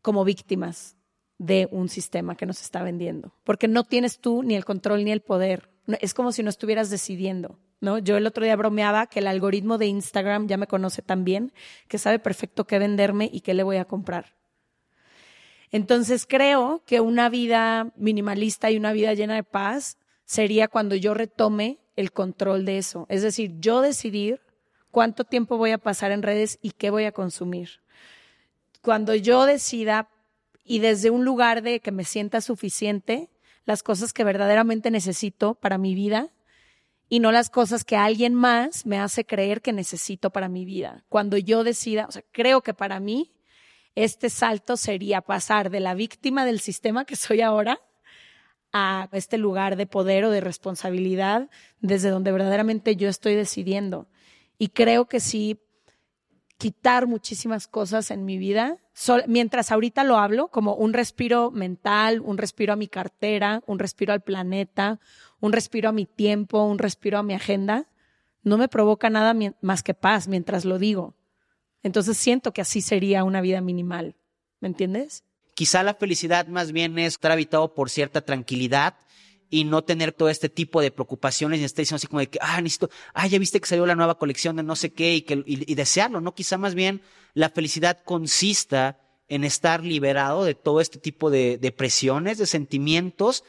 como 0.00 0.24
víctimas 0.24 0.96
de 1.38 1.68
un 1.70 1.88
sistema 1.88 2.36
que 2.36 2.46
nos 2.46 2.62
está 2.62 2.82
vendiendo, 2.82 3.34
porque 3.44 3.68
no 3.68 3.84
tienes 3.84 4.20
tú 4.20 4.42
ni 4.42 4.54
el 4.54 4.64
control 4.64 5.04
ni 5.04 5.10
el 5.10 5.20
poder. 5.20 5.70
Es 6.00 6.14
como 6.14 6.32
si 6.32 6.42
no 6.42 6.50
estuvieras 6.50 6.88
decidiendo. 6.88 7.58
¿No? 7.80 7.98
Yo 7.98 8.16
el 8.16 8.26
otro 8.26 8.44
día 8.44 8.56
bromeaba 8.56 9.06
que 9.06 9.20
el 9.20 9.26
algoritmo 9.26 9.78
de 9.78 9.86
Instagram 9.86 10.46
ya 10.48 10.56
me 10.56 10.66
conoce 10.66 11.02
tan 11.02 11.24
bien 11.24 11.52
que 11.88 11.98
sabe 11.98 12.18
perfecto 12.18 12.66
qué 12.66 12.78
venderme 12.78 13.28
y 13.32 13.40
qué 13.40 13.54
le 13.54 13.62
voy 13.62 13.76
a 13.76 13.84
comprar. 13.84 14.34
Entonces 15.70 16.26
creo 16.26 16.82
que 16.86 17.00
una 17.00 17.28
vida 17.28 17.92
minimalista 17.96 18.70
y 18.70 18.76
una 18.76 18.92
vida 18.92 19.14
llena 19.14 19.34
de 19.34 19.44
paz 19.44 19.98
sería 20.24 20.68
cuando 20.68 20.94
yo 20.94 21.14
retome 21.14 21.78
el 21.96 22.12
control 22.12 22.64
de 22.64 22.78
eso. 22.78 23.06
Es 23.08 23.22
decir, 23.22 23.54
yo 23.58 23.80
decidir 23.80 24.40
cuánto 24.90 25.24
tiempo 25.24 25.56
voy 25.56 25.72
a 25.72 25.78
pasar 25.78 26.12
en 26.12 26.22
redes 26.22 26.58
y 26.62 26.70
qué 26.70 26.90
voy 26.90 27.04
a 27.04 27.12
consumir. 27.12 27.80
Cuando 28.82 29.14
yo 29.14 29.44
decida 29.44 30.08
y 30.64 30.78
desde 30.78 31.10
un 31.10 31.24
lugar 31.24 31.62
de 31.62 31.80
que 31.80 31.92
me 31.92 32.04
sienta 32.04 32.40
suficiente, 32.40 33.30
las 33.64 33.82
cosas 33.82 34.12
que 34.12 34.24
verdaderamente 34.24 34.90
necesito 34.90 35.54
para 35.54 35.78
mi 35.78 35.94
vida 35.94 36.30
y 37.08 37.20
no 37.20 37.32
las 37.32 37.50
cosas 37.50 37.84
que 37.84 37.96
alguien 37.96 38.34
más 38.34 38.86
me 38.86 38.98
hace 38.98 39.24
creer 39.24 39.62
que 39.62 39.72
necesito 39.72 40.30
para 40.30 40.48
mi 40.48 40.64
vida. 40.64 41.04
Cuando 41.08 41.36
yo 41.36 41.64
decida, 41.64 42.06
o 42.08 42.12
sea, 42.12 42.22
creo 42.32 42.62
que 42.62 42.74
para 42.74 43.00
mí 43.00 43.32
este 43.94 44.28
salto 44.28 44.76
sería 44.76 45.20
pasar 45.20 45.70
de 45.70 45.80
la 45.80 45.94
víctima 45.94 46.44
del 46.44 46.60
sistema 46.60 47.04
que 47.04 47.16
soy 47.16 47.40
ahora 47.40 47.80
a 48.72 49.08
este 49.12 49.38
lugar 49.38 49.76
de 49.76 49.86
poder 49.86 50.24
o 50.24 50.30
de 50.30 50.40
responsabilidad 50.40 51.48
desde 51.80 52.10
donde 52.10 52.32
verdaderamente 52.32 52.96
yo 52.96 53.08
estoy 53.08 53.34
decidiendo. 53.34 54.08
Y 54.58 54.68
creo 54.68 55.06
que 55.06 55.20
sí, 55.20 55.60
quitar 56.58 57.06
muchísimas 57.06 57.68
cosas 57.68 58.10
en 58.10 58.24
mi 58.24 58.38
vida, 58.38 58.78
mientras 59.26 59.70
ahorita 59.70 60.04
lo 60.04 60.16
hablo, 60.16 60.48
como 60.48 60.74
un 60.74 60.94
respiro 60.94 61.50
mental, 61.50 62.20
un 62.20 62.38
respiro 62.38 62.72
a 62.72 62.76
mi 62.76 62.88
cartera, 62.88 63.62
un 63.66 63.78
respiro 63.78 64.12
al 64.12 64.22
planeta, 64.22 64.98
un 65.40 65.52
respiro 65.52 65.88
a 65.88 65.92
mi 65.92 66.06
tiempo, 66.06 66.64
un 66.64 66.78
respiro 66.78 67.18
a 67.18 67.22
mi 67.22 67.34
agenda, 67.34 67.86
no 68.42 68.58
me 68.58 68.68
provoca 68.68 69.10
nada 69.10 69.34
más 69.60 69.82
que 69.82 69.94
paz 69.94 70.28
mientras 70.28 70.64
lo 70.64 70.78
digo. 70.78 71.14
Entonces 71.82 72.16
siento 72.16 72.52
que 72.52 72.60
así 72.60 72.80
sería 72.80 73.24
una 73.24 73.40
vida 73.40 73.60
minimal. 73.60 74.16
¿Me 74.60 74.68
entiendes? 74.68 75.24
Quizá 75.54 75.82
la 75.82 75.94
felicidad 75.94 76.46
más 76.48 76.72
bien 76.72 76.98
es 76.98 77.14
estar 77.14 77.32
habitado 77.32 77.74
por 77.74 77.90
cierta 77.90 78.20
tranquilidad 78.22 78.94
y 79.48 79.64
no 79.64 79.84
tener 79.84 80.12
todo 80.12 80.28
este 80.28 80.48
tipo 80.48 80.80
de 80.80 80.90
preocupaciones 80.90 81.60
y 81.60 81.64
estar 81.64 81.82
diciendo 81.82 81.96
así 81.96 82.06
como 82.06 82.20
de 82.20 82.28
que, 82.28 82.38
ah, 82.40 82.60
necesito, 82.60 82.90
ah, 83.14 83.26
ya 83.26 83.38
viste 83.38 83.60
que 83.60 83.68
salió 83.68 83.86
la 83.86 83.94
nueva 83.94 84.18
colección 84.18 84.56
de 84.56 84.62
no 84.62 84.76
sé 84.76 84.92
qué 84.92 85.14
y, 85.14 85.22
que, 85.22 85.42
y, 85.46 85.74
desearlo, 85.74 86.20
¿no? 86.20 86.34
Quizá 86.34 86.58
más 86.58 86.74
bien 86.74 87.00
la 87.34 87.50
felicidad 87.50 88.02
consista 88.04 88.98
en 89.28 89.44
estar 89.44 89.84
liberado 89.84 90.44
de 90.44 90.54
todo 90.54 90.80
este 90.80 90.98
tipo 90.98 91.30
de, 91.30 91.58
de 91.58 91.72
presiones, 91.72 92.38
de 92.38 92.46
sentimientos 92.46 93.44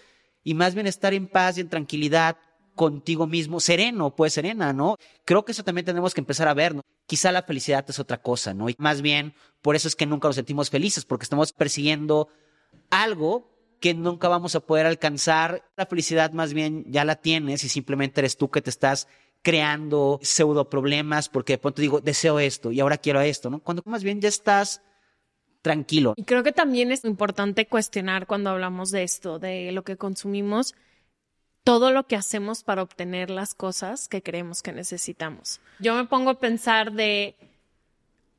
y 0.48 0.54
más 0.54 0.76
bien 0.76 0.88
estar 0.88 1.14
en 1.14 1.28
paz 1.28 1.58
y 1.58 1.62
en 1.62 1.68
tranquilidad 1.68 2.38
contigo 2.74 3.28
mismo, 3.28 3.60
sereno, 3.60 4.16
pues 4.16 4.32
serena, 4.32 4.72
¿no? 4.72 4.96
Creo 5.26 5.44
que 5.44 5.52
eso 5.52 5.62
también 5.62 5.84
tenemos 5.84 6.14
que 6.14 6.22
empezar 6.22 6.48
a 6.48 6.54
ver, 6.54 6.74
¿no? 6.74 6.84
Quizá 7.06 7.34
la 7.34 7.44
felicidad 7.44 7.84
es 7.90 8.00
otra 8.00 8.22
cosa, 8.22 8.54
¿no? 8.54 8.70
Y 8.70 8.76
más 8.78 9.02
bien, 9.02 9.34
por 9.62 9.76
eso 9.76 9.90
es 9.90 9.98
que 9.98 10.06
nunca 10.06 10.30
nos 10.30 10.36
sentimos 10.36 10.70
felices, 10.70 11.04
porque 11.04 11.24
estamos 11.24 11.52
persiguiendo 11.52 12.30
algo 12.90 13.52
que 13.82 13.94
nunca 13.94 14.30
vamos 14.30 14.56
a 14.56 14.62
poder 14.62 14.86
alcanzar. 14.86 15.66
La 15.76 15.86
felicidad 15.86 16.32
más 16.32 16.54
bien 16.54 16.86
ya 16.88 17.04
la 17.04 17.18
tienes 17.18 17.66
y 17.66 17.68
simplemente 17.68 18.22
eres 18.22 18.38
tú 18.38 18.50
que 18.50 18.62
te 18.62 18.70
estás 18.70 19.10
creando 19.42 20.18
pseudo 20.24 20.70
problemas 20.70 21.28
porque 21.28 21.54
de 21.54 21.58
pronto 21.58 21.82
digo, 21.82 22.00
deseo 22.00 22.40
esto 22.40 22.72
y 22.72 22.80
ahora 22.80 22.98
quiero 22.98 23.20
esto, 23.20 23.50
¿no? 23.50 23.60
Cuando 23.60 23.84
más 23.86 24.02
bien 24.02 24.22
ya 24.22 24.30
estás 24.30 24.82
tranquilo. 25.62 26.14
Y 26.16 26.24
creo 26.24 26.44
que 26.44 26.52
también 26.52 26.92
es 26.92 27.04
importante 27.06 27.66
cuestionar 27.68 28.28
cuando 28.28 28.50
hablamos 28.50 28.92
de 28.92 29.04
esto, 29.04 29.40
de 29.40 29.72
lo 29.72 29.84
que 29.84 29.98
consumimos, 29.98 30.76
todo 31.64 31.92
lo 31.92 32.08
que 32.08 32.16
hacemos 32.16 32.64
para 32.64 32.82
obtener 32.82 33.30
las 33.30 33.54
cosas 33.54 34.08
que 34.08 34.24
creemos 34.24 34.62
que 34.62 34.72
necesitamos. 34.72 35.60
Yo 35.80 35.96
me 35.96 36.06
pongo 36.06 36.30
a 36.30 36.40
pensar 36.40 36.94
de 36.94 37.36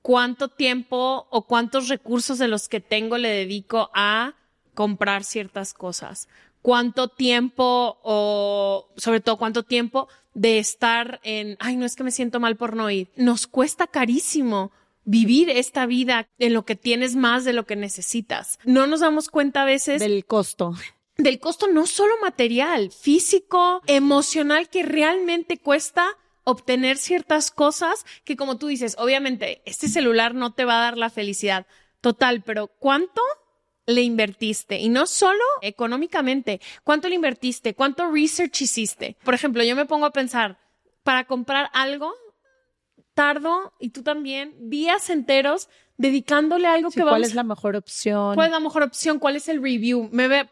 cuánto 0.00 0.48
tiempo 0.48 1.26
o 1.28 1.42
cuántos 1.42 1.88
recursos 1.88 2.38
de 2.38 2.48
los 2.48 2.68
que 2.68 2.80
tengo 2.80 3.18
le 3.18 3.28
dedico 3.28 3.90
a 3.92 4.34
comprar 4.72 5.24
ciertas 5.24 5.74
cosas. 5.74 6.28
Cuánto 6.62 7.08
tiempo 7.08 7.98
o 8.02 8.88
sobre 8.96 9.20
todo 9.20 9.36
cuánto 9.36 9.62
tiempo 9.62 10.08
de 10.34 10.58
estar 10.58 11.20
en, 11.22 11.56
ay, 11.60 11.76
no 11.76 11.84
es 11.84 11.96
que 11.96 12.04
me 12.04 12.10
siento 12.10 12.40
mal 12.40 12.56
por 12.56 12.76
no 12.76 12.88
ir. 12.90 13.10
Nos 13.16 13.46
cuesta 13.46 13.86
carísimo 13.86 14.72
vivir 15.04 15.50
esta 15.50 15.86
vida 15.86 16.28
en 16.38 16.54
lo 16.54 16.64
que 16.64 16.76
tienes 16.76 17.16
más 17.16 17.44
de 17.44 17.52
lo 17.52 17.66
que 17.66 17.76
necesitas. 17.76 18.58
No 18.64 18.86
nos 18.86 19.00
damos 19.00 19.28
cuenta 19.28 19.62
a 19.62 19.66
veces 19.66 20.00
del 20.00 20.24
costo 20.24 20.74
del 21.18 21.40
costo 21.40 21.66
no 21.66 21.86
solo 21.86 22.14
material, 22.22 22.92
físico, 22.92 23.82
emocional, 23.86 24.68
que 24.70 24.84
realmente 24.84 25.58
cuesta 25.58 26.16
obtener 26.44 26.96
ciertas 26.96 27.50
cosas 27.50 28.06
que 28.24 28.36
como 28.36 28.56
tú 28.56 28.68
dices, 28.68 28.96
obviamente 28.98 29.60
este 29.66 29.88
celular 29.88 30.34
no 30.34 30.54
te 30.54 30.64
va 30.64 30.78
a 30.78 30.84
dar 30.84 30.96
la 30.96 31.10
felicidad 31.10 31.66
total, 32.00 32.42
pero 32.42 32.68
¿cuánto 32.68 33.20
le 33.86 34.02
invertiste? 34.02 34.78
Y 34.78 34.88
no 34.88 35.06
solo 35.06 35.42
económicamente, 35.60 36.60
¿cuánto 36.84 37.08
le 37.08 37.16
invertiste? 37.16 37.74
¿Cuánto 37.74 38.10
research 38.10 38.62
hiciste? 38.62 39.16
Por 39.24 39.34
ejemplo, 39.34 39.62
yo 39.64 39.74
me 39.74 39.86
pongo 39.86 40.06
a 40.06 40.12
pensar, 40.12 40.58
para 41.02 41.26
comprar 41.26 41.68
algo, 41.72 42.14
tardo, 43.18 43.72
y 43.80 43.88
tú 43.90 44.04
también, 44.04 44.54
días 44.70 45.10
enteros 45.10 45.68
dedicándole 45.96 46.68
algo 46.68 46.88
que 46.92 47.00
vamos... 47.00 47.14
¿Cuál 47.14 47.24
es 47.24 47.34
la 47.34 47.42
mejor 47.42 47.74
opción? 47.74 48.36
¿Cuál 48.36 48.46
es 48.46 48.52
la 48.52 48.60
mejor 48.60 48.84
opción? 48.84 49.18
¿Cuál 49.18 49.34
es 49.34 49.48
el 49.48 49.60
review? 49.60 50.08
Me 50.12 50.28
ve 50.28 50.48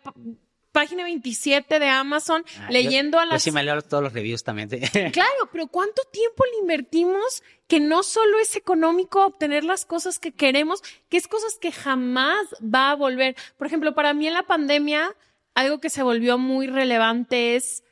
página 0.72 1.04
27 1.04 1.78
de 1.78 1.88
Amazon, 1.88 2.44
ah, 2.58 2.66
leyendo 2.68 3.20
a 3.20 3.24
las... 3.24 3.44
Yo 3.44 3.50
sí 3.50 3.54
me 3.54 3.62
leo 3.62 3.80
todos 3.82 4.02
los 4.02 4.12
reviews 4.12 4.42
también. 4.42 4.68
claro, 5.12 5.48
pero 5.52 5.68
¿cuánto 5.68 6.02
tiempo 6.10 6.42
le 6.44 6.58
invertimos 6.58 7.44
que 7.68 7.78
no 7.78 8.02
solo 8.02 8.36
es 8.40 8.56
económico 8.56 9.24
obtener 9.24 9.62
las 9.62 9.86
cosas 9.86 10.18
que 10.18 10.32
queremos, 10.32 10.82
que 11.08 11.18
es 11.18 11.28
cosas 11.28 11.58
que 11.60 11.70
jamás 11.70 12.48
va 12.60 12.90
a 12.90 12.96
volver? 12.96 13.36
Por 13.56 13.68
ejemplo, 13.68 13.94
para 13.94 14.12
mí 14.12 14.26
en 14.26 14.34
la 14.34 14.42
pandemia, 14.42 15.14
algo 15.54 15.78
que 15.78 15.88
se 15.88 16.02
volvió 16.02 16.36
muy 16.36 16.66
relevante 16.66 17.54
es 17.54 17.84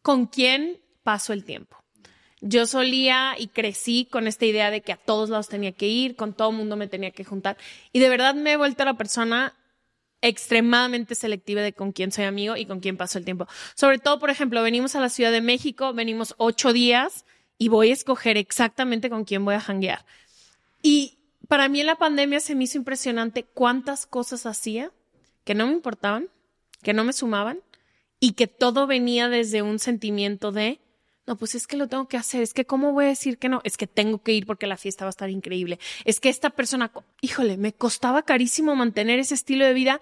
con 0.00 0.24
quién 0.24 0.80
paso 1.02 1.34
el 1.34 1.44
tiempo. 1.44 1.79
Yo 2.40 2.66
solía 2.66 3.34
y 3.38 3.48
crecí 3.48 4.06
con 4.10 4.26
esta 4.26 4.46
idea 4.46 4.70
de 4.70 4.80
que 4.80 4.92
a 4.92 4.96
todos 4.96 5.28
lados 5.28 5.48
tenía 5.48 5.72
que 5.72 5.88
ir, 5.88 6.16
con 6.16 6.32
todo 6.32 6.52
mundo 6.52 6.76
me 6.76 6.86
tenía 6.86 7.10
que 7.10 7.24
juntar. 7.24 7.56
Y 7.92 7.98
de 7.98 8.08
verdad 8.08 8.34
me 8.34 8.52
he 8.52 8.56
vuelto 8.56 8.84
la 8.84 8.94
persona 8.94 9.54
extremadamente 10.22 11.14
selectiva 11.14 11.62
de 11.62 11.72
con 11.72 11.92
quién 11.92 12.12
soy 12.12 12.24
amigo 12.24 12.56
y 12.56 12.66
con 12.66 12.80
quién 12.80 12.96
paso 12.96 13.18
el 13.18 13.24
tiempo. 13.24 13.46
Sobre 13.74 13.98
todo, 13.98 14.18
por 14.18 14.30
ejemplo, 14.30 14.62
venimos 14.62 14.94
a 14.94 15.00
la 15.00 15.08
Ciudad 15.08 15.32
de 15.32 15.40
México, 15.40 15.92
venimos 15.92 16.34
ocho 16.38 16.72
días 16.72 17.24
y 17.58 17.68
voy 17.68 17.90
a 17.90 17.94
escoger 17.94 18.36
exactamente 18.36 19.10
con 19.10 19.24
quién 19.24 19.44
voy 19.44 19.54
a 19.54 19.60
janguear. 19.60 20.04
Y 20.82 21.18
para 21.48 21.68
mí 21.68 21.80
en 21.80 21.86
la 21.86 21.96
pandemia 21.96 22.40
se 22.40 22.54
me 22.54 22.64
hizo 22.64 22.78
impresionante 22.78 23.44
cuántas 23.44 24.06
cosas 24.06 24.46
hacía 24.46 24.92
que 25.44 25.54
no 25.54 25.66
me 25.66 25.72
importaban, 25.72 26.28
que 26.82 26.92
no 26.92 27.04
me 27.04 27.12
sumaban 27.12 27.60
y 28.18 28.32
que 28.32 28.46
todo 28.46 28.86
venía 28.86 29.28
desde 29.28 29.62
un 29.62 29.78
sentimiento 29.78 30.52
de 30.52 30.80
no, 31.30 31.36
pues 31.36 31.54
es 31.54 31.68
que 31.68 31.76
lo 31.76 31.86
tengo 31.86 32.08
que 32.08 32.16
hacer, 32.16 32.42
es 32.42 32.52
que 32.52 32.64
cómo 32.64 32.90
voy 32.90 33.04
a 33.04 33.08
decir 33.08 33.38
que 33.38 33.48
no, 33.48 33.60
es 33.62 33.76
que 33.76 33.86
tengo 33.86 34.20
que 34.20 34.32
ir 34.32 34.46
porque 34.46 34.66
la 34.66 34.76
fiesta 34.76 35.04
va 35.04 35.10
a 35.10 35.10
estar 35.10 35.30
increíble, 35.30 35.78
es 36.04 36.18
que 36.18 36.28
esta 36.28 36.50
persona, 36.50 36.90
híjole, 37.20 37.56
me 37.56 37.72
costaba 37.72 38.24
carísimo 38.24 38.74
mantener 38.74 39.20
ese 39.20 39.34
estilo 39.34 39.64
de 39.64 39.72
vida 39.72 40.00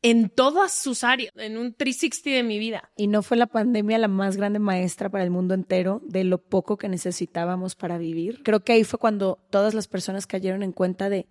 en 0.00 0.30
todas 0.30 0.72
sus 0.72 1.04
áreas, 1.04 1.34
en 1.36 1.58
un 1.58 1.74
360 1.74 2.30
de 2.30 2.42
mi 2.42 2.58
vida. 2.58 2.90
Y 2.96 3.08
no 3.08 3.22
fue 3.22 3.36
la 3.36 3.46
pandemia 3.46 3.98
la 3.98 4.08
más 4.08 4.38
grande 4.38 4.58
maestra 4.58 5.10
para 5.10 5.22
el 5.22 5.30
mundo 5.30 5.52
entero 5.52 6.00
de 6.06 6.24
lo 6.24 6.38
poco 6.38 6.78
que 6.78 6.88
necesitábamos 6.88 7.74
para 7.74 7.98
vivir. 7.98 8.42
Creo 8.42 8.60
que 8.60 8.72
ahí 8.72 8.84
fue 8.84 8.98
cuando 8.98 9.38
todas 9.50 9.74
las 9.74 9.86
personas 9.86 10.26
cayeron 10.26 10.62
en 10.62 10.72
cuenta 10.72 11.10
de 11.10 11.26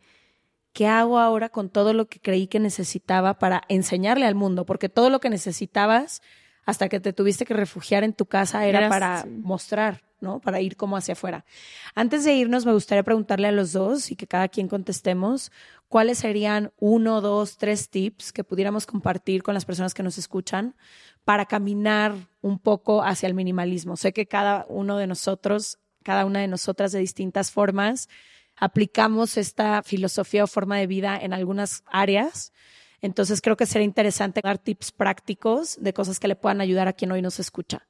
qué 0.74 0.86
hago 0.86 1.18
ahora 1.18 1.50
con 1.50 1.72
todo 1.72 1.94
lo 1.94 2.08
que 2.08 2.20
creí 2.20 2.46
que 2.46 2.60
necesitaba 2.60 3.40
para 3.40 3.64
enseñarle 3.68 4.28
al 4.28 4.36
mundo, 4.36 4.68
porque 4.68 4.90
todo 4.90 5.10
lo 5.10 5.20
que 5.20 5.32
necesitabas 5.32 6.22
hasta 6.66 6.90
que 6.90 7.00
te 7.00 7.14
tuviste 7.14 7.46
que 7.46 7.54
refugiar 7.54 8.04
en 8.04 8.14
tu 8.14 8.26
casa 8.26 8.66
era 8.66 8.90
para 8.90 9.26
mostrar, 9.26 10.04
¿no? 10.22 10.40
Para 10.40 10.62
ir 10.62 10.78
como 10.78 10.96
hacia 10.96 11.14
afuera. 11.14 11.46
Antes 11.96 12.24
de 12.24 12.34
irnos, 12.34 12.66
me 12.66 12.74
gustaría 12.74 13.04
preguntarle 13.04 13.48
a 13.48 13.52
los 13.52 13.74
dos 13.74 14.12
y 14.12 14.16
que 14.16 14.28
cada 14.28 14.48
quien 14.48 14.68
contestemos 14.68 15.52
cuáles 15.90 16.20
serían 16.20 16.72
uno, 16.78 17.22
dos, 17.22 17.58
tres 17.58 17.90
tips 17.90 18.32
que 18.32 18.44
pudiéramos 18.44 18.86
compartir 18.86 19.44
con 19.44 19.54
las 19.54 19.66
personas 19.66 19.94
que 19.94 20.04
nos 20.04 20.18
escuchan 20.18 20.76
para 21.26 21.46
caminar 21.46 22.16
un 22.42 22.60
poco 22.60 23.04
hacia 23.04 23.28
el 23.28 23.34
minimalismo. 23.34 23.98
Sé 23.98 24.14
que 24.14 24.26
cada 24.26 24.66
uno 24.70 24.98
de 24.98 25.08
nosotros, 25.08 25.80
cada 26.04 26.26
una 26.26 26.40
de 26.40 26.48
nosotras 26.48 26.92
de 26.92 27.00
distintas 27.00 27.52
formas, 27.52 28.10
aplicamos 28.56 29.38
esta 29.38 29.84
filosofía 29.84 30.44
o 30.44 30.48
forma 30.48 30.78
de 30.78 30.88
vida 30.88 31.18
en 31.18 31.34
algunas 31.34 31.84
áreas 31.88 32.54
entonces 33.04 33.42
creo 33.42 33.58
que 33.58 33.66
sería 33.66 33.86
interesante 33.86 34.40
dar 34.42 34.58
tips 34.58 34.92
prácticos 34.94 35.78
de 35.80 35.94
cosas 35.94 36.20
que 36.20 36.30
le 36.30 36.38
puedan 36.38 36.62
ayudar 36.62 36.88
a 36.88 36.94
quien 36.94 37.12
hoy 37.12 37.22
nos 37.22 37.38
escucha. 37.40 37.86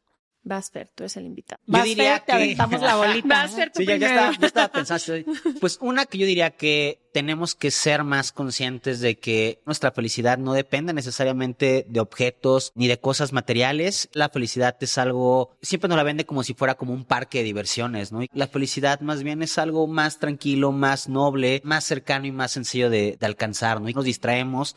Vas, 0.46 0.72
Fer, 0.72 0.90
tú 0.94 1.04
eres 1.04 1.16
el 1.16 1.26
invitado. 1.26 1.62
Yo 1.66 1.84
diría 1.84 2.20
que... 2.20 2.26
te 2.26 2.32
aventamos 2.34 2.82
la 2.82 2.96
bolita. 2.96 3.28
Vas, 3.28 3.56
Fer, 3.56 3.72
tú 3.72 3.80
sí, 3.80 3.86
ya, 3.86 4.32
estaba, 4.42 4.68
pensando. 4.68 5.32
Pues 5.62 5.78
una 5.80 6.06
que 6.06 6.18
yo 6.18 6.26
diría 6.26 6.52
que 6.52 7.00
tenemos 7.14 7.56
que 7.56 7.72
ser 7.72 8.04
más 8.04 8.34
conscientes 8.34 9.00
de 9.00 9.18
que 9.18 9.62
nuestra 9.66 9.92
felicidad 9.92 10.38
no 10.38 10.54
depende 10.54 10.94
necesariamente 10.94 11.86
de 11.88 12.00
objetos 12.02 12.74
ni 12.76 12.88
de 12.88 13.00
cosas 13.00 13.32
materiales. 13.32 14.10
La 14.14 14.30
felicidad 14.30 14.76
es 14.82 14.98
algo, 14.98 15.56
siempre 15.62 15.88
nos 15.88 15.98
la 15.98 16.04
vende 16.04 16.26
como 16.26 16.44
si 16.44 16.54
fuera 16.54 16.76
como 16.76 16.94
un 16.94 17.06
parque 17.06 17.38
de 17.38 17.46
diversiones, 17.46 18.12
¿no? 18.12 18.22
la 18.34 18.48
felicidad 18.48 19.00
más 19.00 19.24
bien 19.24 19.44
es 19.44 19.58
algo 19.58 19.88
más 19.88 20.20
tranquilo, 20.20 20.72
más 20.72 21.08
noble, 21.08 21.62
más 21.64 21.86
cercano 21.86 22.26
y 22.26 22.32
más 22.32 22.52
sencillo 22.52 22.90
de, 22.90 23.18
de 23.20 23.26
alcanzar, 23.26 23.80
¿no? 23.80 23.90
Y 23.90 23.94
nos 23.94 24.06
distraemos 24.06 24.76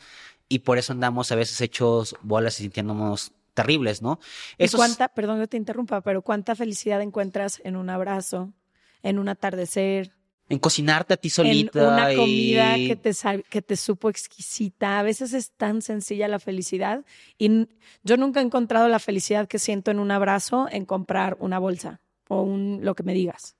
y 0.49 0.59
por 0.59 0.77
eso 0.77 0.93
andamos 0.93 1.31
a 1.31 1.35
veces 1.35 1.59
hechos 1.61 2.15
bolas 2.21 2.59
y 2.59 2.63
sintiéndonos 2.63 3.33
terribles, 3.57 4.03
¿no? 4.03 4.19
¿Y 4.59 4.69
cuánta, 4.69 5.07
perdón 5.07 5.39
que 5.39 5.47
te 5.47 5.57
interrumpa, 5.57 6.01
pero 6.01 6.21
cuánta 6.21 6.53
felicidad 6.53 7.01
encuentras 7.01 7.59
en 7.63 7.75
un 7.75 7.89
abrazo, 7.89 8.53
en 9.01 9.17
un 9.17 9.29
atardecer? 9.29 10.13
En 10.47 10.59
cocinarte 10.59 11.15
a 11.15 11.17
ti 11.17 11.31
solita. 11.31 11.79
En 11.79 11.87
una 11.87 12.15
comida 12.15 12.75
que, 12.75 12.95
te, 12.95 13.11
que 13.49 13.61
te 13.63 13.75
supo 13.75 14.11
exquisita. 14.11 14.99
A 14.99 15.03
veces 15.03 15.33
es 15.33 15.51
tan 15.53 15.81
sencilla 15.81 16.27
la 16.27 16.37
felicidad. 16.37 17.03
Y 17.39 17.67
yo 18.03 18.15
nunca 18.15 18.41
he 18.41 18.43
encontrado 18.43 18.87
la 18.89 18.99
felicidad 18.99 19.47
que 19.47 19.57
siento 19.57 19.89
en 19.89 19.97
un 19.97 20.11
abrazo 20.11 20.67
en 20.71 20.85
comprar 20.85 21.35
una 21.39 21.57
bolsa 21.57 21.99
o 22.29 22.43
un, 22.43 22.81
lo 22.83 22.93
que 22.93 23.01
me 23.01 23.15
digas. 23.15 23.55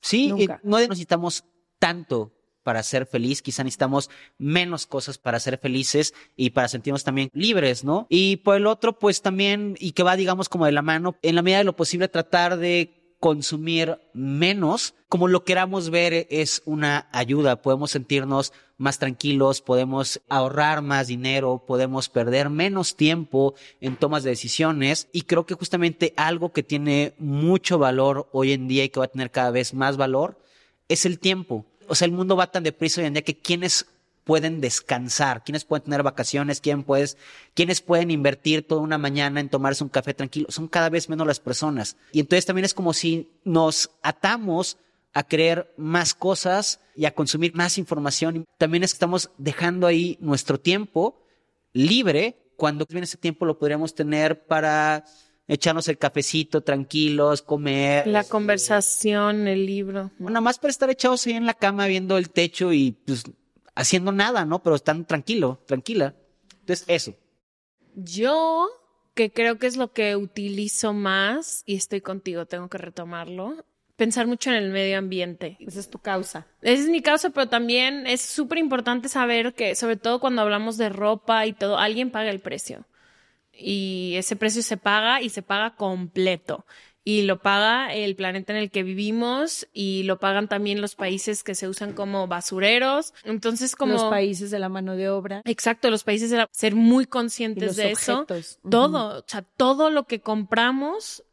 Sí, 0.00 0.32
no 0.62 0.78
necesitamos 0.78 1.44
tanto 1.80 2.32
para 2.62 2.82
ser 2.82 3.06
feliz, 3.06 3.42
quizá 3.42 3.64
necesitamos 3.64 4.10
menos 4.38 4.86
cosas 4.86 5.18
para 5.18 5.40
ser 5.40 5.58
felices 5.58 6.14
y 6.36 6.50
para 6.50 6.68
sentirnos 6.68 7.04
también 7.04 7.30
libres, 7.32 7.84
¿no? 7.84 8.06
Y 8.08 8.36
por 8.38 8.56
el 8.56 8.66
otro, 8.66 8.98
pues 8.98 9.22
también, 9.22 9.76
y 9.78 9.92
que 9.92 10.02
va, 10.02 10.16
digamos, 10.16 10.48
como 10.48 10.66
de 10.66 10.72
la 10.72 10.82
mano, 10.82 11.16
en 11.22 11.34
la 11.34 11.42
medida 11.42 11.58
de 11.58 11.64
lo 11.64 11.76
posible 11.76 12.08
tratar 12.08 12.56
de 12.56 13.00
consumir 13.20 13.98
menos, 14.14 14.94
como 15.08 15.28
lo 15.28 15.44
queramos 15.44 15.90
ver, 15.90 16.26
es 16.30 16.62
una 16.64 17.08
ayuda. 17.12 17.62
Podemos 17.62 17.90
sentirnos 17.90 18.52
más 18.78 18.98
tranquilos, 18.98 19.60
podemos 19.60 20.22
ahorrar 20.28 20.80
más 20.80 21.08
dinero, 21.08 21.62
podemos 21.66 22.08
perder 22.08 22.48
menos 22.48 22.96
tiempo 22.96 23.54
en 23.80 23.96
tomas 23.96 24.22
de 24.22 24.30
decisiones. 24.30 25.08
Y 25.12 25.22
creo 25.22 25.44
que 25.44 25.54
justamente 25.54 26.14
algo 26.16 26.52
que 26.52 26.62
tiene 26.62 27.14
mucho 27.18 27.78
valor 27.78 28.28
hoy 28.32 28.52
en 28.52 28.68
día 28.68 28.84
y 28.84 28.88
que 28.88 29.00
va 29.00 29.06
a 29.06 29.10
tener 29.10 29.30
cada 29.30 29.50
vez 29.50 29.74
más 29.74 29.98
valor 29.98 30.38
es 30.88 31.04
el 31.04 31.18
tiempo. 31.18 31.66
O 31.90 31.94
sea, 31.94 32.06
el 32.06 32.12
mundo 32.12 32.36
va 32.36 32.50
tan 32.50 32.62
deprisa 32.62 33.00
hoy 33.00 33.08
en 33.08 33.14
día 33.14 33.22
que 33.22 33.36
quienes 33.36 33.86
pueden 34.24 34.60
descansar, 34.60 35.42
quienes 35.42 35.64
pueden 35.64 35.84
tener 35.84 36.04
vacaciones, 36.04 36.60
quién 36.60 36.84
puedes, 36.84 37.16
quienes 37.54 37.80
pueden 37.80 38.12
invertir 38.12 38.66
toda 38.66 38.80
una 38.80 38.96
mañana 38.96 39.40
en 39.40 39.48
tomarse 39.48 39.82
un 39.82 39.90
café 39.90 40.14
tranquilo, 40.14 40.46
son 40.50 40.68
cada 40.68 40.88
vez 40.88 41.08
menos 41.08 41.26
las 41.26 41.40
personas. 41.40 41.96
Y 42.12 42.20
entonces 42.20 42.46
también 42.46 42.64
es 42.64 42.72
como 42.72 42.92
si 42.92 43.28
nos 43.44 43.90
atamos 44.02 44.76
a 45.12 45.24
creer 45.24 45.74
más 45.76 46.14
cosas 46.14 46.78
y 46.94 47.06
a 47.06 47.14
consumir 47.14 47.54
más 47.56 47.76
información. 47.76 48.44
También 48.56 48.84
es 48.84 48.92
que 48.92 48.96
estamos 48.96 49.30
dejando 49.36 49.88
ahí 49.88 50.16
nuestro 50.20 50.60
tiempo 50.60 51.20
libre 51.72 52.36
cuando 52.56 52.86
bien 52.88 53.02
ese 53.02 53.16
tiempo 53.16 53.46
lo 53.46 53.58
podríamos 53.58 53.94
tener 53.94 54.46
para 54.46 55.04
echarnos 55.50 55.88
el 55.88 55.98
cafecito 55.98 56.62
tranquilos, 56.62 57.42
comer. 57.42 58.06
La 58.06 58.24
conversación, 58.24 59.48
el 59.48 59.66
libro. 59.66 60.12
Nada 60.18 60.40
más 60.40 60.58
para 60.58 60.70
estar 60.70 60.88
echados 60.90 61.26
ahí 61.26 61.32
en 61.32 61.44
la 61.44 61.54
cama 61.54 61.86
viendo 61.86 62.16
el 62.16 62.30
techo 62.30 62.72
y 62.72 62.92
pues 62.92 63.24
haciendo 63.74 64.12
nada, 64.12 64.44
¿no? 64.44 64.62
Pero 64.62 64.76
están 64.76 65.04
tranquilo, 65.04 65.60
tranquila. 65.66 66.14
Entonces, 66.60 66.84
eso. 66.86 67.14
Yo, 67.94 68.68
que 69.14 69.32
creo 69.32 69.58
que 69.58 69.66
es 69.66 69.76
lo 69.76 69.92
que 69.92 70.14
utilizo 70.14 70.92
más, 70.92 71.64
y 71.66 71.74
estoy 71.74 72.00
contigo, 72.00 72.46
tengo 72.46 72.68
que 72.68 72.78
retomarlo, 72.78 73.64
pensar 73.96 74.28
mucho 74.28 74.50
en 74.50 74.56
el 74.56 74.70
medio 74.70 74.98
ambiente. 74.98 75.56
Esa 75.58 75.80
es 75.80 75.90
tu 75.90 75.98
causa. 75.98 76.46
Esa 76.62 76.84
es 76.84 76.88
mi 76.88 77.02
causa, 77.02 77.30
pero 77.30 77.48
también 77.48 78.06
es 78.06 78.20
súper 78.20 78.58
importante 78.58 79.08
saber 79.08 79.52
que, 79.54 79.74
sobre 79.74 79.96
todo 79.96 80.20
cuando 80.20 80.42
hablamos 80.42 80.76
de 80.76 80.90
ropa 80.90 81.44
y 81.46 81.52
todo, 81.54 81.76
alguien 81.76 82.12
paga 82.12 82.30
el 82.30 82.40
precio. 82.40 82.86
Y 83.60 84.14
ese 84.16 84.36
precio 84.36 84.62
se 84.62 84.76
paga 84.76 85.20
y 85.22 85.28
se 85.28 85.42
paga 85.42 85.74
completo 85.76 86.64
y 87.02 87.22
lo 87.22 87.40
paga 87.40 87.94
el 87.94 88.14
planeta 88.14 88.52
en 88.52 88.58
el 88.58 88.70
que 88.70 88.82
vivimos 88.82 89.66
y 89.72 90.02
lo 90.02 90.18
pagan 90.18 90.48
también 90.48 90.80
los 90.80 90.94
países 90.94 91.42
que 91.42 91.54
se 91.54 91.68
usan 91.68 91.92
como 91.92 92.26
basureros. 92.26 93.14
Entonces, 93.24 93.74
como... 93.74 93.94
Los 93.94 94.04
países 94.04 94.50
de 94.50 94.58
la 94.58 94.68
mano 94.68 94.96
de 94.96 95.08
obra. 95.08 95.42
Exacto, 95.44 95.90
los 95.90 96.04
países 96.04 96.30
de 96.30 96.38
la... 96.38 96.48
Ser 96.52 96.74
muy 96.74 97.06
conscientes 97.06 97.76
de 97.76 97.92
eso. 97.92 98.26
Todo, 98.68 99.20
o 99.20 99.24
sea, 99.26 99.42
todo 99.42 99.90
lo 99.90 100.04
que 100.04 100.20
compramos 100.20 101.24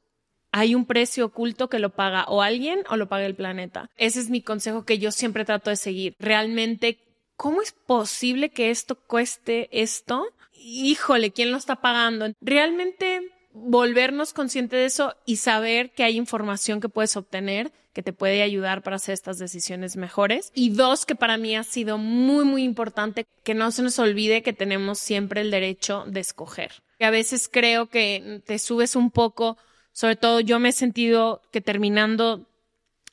hay 0.51 0.73
un 0.73 0.85
precio 0.85 1.25
oculto 1.25 1.69
que 1.69 1.79
lo 1.79 1.89
paga 1.89 2.23
o 2.29 2.41
alguien 2.41 2.79
o 2.89 2.95
lo 2.95 3.07
paga 3.07 3.25
el 3.25 3.35
planeta. 3.35 3.91
Ese 3.97 4.21
es 4.21 4.29
mi 4.29 4.41
consejo 4.41 4.85
que 4.85 4.97
yo 4.97 5.11
siempre 5.11 5.45
trato 5.45 5.69
de 5.69 5.75
seguir. 5.75 6.15
Realmente, 6.17 6.99
¿cómo 7.35 7.61
es 7.61 7.73
posible 7.73 8.49
que 8.49 8.71
esto 8.71 8.95
cueste 8.95 9.67
esto? 9.71 10.25
Híjole, 10.59 11.31
¿quién 11.31 11.51
lo 11.51 11.57
está 11.57 11.77
pagando? 11.77 12.31
Realmente 12.41 13.21
volvernos 13.53 14.33
conscientes 14.33 14.77
de 14.77 14.85
eso 14.85 15.15
y 15.25 15.37
saber 15.37 15.91
que 15.91 16.03
hay 16.03 16.17
información 16.17 16.79
que 16.79 16.89
puedes 16.89 17.15
obtener 17.15 17.71
que 17.97 18.03
te 18.03 18.13
puede 18.13 18.43
ayudar 18.43 18.83
para 18.83 18.97
hacer 18.97 19.13
estas 19.13 19.39
decisiones 19.39 19.97
mejores. 19.97 20.51
Y 20.53 20.69
dos, 20.69 21.07
que 21.07 21.15
para 21.15 21.35
mí 21.37 21.55
ha 21.55 21.63
sido 21.63 21.97
muy, 21.97 22.45
muy 22.45 22.61
importante, 22.63 23.25
que 23.43 23.55
no 23.55 23.71
se 23.71 23.81
nos 23.81 23.97
olvide 23.97 24.43
que 24.43 24.53
tenemos 24.53 24.99
siempre 24.99 25.41
el 25.41 25.49
derecho 25.49 26.03
de 26.05 26.19
escoger. 26.19 26.73
Que 26.99 27.05
a 27.05 27.09
veces 27.09 27.49
creo 27.51 27.87
que 27.87 28.43
te 28.45 28.59
subes 28.59 28.95
un 28.95 29.09
poco, 29.09 29.57
sobre 29.93 30.15
todo 30.15 30.41
yo 30.41 30.59
me 30.59 30.69
he 30.69 30.73
sentido 30.73 31.41
que 31.51 31.59
terminando 31.59 32.47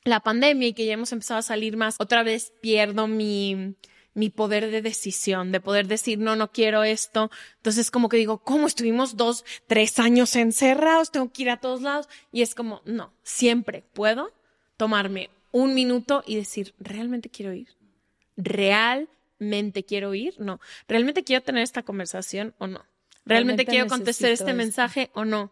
la 0.03 0.19
pandemia 0.19 0.67
y 0.67 0.73
que 0.73 0.85
ya 0.85 0.93
hemos 0.93 1.11
empezado 1.11 1.39
a 1.39 1.41
salir 1.41 1.77
más, 1.77 1.95
otra 1.97 2.21
vez 2.21 2.53
pierdo 2.61 3.07
mi, 3.07 3.73
mi 4.15 4.29
poder 4.29 4.71
de 4.71 4.81
decisión, 4.81 5.51
de 5.51 5.59
poder 5.59 5.87
decir, 5.87 6.17
no, 6.17 6.35
no 6.35 6.51
quiero 6.51 6.83
esto. 6.83 7.29
Entonces, 7.57 7.91
como 7.91 8.09
que 8.09 8.17
digo, 8.17 8.39
¿cómo 8.39 8.65
estuvimos 8.65 9.17
dos, 9.17 9.45
tres 9.67 9.99
años 9.99 10.35
encerrados? 10.35 11.11
Tengo 11.11 11.31
que 11.31 11.43
ir 11.43 11.49
a 11.51 11.57
todos 11.57 11.81
lados. 11.81 12.09
Y 12.31 12.41
es 12.41 12.55
como, 12.55 12.81
no, 12.85 13.13
siempre 13.21 13.83
puedo 13.93 14.31
tomarme 14.77 15.29
un 15.51 15.73
minuto 15.73 16.23
y 16.25 16.37
decir, 16.37 16.73
¿realmente 16.79 17.29
quiero 17.29 17.53
ir? 17.53 17.67
¿Realmente 18.37 19.83
quiero 19.83 20.13
ir? 20.13 20.33
No. 20.39 20.59
¿Realmente 20.87 21.23
quiero 21.23 21.43
tener 21.43 21.61
esta 21.61 21.83
conversación 21.83 22.55
o 22.57 22.67
no? 22.67 22.83
¿Realmente, 23.25 23.65
quiero 23.65 23.87
contestar 23.87 24.31
este 24.31 24.53
mensaje 24.53 25.09
o 25.13 25.25
no? 25.25 25.51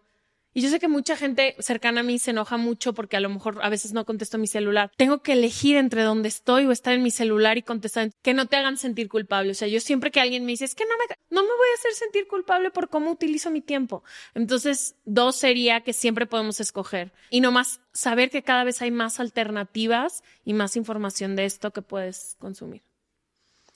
Y 0.54 0.62
yo 0.62 0.70
sé 0.70 0.80
que 0.80 0.88
mucha 0.88 1.16
gente 1.16 1.56
cercana 1.60 2.02
a 2.02 2.04
mí 2.04 2.20
se 2.20 2.32
enoja 2.32 2.58
mucho 2.58 2.94
porque 2.94 3.18
a 3.18 3.20
lo 3.20 3.30
mejor 3.30 3.60
a 3.62 3.70
veces 3.70 3.94
no 3.94 4.06
contesto 4.06 4.38
mi 4.38 4.48
celular. 4.48 4.92
Tengo 4.98 5.22
que 5.22 5.34
elegir 5.34 5.78
entre 5.78 6.04
dónde 6.04 6.30
estoy 6.30 6.66
o 6.66 6.72
estar 6.72 6.94
en 6.94 7.02
mi 7.02 7.12
celular 7.12 7.58
y 7.58 7.64
contestar. 7.64 8.12
Que 8.22 8.34
no 8.34 8.46
te 8.46 8.58
hagan 8.58 8.78
sentir 8.78 9.10
culpable. 9.10 9.52
O 9.52 9.56
sea, 9.56 9.68
yo 9.68 9.80
siempre 9.80 10.12
que 10.12 10.20
alguien 10.20 10.46
me 10.46 10.52
dice, 10.52 10.66
es 10.66 10.76
que 10.76 10.86
no 10.86 10.92
me, 10.98 11.16
no 11.30 11.42
me 11.42 11.50
voy 11.50 11.68
a 11.72 11.80
hacer 11.80 11.94
sentir 11.94 12.28
culpable 12.28 12.70
por 12.70 12.90
cómo 12.90 13.12
utilizo 13.12 13.50
mi 13.50 13.62
tiempo. 13.62 14.04
Entonces, 14.36 14.96
dos 15.06 15.36
sería 15.36 15.82
que 15.82 15.94
siempre 15.94 16.26
podemos 16.26 16.60
escoger. 16.60 17.12
Y 17.30 17.42
nomás 17.42 17.82
saber 17.92 18.30
que 18.30 18.44
cada 18.44 18.64
vez 18.64 18.82
hay 18.82 18.92
más 18.92 19.20
alternativas 19.20 20.24
y 20.46 20.54
más 20.54 20.76
información 20.76 21.36
de 21.36 21.46
esto 21.46 21.72
que 21.72 21.82
puedes 21.82 22.36
consumir. 22.40 22.84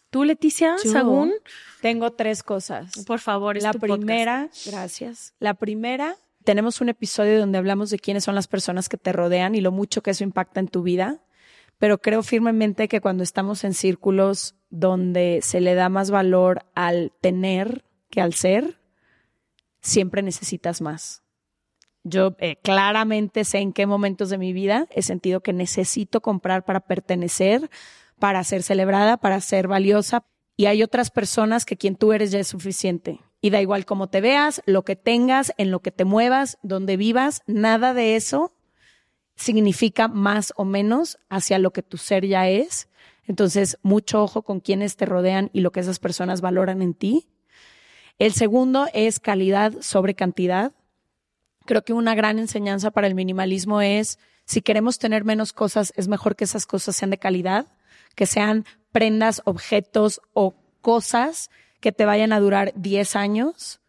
¿Tú, 0.10 0.24
Leticia, 0.24 0.78
Sagún? 0.78 1.34
Tengo 1.82 2.14
tres 2.14 2.42
cosas. 2.42 3.04
Por 3.06 3.20
favor, 3.20 3.58
es 3.58 3.64
La 3.64 3.74
primera, 3.74 4.50
gracias. 4.66 5.34
La 5.40 5.54
primera 5.54 6.16
tenemos 6.48 6.80
un 6.80 6.88
episodio 6.88 7.42
donde 7.42 7.58
hablamos 7.58 7.90
de 7.90 8.00
quiénes 8.00 8.24
son 8.24 8.34
las 8.34 8.48
personas 8.48 8.88
que 8.88 8.96
te 8.96 9.12
rodean 9.12 9.54
y 9.54 9.60
lo 9.60 9.74
mucho 9.74 10.02
que 10.02 10.12
eso 10.12 10.24
impacta 10.24 10.62
en 10.62 10.70
tu 10.70 10.82
vida, 10.82 11.22
pero 11.78 11.98
creo 11.98 12.24
firmemente 12.24 12.88
que 12.88 13.02
cuando 13.02 13.22
estamos 13.22 13.66
en 13.66 13.74
círculos 13.74 14.56
donde 14.70 15.42
se 15.44 15.60
le 15.60 15.76
da 15.76 15.90
más 15.90 16.10
valor 16.10 16.66
al 16.74 17.12
tener 17.20 17.84
que 18.10 18.22
al 18.22 18.34
ser, 18.34 18.80
siempre 19.82 20.22
necesitas 20.22 20.80
más. 20.80 21.22
Yo 22.06 22.38
eh, 22.40 22.56
claramente 22.64 23.44
sé 23.44 23.58
en 23.58 23.74
qué 23.74 23.86
momentos 23.86 24.30
de 24.30 24.38
mi 24.38 24.54
vida 24.54 24.88
he 24.92 25.02
sentido 25.02 25.42
que 25.42 25.52
necesito 25.52 26.22
comprar 26.22 26.64
para 26.64 26.80
pertenecer, 26.80 27.70
para 28.20 28.42
ser 28.46 28.64
celebrada, 28.64 29.18
para 29.18 29.42
ser 29.42 29.68
valiosa. 29.68 30.26
Y 30.56 30.68
hay 30.68 30.82
otras 30.82 31.12
personas 31.12 31.66
que 31.66 31.76
quien 31.76 31.98
tú 31.98 32.14
eres 32.14 32.32
ya 32.32 32.40
es 32.40 32.48
suficiente. 32.48 33.20
Y 33.42 33.52
da 33.52 33.62
igual 33.62 33.86
cómo 33.86 34.08
te 34.08 34.22
veas, 34.22 34.62
lo 34.66 34.84
que 34.84 34.96
tengas, 34.96 35.54
en 35.58 35.72
lo 35.72 35.82
que 35.82 35.92
te 35.92 36.06
muevas, 36.06 36.58
donde 36.64 36.98
vivas, 36.98 37.44
nada 37.46 37.94
de 37.94 38.16
eso 38.16 38.54
significa 39.38 40.08
más 40.08 40.52
o 40.58 40.66
menos 40.66 41.20
hacia 41.30 41.60
lo 41.60 41.72
que 41.72 41.84
tu 41.84 41.98
ser 41.98 42.26
ya 42.26 42.50
es. 42.50 42.90
Entonces, 43.26 43.78
mucho 43.84 44.24
ojo 44.24 44.42
con 44.42 44.60
quienes 44.60 44.98
te 44.98 45.06
rodean 45.06 45.50
y 45.54 45.62
lo 45.62 45.72
que 45.72 45.80
esas 45.80 46.00
personas 46.00 46.42
valoran 46.42 46.82
en 46.82 46.94
ti. 46.94 47.28
El 48.18 48.34
segundo 48.34 48.88
es 48.94 49.20
calidad 49.20 49.74
sobre 49.82 50.16
cantidad. 50.16 50.74
Creo 51.66 51.84
que 51.84 51.94
una 51.94 52.16
gran 52.16 52.40
enseñanza 52.40 52.90
para 52.92 53.08
el 53.08 53.16
minimalismo 53.16 53.82
es, 53.82 54.18
si 54.46 54.62
queremos 54.62 54.98
tener 54.98 55.24
menos 55.24 55.54
cosas, 55.54 55.94
es 55.96 56.08
mejor 56.08 56.36
que 56.36 56.46
esas 56.46 56.66
cosas 56.66 56.96
sean 56.96 57.12
de 57.12 57.20
calidad, 57.20 57.68
que 58.16 58.26
sean 58.26 58.66
prendas, 58.92 59.42
objetos 59.46 60.22
o 60.34 60.56
cosas 60.82 61.52
que 61.88 61.94
te 61.94 62.04
vayan 62.04 62.34
a 62.34 62.42
durar 62.42 62.74
10 62.76 63.16
años 63.16 63.80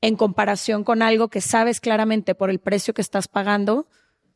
en 0.00 0.16
comparación 0.16 0.82
con 0.82 1.00
algo 1.00 1.28
que 1.28 1.40
sabes 1.40 1.78
claramente 1.78 2.34
por 2.34 2.50
el 2.50 2.58
precio 2.58 2.92
que 2.92 3.02
estás 3.02 3.28
pagando 3.28 3.86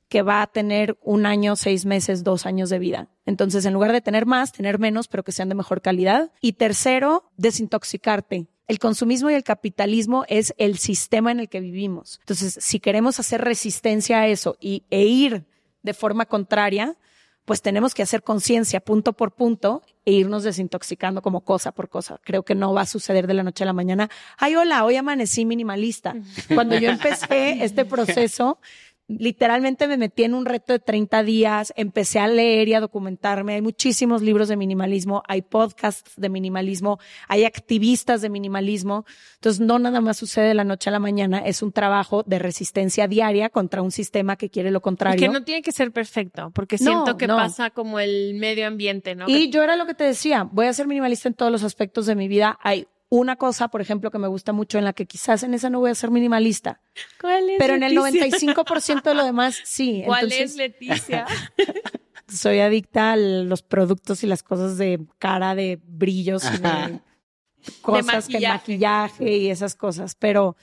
que 0.09 0.23
va 0.23 0.43
a 0.43 0.47
tener 0.47 0.97
un 1.03 1.27
año, 1.27 1.57
seis 1.57 1.87
meses, 1.87 2.23
dos 2.23 2.47
años 2.47 2.71
de 2.71 2.79
vida. 2.79 3.09
Entonces, 3.27 3.65
en 3.65 3.73
lugar 3.73 3.91
de 3.91 4.01
tener 4.01 4.27
más, 4.27 4.53
tener 4.53 4.79
menos, 4.79 5.09
pero 5.09 5.25
que 5.25 5.33
sean 5.33 5.49
de 5.49 5.57
mejor 5.57 5.83
calidad. 5.83 6.31
Y 6.41 6.53
tercero, 6.53 7.33
desintoxicarte. 7.37 8.47
El 8.69 8.79
consumismo 8.79 9.29
y 9.29 9.35
el 9.35 9.43
capitalismo 9.43 10.25
es 10.29 10.55
el 10.57 10.79
sistema 10.79 11.33
en 11.33 11.41
el 11.41 11.49
que 11.49 11.59
vivimos. 11.59 12.21
Entonces, 12.21 12.59
si 12.61 12.79
queremos 12.79 13.19
hacer 13.19 13.41
resistencia 13.41 14.21
a 14.21 14.29
eso 14.29 14.57
y, 14.61 14.85
e 14.89 15.03
ir 15.03 15.47
de 15.83 15.95
forma 15.95 16.27
contraria, 16.27 16.97
pues 17.45 17.63
tenemos 17.63 17.95
que 17.95 18.03
hacer 18.03 18.23
conciencia 18.23 18.81
punto 18.81 19.13
por 19.13 19.33
punto 19.33 19.83
e 20.05 20.13
irnos 20.13 20.45
desintoxicando 20.45 21.23
como 21.23 21.43
cosa 21.43 21.73
por 21.73 21.89
cosa. 21.89 22.21
Creo 22.23 22.45
que 22.45 22.55
no 22.55 22.73
va 22.73 22.83
a 22.83 22.87
suceder 22.87 23.27
de 23.27 23.35
la 23.35 23.43
noche 23.43 23.65
a 23.65 23.67
la 23.67 23.73
mañana. 23.73 24.11
Ay, 24.39 24.57
hola, 24.57 24.85
hoy 24.85 24.97
amanecí 24.97 25.45
minimalista. 25.45 26.15
Cuando 26.55 26.77
yo 26.79 26.91
empecé 26.91 27.65
este 27.65 27.85
proceso, 27.85 28.59
literalmente 29.19 29.87
me 29.89 29.97
metí 29.97 30.25
en 30.25 30.35
un 30.35 30.45
reto 30.45 30.73
de 30.73 30.79
30 30.79 31.23
días, 31.23 31.73
empecé 31.77 32.19
a 32.19 32.29
leer 32.29 32.69
y 32.69 32.75
a 32.75 32.81
documentarme. 32.81 33.55
Hay 33.55 33.63
muchísimos 33.63 34.23
libros 34.23 34.49
de 34.49 34.57
minimalismo, 34.57 35.23
hay 35.27 35.43
podcasts 35.43 36.13
de 36.17 36.29
minimalismo, 36.29 36.99
hay 37.29 37.45
activistas 37.45 38.23
de 38.23 38.31
minimalismo. 38.31 39.05
Entonces, 39.35 39.61
no 39.61 39.79
nada 39.79 40.01
más 40.01 40.17
sucede 40.17 40.49
de 40.49 40.55
la 40.55 40.65
noche 40.65 40.91
a 40.91 40.93
la 40.93 40.99
mañana, 40.99 41.39
es 41.39 41.63
un 41.63 41.73
trabajo 41.73 42.23
de 42.25 42.39
resistencia 42.39 43.09
diaria 43.09 43.49
contra 43.49 43.83
un 43.83 43.91
sistema 43.91 44.37
que 44.37 44.51
quiere 44.51 44.71
lo 44.71 44.81
contrario. 44.81 45.21
que 45.21 45.29
no 45.29 45.45
tiene 45.45 45.63
que 45.63 45.73
ser 45.73 45.93
perfecto, 45.93 46.51
porque 46.55 46.79
siento 46.79 47.17
que 47.17 47.29
pasa 47.29 47.71
como 47.71 47.99
el 47.99 48.35
medio 48.35 48.67
ambiente, 48.67 49.15
¿no? 49.15 49.29
Y 49.29 49.51
yo 49.51 49.63
era 49.63 49.77
lo 49.77 49.87
que 49.87 49.95
te 49.95 50.05
decía, 50.05 50.49
voy 50.51 50.67
a 50.67 50.73
ser 50.73 50.87
minimalista 50.87 51.29
en 51.29 51.35
todos 51.35 51.53
los 51.53 51.63
aspectos 51.63 52.07
de 52.07 52.15
mi 52.15 52.29
vida. 52.29 52.59
Hay 52.63 52.87
una 53.15 53.37
cosa, 53.37 53.69
por 53.69 53.83
ejemplo, 53.83 54.11
que 54.11 54.19
me 54.19 54.27
gusta 54.27 54.55
mucho 54.55 54.79
en 54.79 54.87
la 54.87 54.95
que 54.95 55.05
quizás 55.05 55.43
en 55.43 55.53
esa 55.53 55.69
no 55.69 55.81
voy 55.81 55.91
a 55.91 55.95
ser 55.95 56.11
minimalista. 56.11 56.81
¿Cuál 57.21 57.51
es? 57.51 57.57
Pero 57.59 57.75
en 57.75 57.83
el 57.83 57.95
95% 57.95 59.03
de 59.03 59.15
lo 59.15 59.23
demás 59.23 59.61
sí. 59.65 60.03
¿Cuál 60.07 60.33
es 60.33 60.57
Leticia? 60.57 61.27
soy 62.29 62.61
adicta 62.61 63.13
a 63.13 63.17
los 63.19 63.63
productos 63.63 64.25
y 64.25 64.27
las 64.27 64.43
cosas 64.43 64.79
de 64.79 64.99
cara, 65.19 65.55
de 65.55 65.79
brillos 65.85 66.43
y 66.55 66.57
de 66.57 67.01
cosas 67.83 68.29
de 68.29 68.41
maquillaje 68.49 69.37
y 69.37 69.51
esas 69.51 69.75
cosas. 69.75 70.15
Pero 70.15 70.57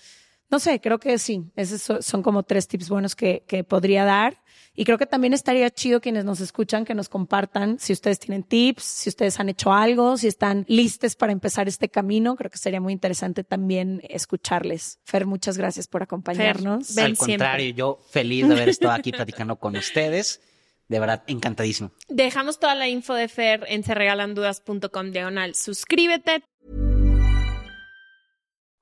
no 0.49 0.57
sé, 0.57 0.81
creo 0.81 0.97
que 0.97 1.19
sí. 1.19 1.43
Esos 1.55 2.03
son 2.03 2.23
como 2.23 2.41
tres 2.41 2.67
tips 2.67 2.89
buenos 2.89 3.15
que, 3.15 3.43
que 3.47 3.63
podría 3.63 4.05
dar. 4.05 4.41
Y 4.79 4.85
creo 4.85 4.97
que 4.97 5.05
también 5.05 5.33
estaría 5.33 5.69
chido 5.69 5.99
quienes 5.99 6.23
nos 6.23 6.39
escuchan 6.39 6.85
que 6.85 6.95
nos 6.95 7.09
compartan 7.09 7.79
si 7.79 7.91
ustedes 7.91 8.17
tienen 8.17 8.43
tips, 8.43 8.81
si 8.81 9.09
ustedes 9.09 9.37
han 9.37 9.49
hecho 9.49 9.73
algo, 9.73 10.15
si 10.15 10.27
están 10.27 10.63
listos 10.69 11.17
para 11.17 11.33
empezar 11.33 11.67
este 11.67 11.89
camino. 11.89 12.37
Creo 12.37 12.49
que 12.49 12.57
sería 12.57 12.79
muy 12.79 12.93
interesante 12.93 13.43
también 13.43 14.01
escucharles. 14.07 14.99
Fer, 15.03 15.25
muchas 15.25 15.57
gracias 15.57 15.89
por 15.89 16.01
acompañarnos. 16.01 16.97
Al 16.97 17.17
contrario, 17.17 17.73
yo 17.73 17.99
feliz 18.09 18.47
de 18.47 18.53
haber 18.53 18.69
estado 18.69 18.93
aquí 18.93 19.11
platicando 19.11 19.57
con 19.57 19.75
ustedes. 19.75 20.39
De 20.87 20.97
verdad, 20.97 21.25
encantadísimo. 21.27 21.91
Dejamos 22.07 22.57
toda 22.57 22.73
la 22.73 22.87
info 22.87 23.15
de 23.15 23.27
Fer 23.27 23.65
en 23.67 23.83
serregalandudas.com 23.83 25.11
diagonal. 25.11 25.55
Suscríbete, 25.55 26.41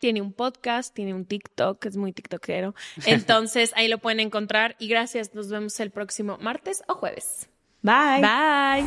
Tiene 0.00 0.20
un 0.20 0.32
podcast, 0.32 0.94
tiene 0.94 1.14
un 1.14 1.24
TikTok, 1.24 1.84
es 1.86 1.96
muy 1.96 2.12
tiktokero. 2.12 2.74
Entonces 3.06 3.72
ahí 3.76 3.88
lo 3.88 3.98
pueden 3.98 4.20
encontrar 4.20 4.76
y 4.78 4.88
gracias. 4.88 5.34
Nos 5.34 5.48
vemos 5.48 5.78
el 5.80 5.90
próximo 5.90 6.38
martes 6.40 6.82
o 6.88 6.94
jueves. 6.94 7.48
Bye. 7.82 8.20
Bye. 8.20 8.84